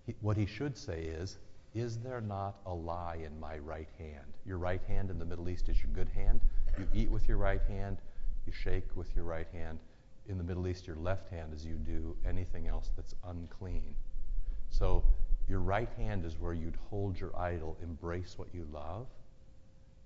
He, 0.05 0.13
what 0.21 0.37
he 0.37 0.45
should 0.45 0.77
say 0.77 1.01
is, 1.01 1.39
is 1.73 1.97
there 1.97 2.21
not 2.21 2.55
a 2.65 2.73
lie 2.73 3.19
in 3.25 3.39
my 3.39 3.57
right 3.57 3.89
hand? 3.97 4.33
Your 4.45 4.57
right 4.57 4.81
hand 4.87 5.09
in 5.09 5.17
the 5.17 5.25
Middle 5.25 5.49
East 5.49 5.69
is 5.69 5.77
your 5.81 5.91
good 5.93 6.09
hand. 6.09 6.41
You 6.77 6.87
eat 6.93 7.09
with 7.09 7.27
your 7.27 7.37
right 7.37 7.61
hand, 7.67 7.97
you 8.45 8.53
shake 8.53 8.95
with 8.95 9.15
your 9.15 9.25
right 9.25 9.47
hand. 9.53 9.79
In 10.27 10.37
the 10.37 10.43
Middle 10.43 10.67
East, 10.67 10.87
your 10.87 10.95
left 10.95 11.29
hand 11.29 11.53
is 11.53 11.65
you 11.65 11.75
do 11.75 12.15
anything 12.27 12.67
else 12.67 12.91
that's 12.95 13.15
unclean. 13.27 13.95
So 14.69 15.03
your 15.47 15.59
right 15.59 15.89
hand 15.97 16.25
is 16.25 16.39
where 16.39 16.53
you'd 16.53 16.77
hold 16.89 17.19
your 17.19 17.37
idol, 17.37 17.77
embrace 17.81 18.35
what 18.37 18.47
you 18.53 18.67
love. 18.71 19.07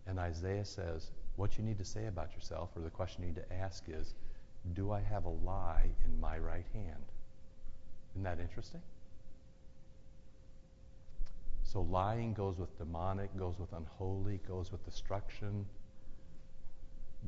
And 0.08 0.20
Isaiah 0.20 0.66
says, 0.66 1.12
what 1.36 1.58
you 1.58 1.64
need 1.64 1.78
to 1.78 1.86
say 1.86 2.08
about 2.08 2.34
yourself, 2.34 2.70
or 2.76 2.82
the 2.82 2.90
question 2.90 3.22
you 3.22 3.28
need 3.28 3.36
to 3.36 3.54
ask 3.54 3.84
is, 3.88 4.16
do 4.74 4.92
I 4.92 5.02
have 5.02 5.26
a 5.26 5.30
lie 5.30 5.90
in 6.04 6.20
my 6.20 6.38
right 6.40 6.66
hand? 6.74 7.04
Isn't 8.14 8.24
that 8.24 8.40
interesting? 8.40 8.82
So 11.68 11.82
lying 11.82 12.34
goes 12.34 12.58
with 12.58 12.78
demonic, 12.78 13.38
goes 13.38 13.60
with 13.60 13.74
unholy, 13.74 14.40
goes 14.48 14.72
with 14.72 14.86
destruction, 14.86 15.66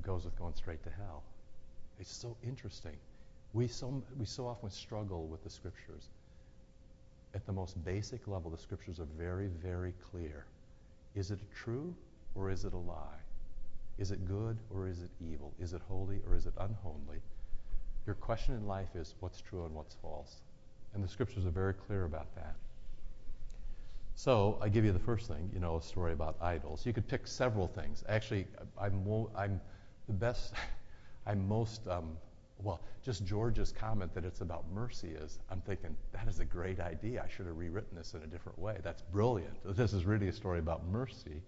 goes 0.02 0.24
with 0.24 0.40
going 0.40 0.54
straight 0.54 0.82
to 0.84 0.90
hell. 0.90 1.24
It's 2.00 2.10
so 2.10 2.38
interesting. 2.42 2.96
We 3.52 3.68
so, 3.68 4.02
we 4.18 4.26
so 4.26 4.48
often 4.48 4.70
struggle 4.70 5.28
with 5.28 5.44
the 5.44 5.50
scriptures. 5.50 6.08
At 7.36 7.46
the 7.46 7.52
most 7.52 7.84
basic 7.84 8.30
level, 8.30 8.50
the 8.50 8.58
scriptures 8.58 9.02
are 9.02 9.08
very, 9.18 9.48
very 9.62 9.94
clear. 10.10 10.46
Is 11.16 11.32
it 11.32 11.40
true 11.54 11.94
or 12.34 12.50
is 12.50 12.64
it 12.64 12.72
a 12.72 12.78
lie? 12.78 13.20
Is 13.98 14.12
it 14.12 14.26
good 14.26 14.58
or 14.74 14.88
is 14.88 15.02
it 15.02 15.10
evil? 15.20 15.54
Is 15.60 15.74
it 15.74 15.82
holy 15.90 16.22
or 16.26 16.38
is 16.38 16.46
it 16.46 16.54
unholy? 16.58 17.22
Your 18.06 18.16
question 18.16 18.56
in 18.56 18.66
life 18.66 18.96
is 18.96 19.16
what's 19.20 19.42
true 19.42 19.66
and 19.66 19.76
what's 19.76 19.96
false. 19.96 20.40
And 20.94 21.04
the 21.04 21.10
scriptures 21.10 21.46
are 21.46 21.52
very 21.52 21.74
clear 21.74 22.06
about 22.06 22.34
that. 22.36 22.56
So 24.20 24.60
I 24.62 24.68
give 24.68 24.84
you 24.84 24.92
the 24.92 25.00
first 25.00 25.30
thing, 25.30 25.50
you 25.54 25.62
know, 25.62 25.78
a 25.78 25.82
story 25.82 26.12
about 26.12 26.36
idols. 26.42 26.86
You 26.86 26.92
could 26.92 27.08
pick 27.08 27.26
several 27.26 27.68
things. 27.68 28.04
Actually, 28.10 28.48
I'm, 28.78 29.02
I'm 29.34 29.62
the 30.08 30.14
best, 30.14 30.56
I'm 31.26 31.48
most, 31.48 31.88
um, 31.88 32.18
well, 32.62 32.82
just 33.02 33.26
George's 33.26 33.72
comment 33.72 34.14
that 34.14 34.26
it's 34.26 34.42
about 34.42 34.66
mercy 34.74 35.12
is, 35.12 35.40
I'm 35.50 35.62
thinking, 35.62 35.96
that 36.12 36.28
is 36.28 36.42
a 36.42 36.46
great 36.46 36.82
idea. 36.82 37.24
I 37.26 37.34
should 37.34 37.46
have 37.46 37.56
rewritten 37.56 37.96
this 37.96 38.14
in 38.14 38.22
a 38.22 38.28
different 38.28 38.60
way. 38.60 38.80
That's 38.84 39.02
brilliant. 39.04 39.56
This 39.64 39.94
is 39.94 40.04
really 40.04 40.28
a 40.28 40.34
story 40.34 40.60
about 40.60 40.86
mercy. 40.88 41.42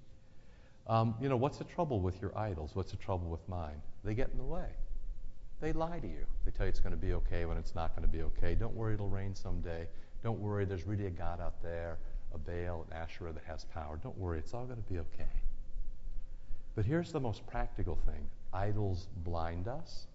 Um, 0.87 1.15
you 1.19 1.27
know, 1.27 1.35
what's 1.35 1.57
the 1.57 1.65
trouble 1.65 1.99
with 1.99 2.21
your 2.21 2.31
idols? 2.37 2.71
What's 2.73 2.91
the 2.91 2.97
trouble 2.97 3.27
with 3.27 3.45
mine? 3.49 3.81
They 4.05 4.13
get 4.13 4.29
in 4.31 4.37
the 4.37 4.45
way. 4.45 4.69
They 5.59 5.73
lie 5.73 5.99
to 5.99 6.07
you. 6.07 6.25
They 6.45 6.51
tell 6.51 6.67
you 6.67 6.69
it's 6.69 6.79
going 6.79 6.95
to 6.95 7.05
be 7.05 7.11
okay 7.15 7.43
when 7.43 7.57
it's 7.57 7.75
not 7.75 7.93
going 7.97 8.09
to 8.09 8.17
be 8.17 8.23
okay. 8.23 8.55
Don't 8.55 8.75
worry, 8.75 8.93
it'll 8.93 9.09
rain 9.09 9.35
someday. 9.35 9.89
Don't 10.23 10.39
worry, 10.39 10.63
there's 10.63 10.87
really 10.87 11.07
a 11.07 11.09
God 11.09 11.41
out 11.41 11.61
there 11.61 11.97
a 12.33 12.37
Baal, 12.37 12.85
an 12.89 12.97
Asherah 12.97 13.33
that 13.33 13.43
has 13.45 13.65
power. 13.65 13.99
Don't 14.01 14.17
worry, 14.17 14.39
it's 14.39 14.53
all 14.53 14.65
going 14.65 14.81
to 14.81 14.89
be 14.89 14.99
okay. 14.99 15.29
But 16.75 16.85
here's 16.85 17.11
the 17.11 17.19
most 17.19 17.45
practical 17.47 17.95
thing 18.05 18.27
idols 18.53 19.07
blind 19.23 19.67
us. 19.67 20.07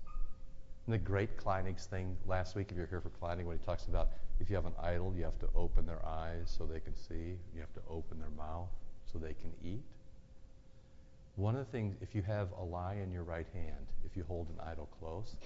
And 0.87 0.95
the 0.95 0.99
great 0.99 1.37
Kleinig's 1.37 1.87
thing 1.87 2.17
last 2.27 2.55
week, 2.55 2.69
if 2.71 2.77
you're 2.77 2.87
here 2.87 3.01
for 3.01 3.11
Kleinig, 3.11 3.45
when 3.45 3.59
he 3.59 3.65
talks 3.65 3.87
about 3.87 4.11
if 4.41 4.49
you 4.49 4.57
have 4.57 4.67
an 4.67 4.75
idol, 4.81 5.13
you 5.17 5.25
have 5.25 5.39
to 5.41 5.49
open 5.55 5.87
their 5.87 6.05
eyes 6.07 6.55
so 6.57 6.65
they 6.65 6.81
can 6.81 6.95
see, 6.95 7.39
you 7.55 7.61
have 7.61 7.73
to 7.75 7.81
open 7.91 8.19
their 8.19 8.31
mouth 8.37 8.69
so 9.11 9.19
they 9.19 9.35
can 9.35 9.53
eat. 9.65 9.83
One 11.37 11.57
of 11.57 11.67
the 11.67 11.73
things, 11.73 11.97
if 12.01 12.15
you 12.15 12.23
have 12.23 12.49
a 12.59 12.63
lie 12.63 12.97
in 13.03 13.11
your 13.13 13.25
right 13.25 13.47
hand, 13.53 13.87
if 14.05 14.17
you 14.17 14.25
hold 14.29 14.49
an 14.49 14.61
idol 14.71 14.89
close, 15.01 15.37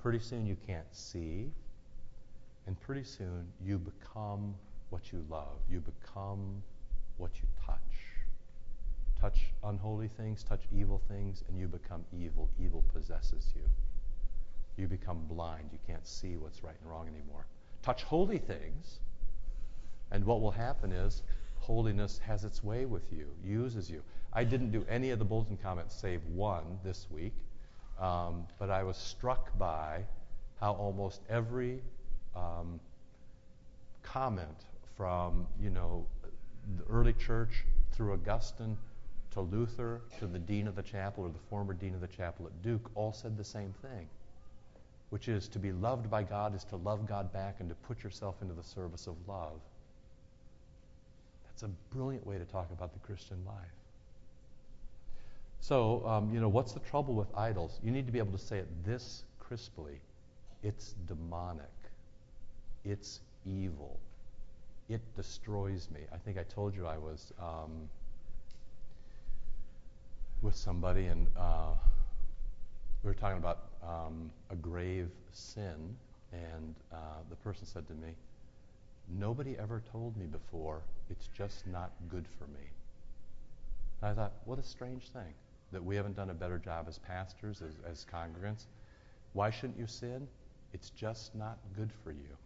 pretty 0.00 0.18
soon 0.18 0.46
you 0.46 0.56
can't 0.66 0.86
see, 0.92 1.50
and 2.66 2.80
pretty 2.80 3.04
soon 3.04 3.46
you 3.64 3.78
become 3.78 4.54
what 4.92 5.10
you 5.10 5.24
love. 5.30 5.58
You 5.70 5.80
become 5.80 6.62
what 7.16 7.30
you 7.36 7.48
touch. 7.64 7.78
Touch 9.18 9.46
unholy 9.64 10.08
things, 10.08 10.44
touch 10.44 10.62
evil 10.76 11.00
things, 11.08 11.42
and 11.48 11.58
you 11.58 11.66
become 11.66 12.04
evil. 12.12 12.50
Evil 12.62 12.84
possesses 12.92 13.52
you. 13.56 13.62
You 14.76 14.88
become 14.88 15.24
blind. 15.28 15.70
You 15.72 15.78
can't 15.86 16.06
see 16.06 16.36
what's 16.36 16.62
right 16.62 16.74
and 16.82 16.90
wrong 16.90 17.08
anymore. 17.08 17.46
Touch 17.82 18.02
holy 18.02 18.38
things, 18.38 19.00
and 20.10 20.24
what 20.24 20.40
will 20.40 20.50
happen 20.50 20.92
is 20.92 21.22
holiness 21.58 22.18
has 22.18 22.44
its 22.44 22.62
way 22.62 22.84
with 22.84 23.12
you, 23.12 23.26
uses 23.44 23.90
you. 23.90 24.02
I 24.32 24.44
didn't 24.44 24.72
do 24.72 24.84
any 24.88 25.10
of 25.10 25.18
the 25.18 25.24
bulletin 25.24 25.56
comments 25.56 25.94
save 25.94 26.24
one 26.26 26.78
this 26.84 27.06
week, 27.10 27.34
um, 28.00 28.46
but 28.58 28.70
I 28.70 28.82
was 28.82 28.96
struck 28.96 29.56
by 29.58 30.04
how 30.60 30.72
almost 30.72 31.22
every 31.28 31.82
um, 32.36 32.80
comment 34.02 34.64
from, 34.96 35.46
you 35.60 35.70
know, 35.70 36.06
the 36.76 36.84
early 36.92 37.12
church 37.12 37.64
through 37.92 38.12
Augustine 38.12 38.76
to 39.32 39.40
Luther 39.40 40.02
to 40.18 40.26
the 40.26 40.38
dean 40.38 40.66
of 40.68 40.76
the 40.76 40.82
chapel 40.82 41.24
or 41.24 41.30
the 41.30 41.38
former 41.50 41.74
dean 41.74 41.94
of 41.94 42.00
the 42.00 42.06
chapel 42.06 42.46
at 42.46 42.62
Duke 42.62 42.90
all 42.94 43.12
said 43.12 43.36
the 43.36 43.44
same 43.44 43.74
thing, 43.82 44.08
which 45.10 45.28
is 45.28 45.48
to 45.48 45.58
be 45.58 45.72
loved 45.72 46.10
by 46.10 46.22
God 46.22 46.54
is 46.54 46.64
to 46.64 46.76
love 46.76 47.06
God 47.06 47.32
back 47.32 47.56
and 47.60 47.68
to 47.68 47.74
put 47.74 48.04
yourself 48.04 48.36
into 48.42 48.54
the 48.54 48.62
service 48.62 49.06
of 49.06 49.16
love. 49.26 49.60
That's 51.46 51.62
a 51.62 51.70
brilliant 51.94 52.26
way 52.26 52.38
to 52.38 52.44
talk 52.44 52.70
about 52.72 52.92
the 52.92 52.98
Christian 53.00 53.38
life. 53.46 53.54
So, 55.60 56.04
um, 56.06 56.34
you 56.34 56.40
know, 56.40 56.48
what's 56.48 56.72
the 56.72 56.80
trouble 56.80 57.14
with 57.14 57.28
idols? 57.36 57.78
You 57.84 57.92
need 57.92 58.06
to 58.06 58.12
be 58.12 58.18
able 58.18 58.32
to 58.32 58.44
say 58.44 58.58
it 58.58 58.68
this 58.84 59.24
crisply 59.38 60.00
it's 60.62 60.94
demonic, 61.08 61.64
it's 62.84 63.20
evil, 63.44 63.98
it 64.94 65.00
destroys 65.16 65.88
me. 65.92 66.00
I 66.12 66.16
think 66.18 66.38
I 66.38 66.42
told 66.44 66.74
you 66.74 66.86
I 66.86 66.98
was 66.98 67.32
um, 67.40 67.88
with 70.42 70.54
somebody 70.54 71.06
and 71.06 71.26
uh, 71.36 71.74
we 73.02 73.08
were 73.08 73.14
talking 73.14 73.38
about 73.38 73.58
um, 73.82 74.30
a 74.50 74.54
grave 74.54 75.10
sin, 75.32 75.96
and 76.32 76.74
uh, 76.92 76.96
the 77.30 77.36
person 77.36 77.66
said 77.66 77.86
to 77.88 77.94
me, 77.94 78.14
Nobody 79.08 79.56
ever 79.58 79.82
told 79.90 80.16
me 80.16 80.26
before, 80.26 80.82
it's 81.10 81.28
just 81.36 81.66
not 81.66 81.90
good 82.08 82.26
for 82.38 82.44
me. 82.44 82.64
And 84.00 84.10
I 84.10 84.14
thought, 84.14 84.32
what 84.44 84.58
a 84.58 84.62
strange 84.62 85.08
thing 85.08 85.34
that 85.72 85.82
we 85.84 85.96
haven't 85.96 86.14
done 86.14 86.30
a 86.30 86.34
better 86.34 86.58
job 86.58 86.86
as 86.88 86.98
pastors, 86.98 87.60
as, 87.62 87.74
as 87.90 88.06
congregants. 88.10 88.66
Why 89.32 89.50
shouldn't 89.50 89.78
you 89.78 89.86
sin? 89.86 90.28
It's 90.72 90.90
just 90.90 91.34
not 91.34 91.58
good 91.76 91.90
for 92.04 92.12
you. 92.12 92.36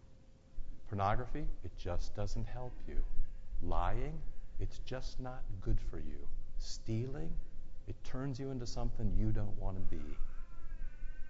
Pornography, 0.88 1.46
it 1.64 1.70
just 1.78 2.14
doesn't 2.14 2.46
help 2.46 2.72
you. 2.88 3.02
Lying, 3.62 4.18
it's 4.60 4.78
just 4.80 5.20
not 5.20 5.42
good 5.60 5.78
for 5.90 5.98
you. 5.98 6.28
Stealing, 6.58 7.30
it 7.88 7.96
turns 8.04 8.38
you 8.38 8.50
into 8.50 8.66
something 8.66 9.12
you 9.18 9.30
don't 9.30 9.58
want 9.58 9.76
to 9.76 9.96
be. 9.96 10.02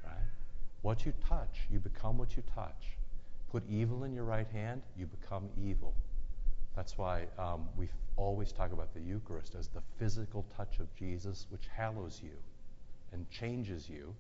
Right? 0.05 0.15
What 0.83 1.07
you 1.07 1.13
touch, 1.29 1.61
you 1.71 1.79
become 1.79 2.19
what 2.19 2.37
you 2.37 2.43
touch. 2.55 2.97
Put 3.51 3.63
evil 3.71 4.05
in 4.05 4.13
your 4.13 4.25
right 4.25 4.47
hand, 4.53 4.83
you 4.99 5.07
become 5.07 5.49
evil. 5.63 5.95
That's 6.75 6.99
why 6.99 7.27
um, 7.39 7.69
we 7.77 7.89
always 8.17 8.53
talk 8.53 8.73
about 8.73 8.93
the 8.93 9.01
Eucharist 9.01 9.55
as 9.55 9.69
the 9.69 9.83
physical 9.99 10.45
touch 10.57 10.79
of 10.79 10.95
Jesus, 10.95 11.47
which 11.51 11.69
hallows 11.75 12.21
you 12.23 12.37
and 13.13 13.29
changes 13.31 13.89
you. 13.89 14.15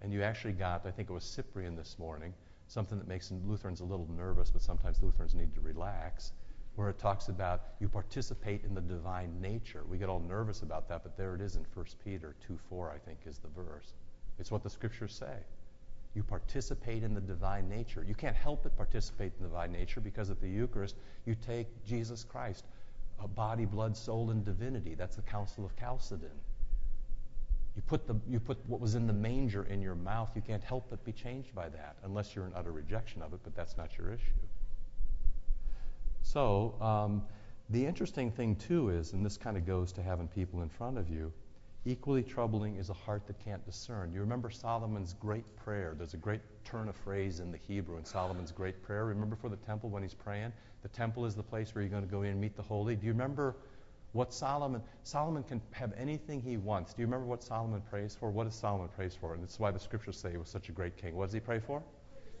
And 0.00 0.12
you 0.12 0.22
actually 0.22 0.52
got, 0.52 0.86
I 0.86 0.90
think 0.90 1.10
it 1.10 1.12
was 1.12 1.24
Cyprian 1.24 1.76
this 1.76 1.96
morning, 1.98 2.32
something 2.68 2.98
that 2.98 3.08
makes 3.08 3.32
Lutherans 3.46 3.80
a 3.80 3.84
little 3.84 4.08
nervous, 4.16 4.50
but 4.50 4.62
sometimes 4.62 5.02
Lutherans 5.02 5.34
need 5.34 5.54
to 5.54 5.60
relax, 5.60 6.32
where 6.76 6.90
it 6.90 6.98
talks 6.98 7.28
about 7.28 7.62
you 7.80 7.88
participate 7.88 8.62
in 8.62 8.74
the 8.74 8.80
divine 8.80 9.40
nature. 9.40 9.82
We 9.88 9.98
get 9.98 10.08
all 10.08 10.20
nervous 10.20 10.62
about 10.62 10.88
that, 10.90 11.02
but 11.02 11.16
there 11.16 11.34
it 11.34 11.40
is 11.40 11.56
in 11.56 11.64
1 11.74 11.86
Peter 12.04 12.36
2 12.46 12.58
4, 12.68 12.92
I 12.94 12.98
think, 12.98 13.18
is 13.26 13.38
the 13.38 13.48
verse. 13.48 13.94
It's 14.38 14.50
what 14.50 14.62
the 14.62 14.70
scriptures 14.70 15.14
say. 15.14 15.38
You 16.14 16.22
participate 16.22 17.02
in 17.02 17.14
the 17.14 17.20
divine 17.20 17.68
nature. 17.68 18.04
You 18.06 18.14
can't 18.14 18.36
help 18.36 18.62
but 18.62 18.76
participate 18.76 19.32
in 19.38 19.42
the 19.42 19.48
divine 19.48 19.72
nature 19.72 20.00
because 20.00 20.30
at 20.30 20.40
the 20.40 20.48
Eucharist, 20.48 20.96
you 21.26 21.34
take 21.34 21.66
Jesus 21.84 22.24
Christ, 22.24 22.64
a 23.22 23.28
body, 23.28 23.64
blood, 23.64 23.96
soul, 23.96 24.30
and 24.30 24.44
divinity. 24.44 24.94
That's 24.94 25.16
the 25.16 25.22
Council 25.22 25.64
of 25.64 25.76
Chalcedon. 25.76 26.30
You 27.78 27.82
put, 27.86 28.08
the, 28.08 28.16
you 28.28 28.40
put 28.40 28.58
what 28.66 28.80
was 28.80 28.96
in 28.96 29.06
the 29.06 29.12
manger 29.12 29.62
in 29.62 29.80
your 29.80 29.94
mouth. 29.94 30.30
You 30.34 30.42
can't 30.42 30.64
help 30.64 30.90
but 30.90 31.04
be 31.04 31.12
changed 31.12 31.54
by 31.54 31.68
that, 31.68 31.94
unless 32.02 32.34
you're 32.34 32.44
in 32.44 32.52
utter 32.56 32.72
rejection 32.72 33.22
of 33.22 33.32
it, 33.32 33.38
but 33.44 33.54
that's 33.54 33.76
not 33.76 33.96
your 33.96 34.12
issue. 34.12 34.24
So, 36.22 36.74
um, 36.80 37.22
the 37.70 37.86
interesting 37.86 38.32
thing, 38.32 38.56
too, 38.56 38.90
is, 38.90 39.12
and 39.12 39.24
this 39.24 39.36
kind 39.36 39.56
of 39.56 39.64
goes 39.64 39.92
to 39.92 40.02
having 40.02 40.26
people 40.26 40.62
in 40.62 40.68
front 40.68 40.98
of 40.98 41.08
you, 41.08 41.32
Equally 41.88 42.22
troubling 42.22 42.76
is 42.76 42.90
a 42.90 42.94
heart 42.94 43.26
that 43.28 43.42
can't 43.42 43.64
discern. 43.64 44.12
You 44.12 44.20
remember 44.20 44.50
Solomon's 44.50 45.14
great 45.14 45.56
prayer. 45.56 45.94
There's 45.96 46.12
a 46.12 46.18
great 46.18 46.42
turn 46.62 46.86
of 46.86 46.96
phrase 46.96 47.40
in 47.40 47.50
the 47.50 47.56
Hebrew 47.56 47.96
in 47.96 48.04
Solomon's 48.04 48.52
great 48.52 48.82
prayer. 48.82 49.06
Remember 49.06 49.36
for 49.36 49.48
the 49.48 49.56
temple 49.56 49.88
when 49.88 50.02
he's 50.02 50.12
praying? 50.12 50.52
The 50.82 50.88
temple 50.88 51.24
is 51.24 51.34
the 51.34 51.42
place 51.42 51.74
where 51.74 51.80
you're 51.80 51.90
going 51.90 52.04
to 52.04 52.10
go 52.10 52.22
in 52.22 52.32
and 52.32 52.40
meet 52.40 52.56
the 52.56 52.62
holy. 52.62 52.94
Do 52.94 53.06
you 53.06 53.12
remember 53.12 53.56
what 54.12 54.32
Solomon 54.32 54.82
Solomon 55.02 55.42
can 55.42 55.60
have 55.72 55.92
anything 55.96 56.40
he 56.40 56.56
wants. 56.56 56.94
Do 56.94 57.02
you 57.02 57.06
remember 57.06 57.26
what 57.26 57.42
Solomon 57.42 57.82
prays 57.90 58.16
for? 58.18 58.30
What 58.30 58.44
does 58.44 58.54
Solomon 58.54 58.88
prays 58.88 59.14
for? 59.14 59.34
And 59.34 59.42
that's 59.42 59.58
why 59.58 59.70
the 59.70 59.78
scriptures 59.78 60.18
say 60.18 60.30
he 60.30 60.36
was 60.36 60.48
such 60.48 60.68
a 60.68 60.72
great 60.72 60.96
king. 60.96 61.14
What 61.14 61.26
does 61.26 61.34
he 61.34 61.40
pray 61.40 61.60
for? 61.60 61.82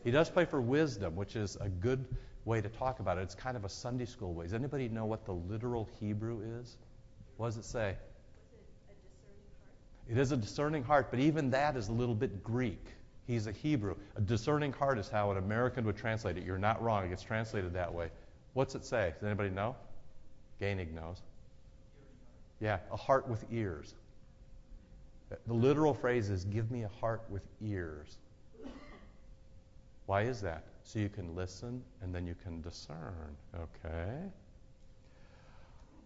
He 0.04 0.10
does 0.10 0.30
pray 0.30 0.44
for 0.44 0.60
wisdom, 0.60 1.16
which 1.16 1.36
is 1.36 1.56
a 1.60 1.68
good 1.68 2.04
way 2.44 2.60
to 2.60 2.68
talk 2.68 3.00
about 3.00 3.18
it. 3.18 3.22
It's 3.22 3.34
kind 3.34 3.56
of 3.56 3.64
a 3.64 3.68
Sunday 3.68 4.06
school 4.06 4.32
way. 4.32 4.46
Does 4.46 4.54
anybody 4.54 4.88
know 4.88 5.04
what 5.04 5.26
the 5.26 5.32
literal 5.32 5.88
Hebrew 6.00 6.40
is? 6.60 6.76
What 7.36 7.48
does 7.48 7.58
it 7.58 7.64
say? 7.64 7.96
It 10.08 10.16
is 10.16 10.32
a 10.32 10.36
discerning 10.36 10.84
heart, 10.84 11.10
but 11.10 11.20
even 11.20 11.50
that 11.50 11.76
is 11.76 11.88
a 11.88 11.92
little 11.92 12.14
bit 12.14 12.42
Greek. 12.42 12.82
He's 13.26 13.46
a 13.46 13.52
Hebrew. 13.52 13.94
A 14.16 14.22
discerning 14.22 14.72
heart 14.72 14.98
is 14.98 15.08
how 15.08 15.30
an 15.30 15.36
American 15.36 15.84
would 15.84 15.98
translate 15.98 16.38
it. 16.38 16.44
You're 16.44 16.56
not 16.56 16.82
wrong. 16.82 17.04
It 17.04 17.10
gets 17.10 17.22
translated 17.22 17.74
that 17.74 17.92
way. 17.92 18.08
What's 18.54 18.74
it 18.74 18.86
say? 18.86 19.12
Does 19.14 19.26
anybody 19.26 19.50
know? 19.50 19.76
Gainig 20.62 20.94
knows. 20.94 21.20
Yeah, 22.60 22.78
a 22.92 22.96
heart 22.96 23.28
with 23.28 23.44
ears. 23.52 23.94
The 25.46 25.52
literal 25.52 25.94
phrase 25.94 26.30
is, 26.30 26.44
give 26.44 26.70
me 26.70 26.84
a 26.84 26.88
heart 26.88 27.22
with 27.28 27.42
ears. 27.62 28.16
Why 30.06 30.22
is 30.22 30.40
that? 30.40 30.64
So 30.84 30.98
you 30.98 31.10
can 31.10 31.34
listen 31.34 31.82
and 32.02 32.14
then 32.14 32.26
you 32.26 32.34
can 32.42 32.62
discern. 32.62 33.36
Okay? 33.54 34.16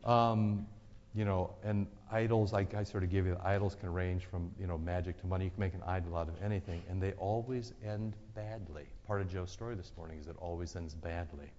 Um, 0.05 0.67
you 1.15 1.25
know, 1.25 1.55
and 1.63 1.87
idols, 2.11 2.53
I, 2.53 2.67
I 2.77 2.83
sort 2.83 3.05
of 3.05 3.11
give 3.11 3.27
you, 3.27 3.37
idols 3.45 3.77
can 3.79 3.93
range 3.93 4.25
from, 4.25 4.51
you 4.59 4.67
know, 4.67 4.79
magic 4.79 5.21
to 5.21 5.27
money. 5.27 5.45
You 5.45 5.51
can 5.51 5.61
make 5.61 5.75
an 5.75 5.83
idol 5.87 6.17
out 6.17 6.29
of 6.29 6.43
anything, 6.43 6.83
and 6.91 7.01
they 7.01 7.13
always 7.13 7.75
end 7.87 8.15
badly. 8.35 8.87
Part 9.07 9.21
of 9.21 9.31
Joe's 9.31 9.51
story 9.51 9.75
this 9.75 9.93
morning 9.97 10.19
is 10.19 10.27
it 10.27 10.37
always 10.41 10.75
ends 10.75 10.95
badly. 10.95 11.53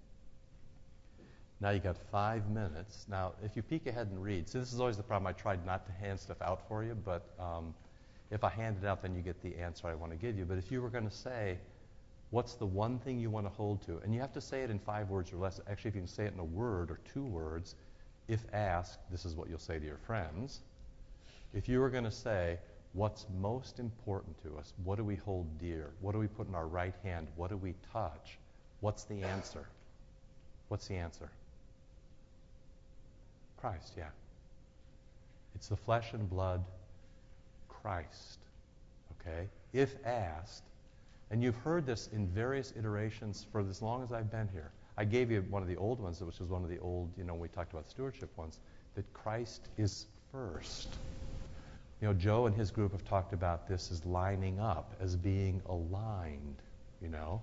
Now 1.60 1.70
you 1.70 1.80
got 1.80 1.96
five 2.10 2.50
minutes. 2.50 3.06
Now, 3.08 3.32
if 3.42 3.56
you 3.56 3.62
peek 3.62 3.86
ahead 3.86 4.08
and 4.08 4.22
read, 4.22 4.48
see, 4.48 4.58
this 4.58 4.72
is 4.72 4.80
always 4.80 4.96
the 4.96 5.02
problem. 5.02 5.26
I 5.26 5.32
tried 5.32 5.64
not 5.64 5.86
to 5.86 5.92
hand 5.92 6.18
stuff 6.20 6.42
out 6.42 6.66
for 6.68 6.84
you, 6.84 6.94
but 6.94 7.22
um, 7.38 7.74
if 8.30 8.44
I 8.44 8.50
hand 8.50 8.78
it 8.82 8.86
out, 8.86 9.02
then 9.02 9.14
you 9.14 9.22
get 9.22 9.40
the 9.42 9.56
answer 9.56 9.86
I 9.86 9.94
want 9.94 10.12
to 10.12 10.18
give 10.18 10.36
you. 10.36 10.44
But 10.44 10.58
if 10.58 10.70
you 10.70 10.82
were 10.82 10.90
going 10.90 11.08
to 11.08 11.14
say, 11.14 11.58
what's 12.30 12.54
the 12.54 12.66
one 12.66 12.98
thing 12.98 13.18
you 13.18 13.30
want 13.30 13.46
to 13.46 13.52
hold 13.52 13.80
to? 13.86 13.98
And 13.98 14.12
you 14.12 14.20
have 14.20 14.32
to 14.32 14.40
say 14.40 14.62
it 14.62 14.70
in 14.70 14.78
five 14.78 15.08
words 15.08 15.32
or 15.32 15.36
less. 15.36 15.60
Actually, 15.70 15.90
if 15.90 15.94
you 15.94 16.00
can 16.00 16.08
say 16.08 16.24
it 16.24 16.34
in 16.34 16.40
a 16.40 16.44
word 16.44 16.90
or 16.90 16.98
two 17.12 17.24
words, 17.24 17.76
if 18.26 18.44
asked, 18.52 18.98
this 19.10 19.24
is 19.24 19.36
what 19.36 19.48
you'll 19.48 19.58
say 19.58 19.78
to 19.78 19.84
your 19.84 19.98
friends. 19.98 20.60
If 21.52 21.68
you 21.68 21.78
were 21.78 21.90
going 21.90 22.04
to 22.04 22.10
say, 22.10 22.58
what's 22.92 23.26
most 23.40 23.78
important 23.78 24.36
to 24.42 24.58
us? 24.58 24.72
What 24.82 24.96
do 24.96 25.04
we 25.04 25.16
hold 25.16 25.58
dear? 25.58 25.90
What 26.00 26.12
do 26.12 26.18
we 26.18 26.26
put 26.26 26.48
in 26.48 26.54
our 26.54 26.66
right 26.66 26.94
hand? 27.04 27.28
What 27.36 27.50
do 27.50 27.56
we 27.56 27.74
touch? 27.92 28.38
What's 28.80 29.04
the 29.04 29.22
answer? 29.22 29.66
What's 30.68 30.88
the 30.88 30.96
answer? 30.96 31.30
Christ, 33.64 33.94
yeah. 33.96 34.10
It's 35.54 35.68
the 35.68 35.76
flesh 35.76 36.12
and 36.12 36.28
blood 36.28 36.62
Christ. 37.70 38.38
Okay? 39.18 39.48
If 39.72 39.94
asked, 40.04 40.64
and 41.30 41.42
you've 41.42 41.56
heard 41.56 41.86
this 41.86 42.10
in 42.12 42.26
various 42.26 42.74
iterations 42.78 43.46
for 43.50 43.62
as 43.62 43.80
long 43.80 44.02
as 44.02 44.12
I've 44.12 44.30
been 44.30 44.50
here. 44.52 44.70
I 44.98 45.06
gave 45.06 45.30
you 45.30 45.46
one 45.48 45.62
of 45.62 45.68
the 45.68 45.76
old 45.76 45.98
ones, 45.98 46.20
which 46.20 46.40
was 46.40 46.50
one 46.50 46.62
of 46.62 46.68
the 46.68 46.78
old, 46.80 47.08
you 47.16 47.24
know, 47.24 47.34
we 47.34 47.48
talked 47.48 47.72
about 47.72 47.88
stewardship 47.88 48.36
ones, 48.36 48.58
that 48.96 49.10
Christ 49.14 49.66
is 49.78 50.04
first. 50.30 50.94
You 52.02 52.08
know, 52.08 52.12
Joe 52.12 52.44
and 52.44 52.54
his 52.54 52.70
group 52.70 52.92
have 52.92 53.06
talked 53.06 53.32
about 53.32 53.66
this 53.66 53.90
as 53.90 54.04
lining 54.04 54.60
up, 54.60 54.92
as 55.00 55.16
being 55.16 55.62
aligned, 55.70 56.56
you 57.00 57.08
know. 57.08 57.40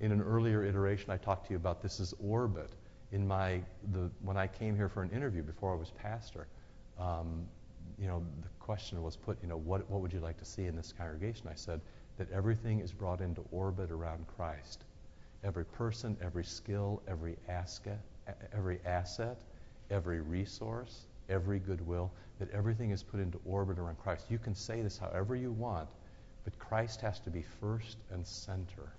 In 0.00 0.12
an 0.12 0.20
earlier 0.20 0.62
iteration, 0.62 1.10
I 1.10 1.16
talked 1.16 1.46
to 1.46 1.52
you 1.54 1.56
about 1.56 1.80
this 1.80 1.98
as 1.98 2.12
orbit. 2.22 2.68
In 3.12 3.26
my, 3.26 3.60
the, 3.92 4.10
when 4.22 4.36
I 4.36 4.46
came 4.46 4.76
here 4.76 4.88
for 4.88 5.02
an 5.02 5.10
interview 5.10 5.42
before 5.42 5.72
I 5.72 5.76
was 5.76 5.90
pastor, 5.90 6.48
um, 6.98 7.46
you 7.98 8.06
know, 8.06 8.22
the 8.42 8.48
question 8.58 9.02
was 9.02 9.16
put, 9.16 9.38
you 9.42 9.48
know, 9.48 9.58
what, 9.58 9.88
what 9.90 10.00
would 10.00 10.12
you 10.12 10.20
like 10.20 10.38
to 10.38 10.44
see 10.44 10.66
in 10.66 10.76
this 10.76 10.92
congregation? 10.96 11.48
I 11.48 11.54
said 11.54 11.80
that 12.18 12.30
everything 12.32 12.80
is 12.80 12.92
brought 12.92 13.20
into 13.20 13.44
orbit 13.50 13.90
around 13.90 14.26
Christ 14.36 14.84
every 15.44 15.64
person, 15.64 16.16
every 16.20 16.44
skill, 16.44 17.02
every 17.06 17.36
asset, 17.48 18.00
every 18.52 18.80
asset, 18.84 19.36
every 19.90 20.20
resource, 20.20 21.06
every 21.28 21.60
goodwill, 21.60 22.10
that 22.38 22.50
everything 22.50 22.90
is 22.90 23.02
put 23.02 23.20
into 23.20 23.40
orbit 23.44 23.78
around 23.78 23.96
Christ. 23.98 24.26
You 24.28 24.38
can 24.38 24.54
say 24.54 24.82
this 24.82 24.98
however 24.98 25.36
you 25.36 25.52
want, 25.52 25.88
but 26.44 26.58
Christ 26.58 27.00
has 27.00 27.20
to 27.20 27.30
be 27.30 27.42
first 27.60 27.98
and 28.10 28.26
center. 28.26 28.92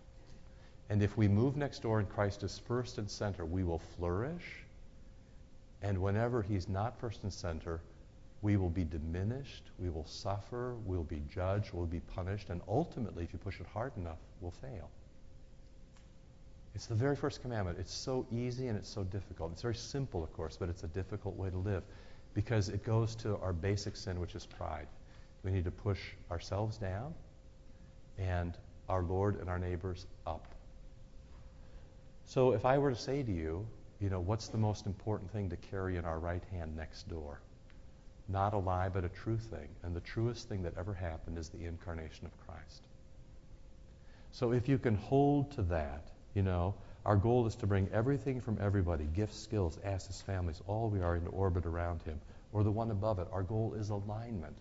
And 0.90 1.04
if 1.04 1.18
we 1.18 1.28
move 1.28 1.58
next 1.58 1.82
door 1.82 2.00
and 2.00 2.10
Christ 2.10 2.44
is 2.44 2.60
first 2.60 2.98
and 2.98 3.10
center, 3.10 3.46
we 3.46 3.64
will 3.64 3.80
flourish. 3.80 4.64
And 5.82 6.02
whenever 6.02 6.42
he's 6.42 6.70
not 6.70 6.98
first 7.00 7.24
and 7.24 7.34
center, 7.34 7.82
we 8.42 8.56
will 8.56 8.70
be 8.70 8.84
diminished, 8.84 9.64
we 9.80 9.90
will 9.90 10.06
suffer, 10.06 10.76
we'll 10.86 11.04
be 11.04 11.22
judged, 11.30 11.74
we'll 11.74 11.86
be 11.86 12.00
punished, 12.00 12.50
and 12.50 12.62
ultimately, 12.68 13.24
if 13.24 13.34
you 13.34 13.40
push 13.40 13.60
it 13.60 13.66
hard 13.74 13.92
enough, 13.98 14.20
we'll 14.42 14.52
fail. 14.52 14.90
It's 16.76 16.86
the 16.86 16.96
very 16.96 17.16
first 17.16 17.42
commandment. 17.42 17.80
It's 17.80 17.94
so 17.94 18.28
easy 18.32 18.68
and 18.68 18.78
it's 18.78 18.90
so 18.90 19.04
difficult. 19.04 19.52
It's 19.52 19.64
very 19.64 19.76
simple, 19.76 20.24
of 20.24 20.32
course, 20.34 20.58
but 20.58 20.70
it's 20.70 20.84
a 20.84 20.88
difficult 20.88 21.36
way 21.36 21.50
to 21.50 21.58
live 21.58 21.82
because 22.36 22.70
it 22.70 22.84
goes 22.84 23.16
to 23.16 23.38
our 23.38 23.52
basic 23.52 23.96
sin, 23.96 24.20
which 24.20 24.36
is 24.36 24.46
pride. 24.46 24.88
We 25.44 25.50
need 25.50 25.66
to 25.66 25.72
push 25.72 26.00
ourselves 26.30 26.78
down 26.78 27.16
and 28.20 28.56
our 28.90 29.02
Lord 29.02 29.40
and 29.40 29.50
our 29.50 29.58
neighbors 29.58 30.06
up. 30.28 30.54
So 32.28 32.54
if 32.54 32.64
I 32.66 32.78
were 32.78 32.92
to 32.92 32.96
say 32.96 33.24
to 33.24 33.32
you, 33.32 33.68
you 34.00 34.10
know, 34.10 34.20
what's 34.20 34.48
the 34.48 34.58
most 34.58 34.86
important 34.86 35.32
thing 35.32 35.50
to 35.50 35.58
carry 35.58 35.98
in 35.98 36.06
our 36.06 36.20
right 36.20 36.44
hand 36.52 36.76
next 36.76 37.10
door? 37.10 37.42
not 38.30 38.54
a 38.54 38.58
lie, 38.58 38.90
but 38.90 39.06
a 39.06 39.10
true 39.10 39.38
thing. 39.38 39.68
And 39.84 39.96
the 39.96 40.02
truest 40.02 40.50
thing 40.50 40.64
that 40.64 40.74
ever 40.78 40.94
happened 40.94 41.38
is 41.38 41.50
the 41.50 41.66
incarnation 41.66 42.26
of 42.26 42.38
Christ. 42.46 42.84
So 44.32 44.52
if 44.52 44.68
you 44.68 44.78
can 44.78 44.96
hold 44.96 45.52
to 45.52 45.62
that, 45.64 46.10
you 46.34 46.44
know, 46.44 46.76
our 47.06 47.16
goal 47.16 47.48
is 47.48 47.56
to 47.56 47.68
bring 47.68 47.88
everything 47.94 48.42
from 48.42 48.58
everybody 48.62 49.06
gifts, 49.06 49.40
skills, 49.40 49.80
assets, 49.84 50.22
families, 50.22 50.62
all 50.68 50.90
we 50.90 51.00
are 51.00 51.16
into 51.16 51.30
orbit 51.30 51.66
around 51.66 52.02
Him, 52.02 52.20
or 52.52 52.64
the 52.64 52.72
one 52.72 52.92
above 52.92 53.20
it. 53.20 53.28
Our 53.32 53.44
goal 53.44 53.74
is 53.78 53.90
alignment. 53.90 54.56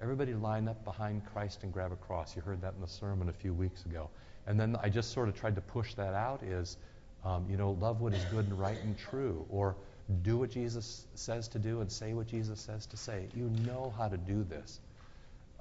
Everybody 0.00 0.34
line 0.34 0.66
up 0.66 0.84
behind 0.84 1.24
Christ 1.26 1.62
and 1.62 1.72
grab 1.72 1.92
a 1.92 1.96
cross. 1.96 2.34
You 2.34 2.42
heard 2.42 2.60
that 2.62 2.74
in 2.74 2.80
the 2.80 2.88
sermon 2.88 3.28
a 3.28 3.32
few 3.32 3.54
weeks 3.54 3.84
ago. 3.84 4.10
And 4.48 4.58
then 4.58 4.76
I 4.82 4.88
just 4.88 5.12
sort 5.12 5.28
of 5.28 5.36
tried 5.36 5.54
to 5.54 5.60
push 5.60 5.94
that 5.94 6.14
out 6.14 6.42
is, 6.42 6.76
um, 7.24 7.46
you 7.48 7.56
know, 7.56 7.72
love 7.80 8.00
what 8.00 8.12
is 8.12 8.24
good 8.26 8.46
and 8.46 8.58
right 8.58 8.78
and 8.82 8.98
true, 8.98 9.46
or 9.48 9.76
do 10.22 10.36
what 10.36 10.50
Jesus 10.50 11.06
says 11.14 11.48
to 11.48 11.58
do 11.58 11.80
and 11.80 11.90
say 11.90 12.12
what 12.12 12.26
Jesus 12.26 12.60
says 12.60 12.86
to 12.86 12.96
say. 12.96 13.26
You 13.34 13.50
know 13.66 13.94
how 13.96 14.08
to 14.08 14.16
do 14.16 14.44
this. 14.44 14.80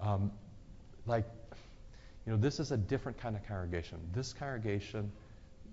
Um, 0.01 0.31
like, 1.05 1.25
you 2.25 2.31
know, 2.31 2.37
this 2.37 2.59
is 2.59 2.71
a 2.71 2.77
different 2.77 3.17
kind 3.19 3.35
of 3.35 3.45
congregation. 3.47 3.99
This 4.13 4.33
congregation, 4.33 5.11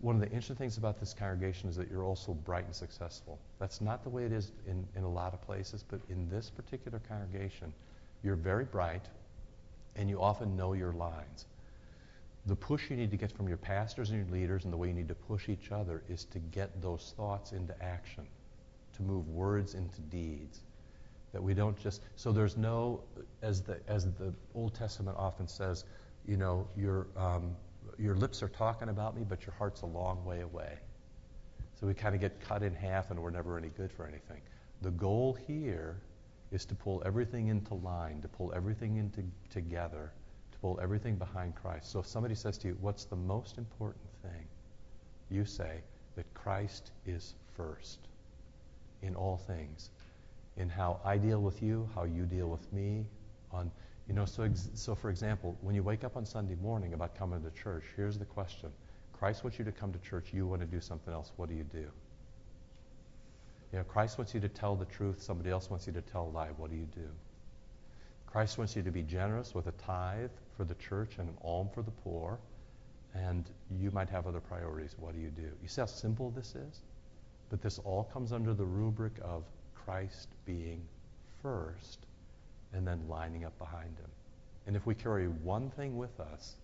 one 0.00 0.14
of 0.16 0.20
the 0.20 0.26
interesting 0.28 0.56
things 0.56 0.76
about 0.76 1.00
this 1.00 1.14
congregation 1.14 1.68
is 1.68 1.76
that 1.76 1.90
you're 1.90 2.04
also 2.04 2.32
bright 2.32 2.64
and 2.64 2.74
successful. 2.74 3.38
That's 3.58 3.80
not 3.80 4.04
the 4.04 4.10
way 4.10 4.24
it 4.24 4.32
is 4.32 4.52
in, 4.66 4.86
in 4.96 5.04
a 5.04 5.10
lot 5.10 5.32
of 5.32 5.42
places, 5.42 5.84
but 5.88 6.00
in 6.08 6.28
this 6.30 6.50
particular 6.50 7.00
congregation, 7.08 7.72
you're 8.22 8.36
very 8.36 8.64
bright 8.64 9.04
and 9.96 10.08
you 10.08 10.20
often 10.20 10.56
know 10.56 10.74
your 10.74 10.92
lines. 10.92 11.46
The 12.46 12.56
push 12.56 12.90
you 12.90 12.96
need 12.96 13.10
to 13.10 13.16
get 13.16 13.32
from 13.32 13.48
your 13.48 13.56
pastors 13.56 14.10
and 14.10 14.18
your 14.18 14.34
leaders 14.34 14.64
and 14.64 14.72
the 14.72 14.76
way 14.76 14.88
you 14.88 14.94
need 14.94 15.08
to 15.08 15.14
push 15.14 15.48
each 15.48 15.70
other 15.70 16.02
is 16.08 16.24
to 16.26 16.38
get 16.38 16.80
those 16.80 17.12
thoughts 17.16 17.52
into 17.52 17.74
action 17.82 18.26
to 18.98 19.02
move 19.02 19.28
words 19.28 19.74
into 19.74 20.00
deeds. 20.02 20.60
That 21.32 21.42
we 21.42 21.54
don't 21.54 21.78
just 21.78 22.02
so 22.16 22.32
there's 22.32 22.56
no 22.56 23.02
as 23.42 23.62
the 23.62 23.78
as 23.86 24.04
the 24.04 24.34
Old 24.54 24.74
Testament 24.74 25.16
often 25.18 25.46
says, 25.46 25.84
you 26.26 26.36
know, 26.36 26.66
your 26.76 27.06
um, 27.16 27.54
your 27.98 28.14
lips 28.14 28.42
are 28.42 28.48
talking 28.48 28.88
about 28.88 29.16
me, 29.16 29.24
but 29.28 29.44
your 29.44 29.54
heart's 29.54 29.82
a 29.82 29.86
long 29.86 30.24
way 30.24 30.40
away. 30.40 30.78
So 31.78 31.86
we 31.86 31.94
kind 31.94 32.14
of 32.14 32.20
get 32.20 32.40
cut 32.40 32.62
in 32.62 32.74
half, 32.74 33.10
and 33.10 33.20
we're 33.20 33.30
never 33.30 33.56
any 33.56 33.68
good 33.68 33.92
for 33.92 34.06
anything. 34.06 34.40
The 34.82 34.90
goal 34.90 35.36
here 35.46 36.00
is 36.50 36.64
to 36.66 36.74
pull 36.74 37.02
everything 37.04 37.48
into 37.48 37.74
line, 37.74 38.22
to 38.22 38.28
pull 38.28 38.52
everything 38.54 38.96
into 38.96 39.22
together, 39.50 40.12
to 40.16 40.17
pull 40.60 40.78
everything 40.82 41.16
behind 41.16 41.54
Christ. 41.54 41.90
So 41.90 42.00
if 42.00 42.06
somebody 42.06 42.34
says 42.34 42.58
to 42.58 42.68
you, 42.68 42.78
"What's 42.80 43.04
the 43.04 43.16
most 43.16 43.58
important 43.58 44.10
thing?" 44.22 44.46
You 45.30 45.44
say 45.44 45.82
that 46.16 46.32
Christ 46.34 46.92
is 47.06 47.34
first 47.54 48.08
in 49.02 49.14
all 49.14 49.36
things, 49.36 49.90
in 50.56 50.68
how 50.68 51.00
I 51.04 51.16
deal 51.18 51.40
with 51.40 51.62
you, 51.62 51.88
how 51.94 52.04
you 52.04 52.24
deal 52.26 52.48
with 52.48 52.72
me. 52.72 53.06
On, 53.52 53.70
you 54.08 54.14
know, 54.14 54.24
so, 54.24 54.42
ex- 54.42 54.70
so 54.74 54.94
for 54.94 55.10
example, 55.10 55.56
when 55.60 55.74
you 55.74 55.82
wake 55.82 56.02
up 56.04 56.16
on 56.16 56.26
Sunday 56.26 56.56
morning 56.56 56.94
about 56.94 57.14
coming 57.14 57.42
to 57.42 57.50
church, 57.50 57.84
here's 57.96 58.18
the 58.18 58.24
question. 58.24 58.70
Christ 59.12 59.44
wants 59.44 59.58
you 59.58 59.64
to 59.64 59.72
come 59.72 59.92
to 59.92 59.98
church. 59.98 60.32
You 60.32 60.46
want 60.46 60.60
to 60.60 60.66
do 60.66 60.80
something 60.80 61.12
else. 61.12 61.32
What 61.36 61.48
do 61.48 61.54
you 61.54 61.64
do? 61.64 61.90
You 63.72 63.78
know, 63.78 63.84
Christ 63.84 64.16
wants 64.16 64.34
you 64.34 64.40
to 64.40 64.48
tell 64.48 64.76
the 64.76 64.86
truth. 64.86 65.20
Somebody 65.20 65.50
else 65.50 65.70
wants 65.70 65.86
you 65.86 65.92
to 65.92 66.00
tell 66.00 66.26
a 66.26 66.30
lie. 66.30 66.50
What 66.56 66.70
do 66.70 66.76
you 66.76 66.86
do? 66.94 67.08
Christ 68.26 68.58
wants 68.58 68.76
you 68.76 68.82
to 68.82 68.90
be 68.90 69.02
generous 69.02 69.54
with 69.54 69.66
a 69.66 69.72
tithe 69.72 70.30
for 70.58 70.64
the 70.64 70.74
church 70.74 71.12
and 71.18 71.28
an 71.28 71.36
alm 71.42 71.70
for 71.72 71.82
the 71.82 71.90
poor. 71.90 72.38
And 73.14 73.48
you 73.70 73.90
might 73.92 74.10
have 74.10 74.26
other 74.26 74.40
priorities. 74.40 74.94
What 74.98 75.14
do 75.14 75.20
you 75.20 75.30
do? 75.30 75.48
You 75.62 75.68
see 75.68 75.80
how 75.80 75.86
simple 75.86 76.30
this 76.30 76.54
is? 76.54 76.82
But 77.48 77.62
this 77.62 77.78
all 77.78 78.04
comes 78.12 78.32
under 78.32 78.52
the 78.52 78.64
rubric 78.64 79.14
of 79.22 79.44
Christ 79.74 80.28
being 80.44 80.82
first 81.42 82.00
and 82.74 82.86
then 82.86 83.00
lining 83.08 83.44
up 83.44 83.56
behind 83.58 83.96
him. 83.96 84.10
And 84.66 84.76
if 84.76 84.84
we 84.84 84.94
carry 84.94 85.28
one 85.28 85.70
thing 85.70 85.96
with 85.96 86.20
us 86.20 86.56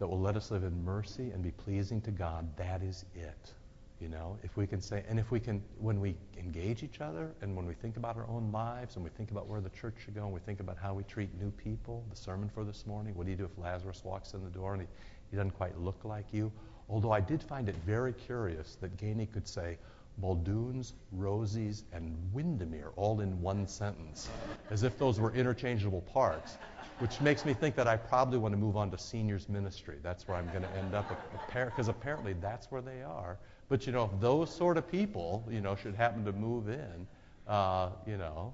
that 0.00 0.08
will 0.08 0.20
let 0.20 0.34
us 0.34 0.50
live 0.50 0.64
in 0.64 0.84
mercy 0.84 1.30
and 1.30 1.42
be 1.42 1.52
pleasing 1.52 2.00
to 2.00 2.10
God, 2.10 2.48
that 2.56 2.82
is 2.82 3.04
it. 3.14 3.52
You 4.00 4.08
know, 4.08 4.38
if 4.42 4.56
we 4.56 4.66
can 4.66 4.80
say, 4.80 5.04
and 5.08 5.18
if 5.18 5.30
we 5.30 5.38
can, 5.38 5.62
when 5.78 6.00
we 6.00 6.16
engage 6.38 6.82
each 6.82 7.02
other 7.02 7.32
and 7.42 7.54
when 7.54 7.66
we 7.66 7.74
think 7.74 7.98
about 7.98 8.16
our 8.16 8.26
own 8.28 8.50
lives 8.50 8.96
and 8.96 9.04
we 9.04 9.10
think 9.10 9.30
about 9.30 9.46
where 9.46 9.60
the 9.60 9.68
church 9.68 9.94
should 10.02 10.14
go 10.14 10.24
and 10.24 10.32
we 10.32 10.40
think 10.40 10.60
about 10.60 10.78
how 10.78 10.94
we 10.94 11.02
treat 11.02 11.28
new 11.38 11.50
people, 11.50 12.02
the 12.08 12.16
sermon 12.16 12.48
for 12.48 12.64
this 12.64 12.86
morning, 12.86 13.14
what 13.14 13.26
do 13.26 13.30
you 13.30 13.36
do 13.36 13.44
if 13.44 13.58
Lazarus 13.58 14.02
walks 14.02 14.32
in 14.32 14.42
the 14.42 14.48
door 14.48 14.72
and 14.72 14.82
he, 14.82 14.88
he 15.30 15.36
doesn't 15.36 15.50
quite 15.50 15.78
look 15.78 16.02
like 16.04 16.24
you? 16.32 16.50
Although 16.88 17.12
I 17.12 17.20
did 17.20 17.42
find 17.42 17.68
it 17.68 17.76
very 17.84 18.14
curious 18.14 18.76
that 18.80 18.96
Gainey 18.96 19.30
could 19.30 19.46
say 19.46 19.76
Muldoon's, 20.16 20.94
Rosie's, 21.12 21.84
and 21.92 22.16
Windermere 22.32 22.92
all 22.96 23.20
in 23.20 23.38
one 23.42 23.66
sentence, 23.66 24.30
as 24.70 24.82
if 24.82 24.98
those 24.98 25.20
were 25.20 25.32
interchangeable 25.34 26.00
parts, 26.02 26.56
which 27.00 27.20
makes 27.20 27.44
me 27.44 27.52
think 27.52 27.74
that 27.76 27.86
I 27.86 27.98
probably 27.98 28.38
want 28.38 28.52
to 28.52 28.58
move 28.58 28.78
on 28.78 28.90
to 28.92 28.98
seniors 28.98 29.48
ministry. 29.48 29.96
That's 30.02 30.26
where 30.26 30.38
I'm 30.38 30.48
going 30.48 30.62
to 30.62 30.72
end 30.72 30.94
up, 30.94 31.06
because 31.54 31.88
apparently 31.88 32.32
that's 32.34 32.70
where 32.70 32.82
they 32.82 33.02
are. 33.02 33.38
But 33.70 33.86
you 33.86 33.92
know, 33.92 34.10
if 34.12 34.20
those 34.20 34.54
sort 34.54 34.76
of 34.76 34.90
people, 34.90 35.46
you 35.48 35.60
know, 35.60 35.76
should 35.76 35.94
happen 35.94 36.24
to 36.24 36.32
move 36.32 36.68
in, 36.68 37.06
uh, 37.46 37.90
you 38.04 38.16
know, 38.18 38.52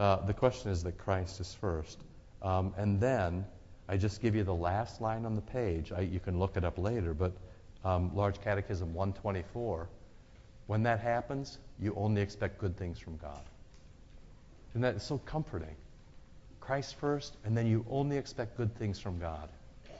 uh, 0.00 0.16
the 0.26 0.34
question 0.34 0.72
is 0.72 0.82
that 0.82 0.98
Christ 0.98 1.40
is 1.40 1.54
first, 1.54 2.00
um, 2.42 2.74
and 2.76 3.00
then 3.00 3.46
I 3.88 3.96
just 3.96 4.20
give 4.20 4.34
you 4.34 4.42
the 4.42 4.54
last 4.54 5.00
line 5.00 5.24
on 5.24 5.36
the 5.36 5.40
page. 5.40 5.92
I, 5.92 6.00
you 6.00 6.18
can 6.18 6.38
look 6.38 6.56
it 6.56 6.64
up 6.64 6.78
later, 6.78 7.14
but 7.14 7.32
um, 7.84 8.14
Large 8.14 8.40
Catechism 8.40 8.92
124. 8.92 9.88
When 10.66 10.82
that 10.82 10.98
happens, 10.98 11.58
you 11.78 11.94
only 11.96 12.20
expect 12.20 12.58
good 12.58 12.76
things 12.76 12.98
from 12.98 13.16
God. 13.18 13.40
And 14.74 14.82
that 14.82 14.96
is 14.96 15.04
so 15.04 15.18
comforting. 15.18 15.76
Christ 16.58 16.96
first, 16.96 17.36
and 17.44 17.56
then 17.56 17.68
you 17.68 17.86
only 17.88 18.16
expect 18.16 18.56
good 18.56 18.76
things 18.76 18.98
from 18.98 19.20
God. 19.20 19.48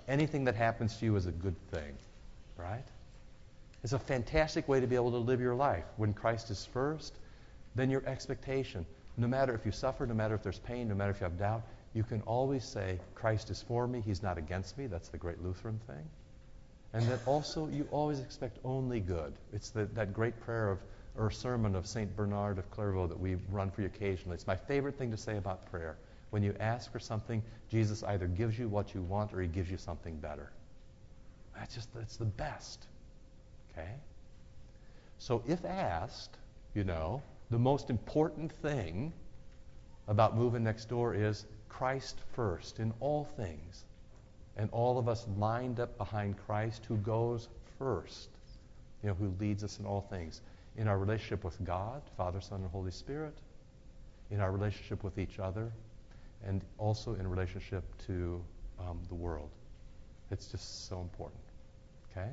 Anything 0.08 0.44
that 0.44 0.56
happens 0.56 0.96
to 0.96 1.04
you 1.04 1.14
is 1.14 1.26
a 1.26 1.32
good 1.32 1.54
thing, 1.70 1.96
right? 2.56 2.84
It's 3.86 3.92
a 3.92 4.00
fantastic 4.00 4.66
way 4.66 4.80
to 4.80 4.86
be 4.88 4.96
able 4.96 5.12
to 5.12 5.18
live 5.18 5.40
your 5.40 5.54
life. 5.54 5.84
When 5.96 6.12
Christ 6.12 6.50
is 6.50 6.66
first, 6.66 7.14
then 7.76 7.88
your 7.88 8.04
expectation, 8.04 8.84
no 9.16 9.28
matter 9.28 9.54
if 9.54 9.64
you 9.64 9.70
suffer, 9.70 10.04
no 10.08 10.12
matter 10.12 10.34
if 10.34 10.42
there's 10.42 10.58
pain, 10.58 10.88
no 10.88 10.96
matter 10.96 11.12
if 11.12 11.20
you 11.20 11.22
have 11.22 11.38
doubt, 11.38 11.62
you 11.94 12.02
can 12.02 12.20
always 12.22 12.64
say, 12.64 12.98
Christ 13.14 13.48
is 13.48 13.62
for 13.62 13.86
me, 13.86 14.00
he's 14.00 14.24
not 14.24 14.38
against 14.38 14.76
me. 14.76 14.88
That's 14.88 15.08
the 15.08 15.18
great 15.18 15.40
Lutheran 15.40 15.78
thing. 15.86 16.04
And 16.94 17.06
that 17.06 17.20
also 17.26 17.68
you 17.68 17.86
always 17.92 18.18
expect 18.18 18.58
only 18.64 18.98
good. 18.98 19.34
It's 19.52 19.70
the, 19.70 19.84
that 19.94 20.12
great 20.12 20.40
prayer 20.40 20.68
of 20.68 20.80
or 21.16 21.30
sermon 21.30 21.76
of 21.76 21.86
St. 21.86 22.16
Bernard 22.16 22.58
of 22.58 22.68
Clairvaux 22.72 23.06
that 23.06 23.20
we 23.20 23.36
run 23.52 23.70
for 23.70 23.82
you 23.82 23.86
occasionally. 23.86 24.34
It's 24.34 24.48
my 24.48 24.56
favorite 24.56 24.98
thing 24.98 25.12
to 25.12 25.16
say 25.16 25.36
about 25.36 25.64
prayer. 25.70 25.96
When 26.30 26.42
you 26.42 26.56
ask 26.58 26.90
for 26.90 26.98
something, 26.98 27.40
Jesus 27.70 28.02
either 28.02 28.26
gives 28.26 28.58
you 28.58 28.66
what 28.68 28.96
you 28.96 29.02
want 29.02 29.32
or 29.32 29.40
he 29.40 29.46
gives 29.46 29.70
you 29.70 29.76
something 29.76 30.16
better. 30.16 30.50
That's 31.54 31.76
just 31.76 31.94
that's 31.94 32.16
the 32.16 32.24
best. 32.24 32.88
Okay? 33.76 33.90
So 35.18 35.42
if 35.46 35.64
asked, 35.64 36.36
you 36.74 36.84
know, 36.84 37.22
the 37.50 37.58
most 37.58 37.90
important 37.90 38.52
thing 38.52 39.12
about 40.08 40.36
moving 40.36 40.64
next 40.64 40.88
door 40.88 41.14
is 41.14 41.46
Christ 41.68 42.20
first 42.34 42.78
in 42.78 42.92
all 43.00 43.24
things. 43.36 43.84
And 44.56 44.70
all 44.72 44.98
of 44.98 45.08
us 45.08 45.26
lined 45.36 45.80
up 45.80 45.98
behind 45.98 46.36
Christ 46.46 46.84
who 46.86 46.96
goes 46.98 47.48
first, 47.78 48.30
you 49.02 49.08
know, 49.08 49.14
who 49.14 49.34
leads 49.38 49.62
us 49.62 49.78
in 49.78 49.86
all 49.86 50.00
things. 50.00 50.40
In 50.76 50.88
our 50.88 50.98
relationship 50.98 51.44
with 51.44 51.62
God, 51.64 52.02
Father, 52.16 52.40
Son, 52.40 52.60
and 52.60 52.70
Holy 52.70 52.90
Spirit, 52.90 53.34
in 54.30 54.40
our 54.40 54.52
relationship 54.52 55.04
with 55.04 55.18
each 55.18 55.38
other, 55.38 55.70
and 56.44 56.62
also 56.78 57.14
in 57.14 57.28
relationship 57.28 57.84
to 58.06 58.42
um, 58.78 59.00
the 59.08 59.14
world. 59.14 59.50
It's 60.30 60.46
just 60.48 60.88
so 60.88 61.00
important. 61.00 61.40
Okay? 62.10 62.30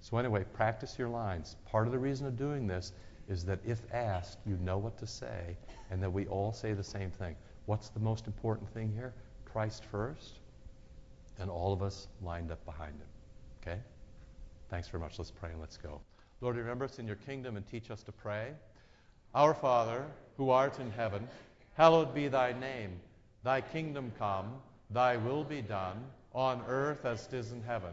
So, 0.00 0.18
anyway, 0.18 0.44
practice 0.52 0.98
your 0.98 1.08
lines. 1.08 1.56
Part 1.70 1.86
of 1.86 1.92
the 1.92 1.98
reason 1.98 2.26
of 2.26 2.36
doing 2.36 2.66
this 2.66 2.92
is 3.28 3.44
that 3.44 3.58
if 3.66 3.82
asked, 3.92 4.38
you 4.46 4.56
know 4.58 4.78
what 4.78 4.96
to 4.98 5.06
say, 5.06 5.56
and 5.90 6.02
that 6.02 6.10
we 6.10 6.26
all 6.26 6.52
say 6.52 6.72
the 6.72 6.84
same 6.84 7.10
thing. 7.10 7.34
What's 7.66 7.88
the 7.88 8.00
most 8.00 8.26
important 8.26 8.72
thing 8.72 8.92
here? 8.92 9.12
Christ 9.44 9.84
first, 9.84 10.38
and 11.38 11.50
all 11.50 11.72
of 11.72 11.82
us 11.82 12.08
lined 12.22 12.52
up 12.52 12.64
behind 12.64 12.92
him. 12.92 13.08
Okay? 13.62 13.80
Thanks 14.68 14.88
very 14.88 15.00
much. 15.00 15.18
Let's 15.18 15.30
pray 15.30 15.50
and 15.50 15.60
let's 15.60 15.76
go. 15.76 16.00
Lord, 16.40 16.56
remember 16.56 16.84
us 16.84 16.98
in 16.98 17.06
your 17.06 17.16
kingdom 17.16 17.56
and 17.56 17.66
teach 17.66 17.90
us 17.90 18.02
to 18.04 18.12
pray. 18.12 18.52
Our 19.34 19.54
Father, 19.54 20.04
who 20.36 20.50
art 20.50 20.78
in 20.78 20.90
heaven, 20.92 21.26
hallowed 21.74 22.14
be 22.14 22.28
thy 22.28 22.52
name. 22.52 23.00
Thy 23.42 23.60
kingdom 23.60 24.12
come, 24.18 24.52
thy 24.90 25.16
will 25.16 25.44
be 25.44 25.62
done, 25.62 26.04
on 26.32 26.62
earth 26.68 27.04
as 27.04 27.26
it 27.26 27.34
is 27.34 27.52
in 27.52 27.62
heaven. 27.62 27.92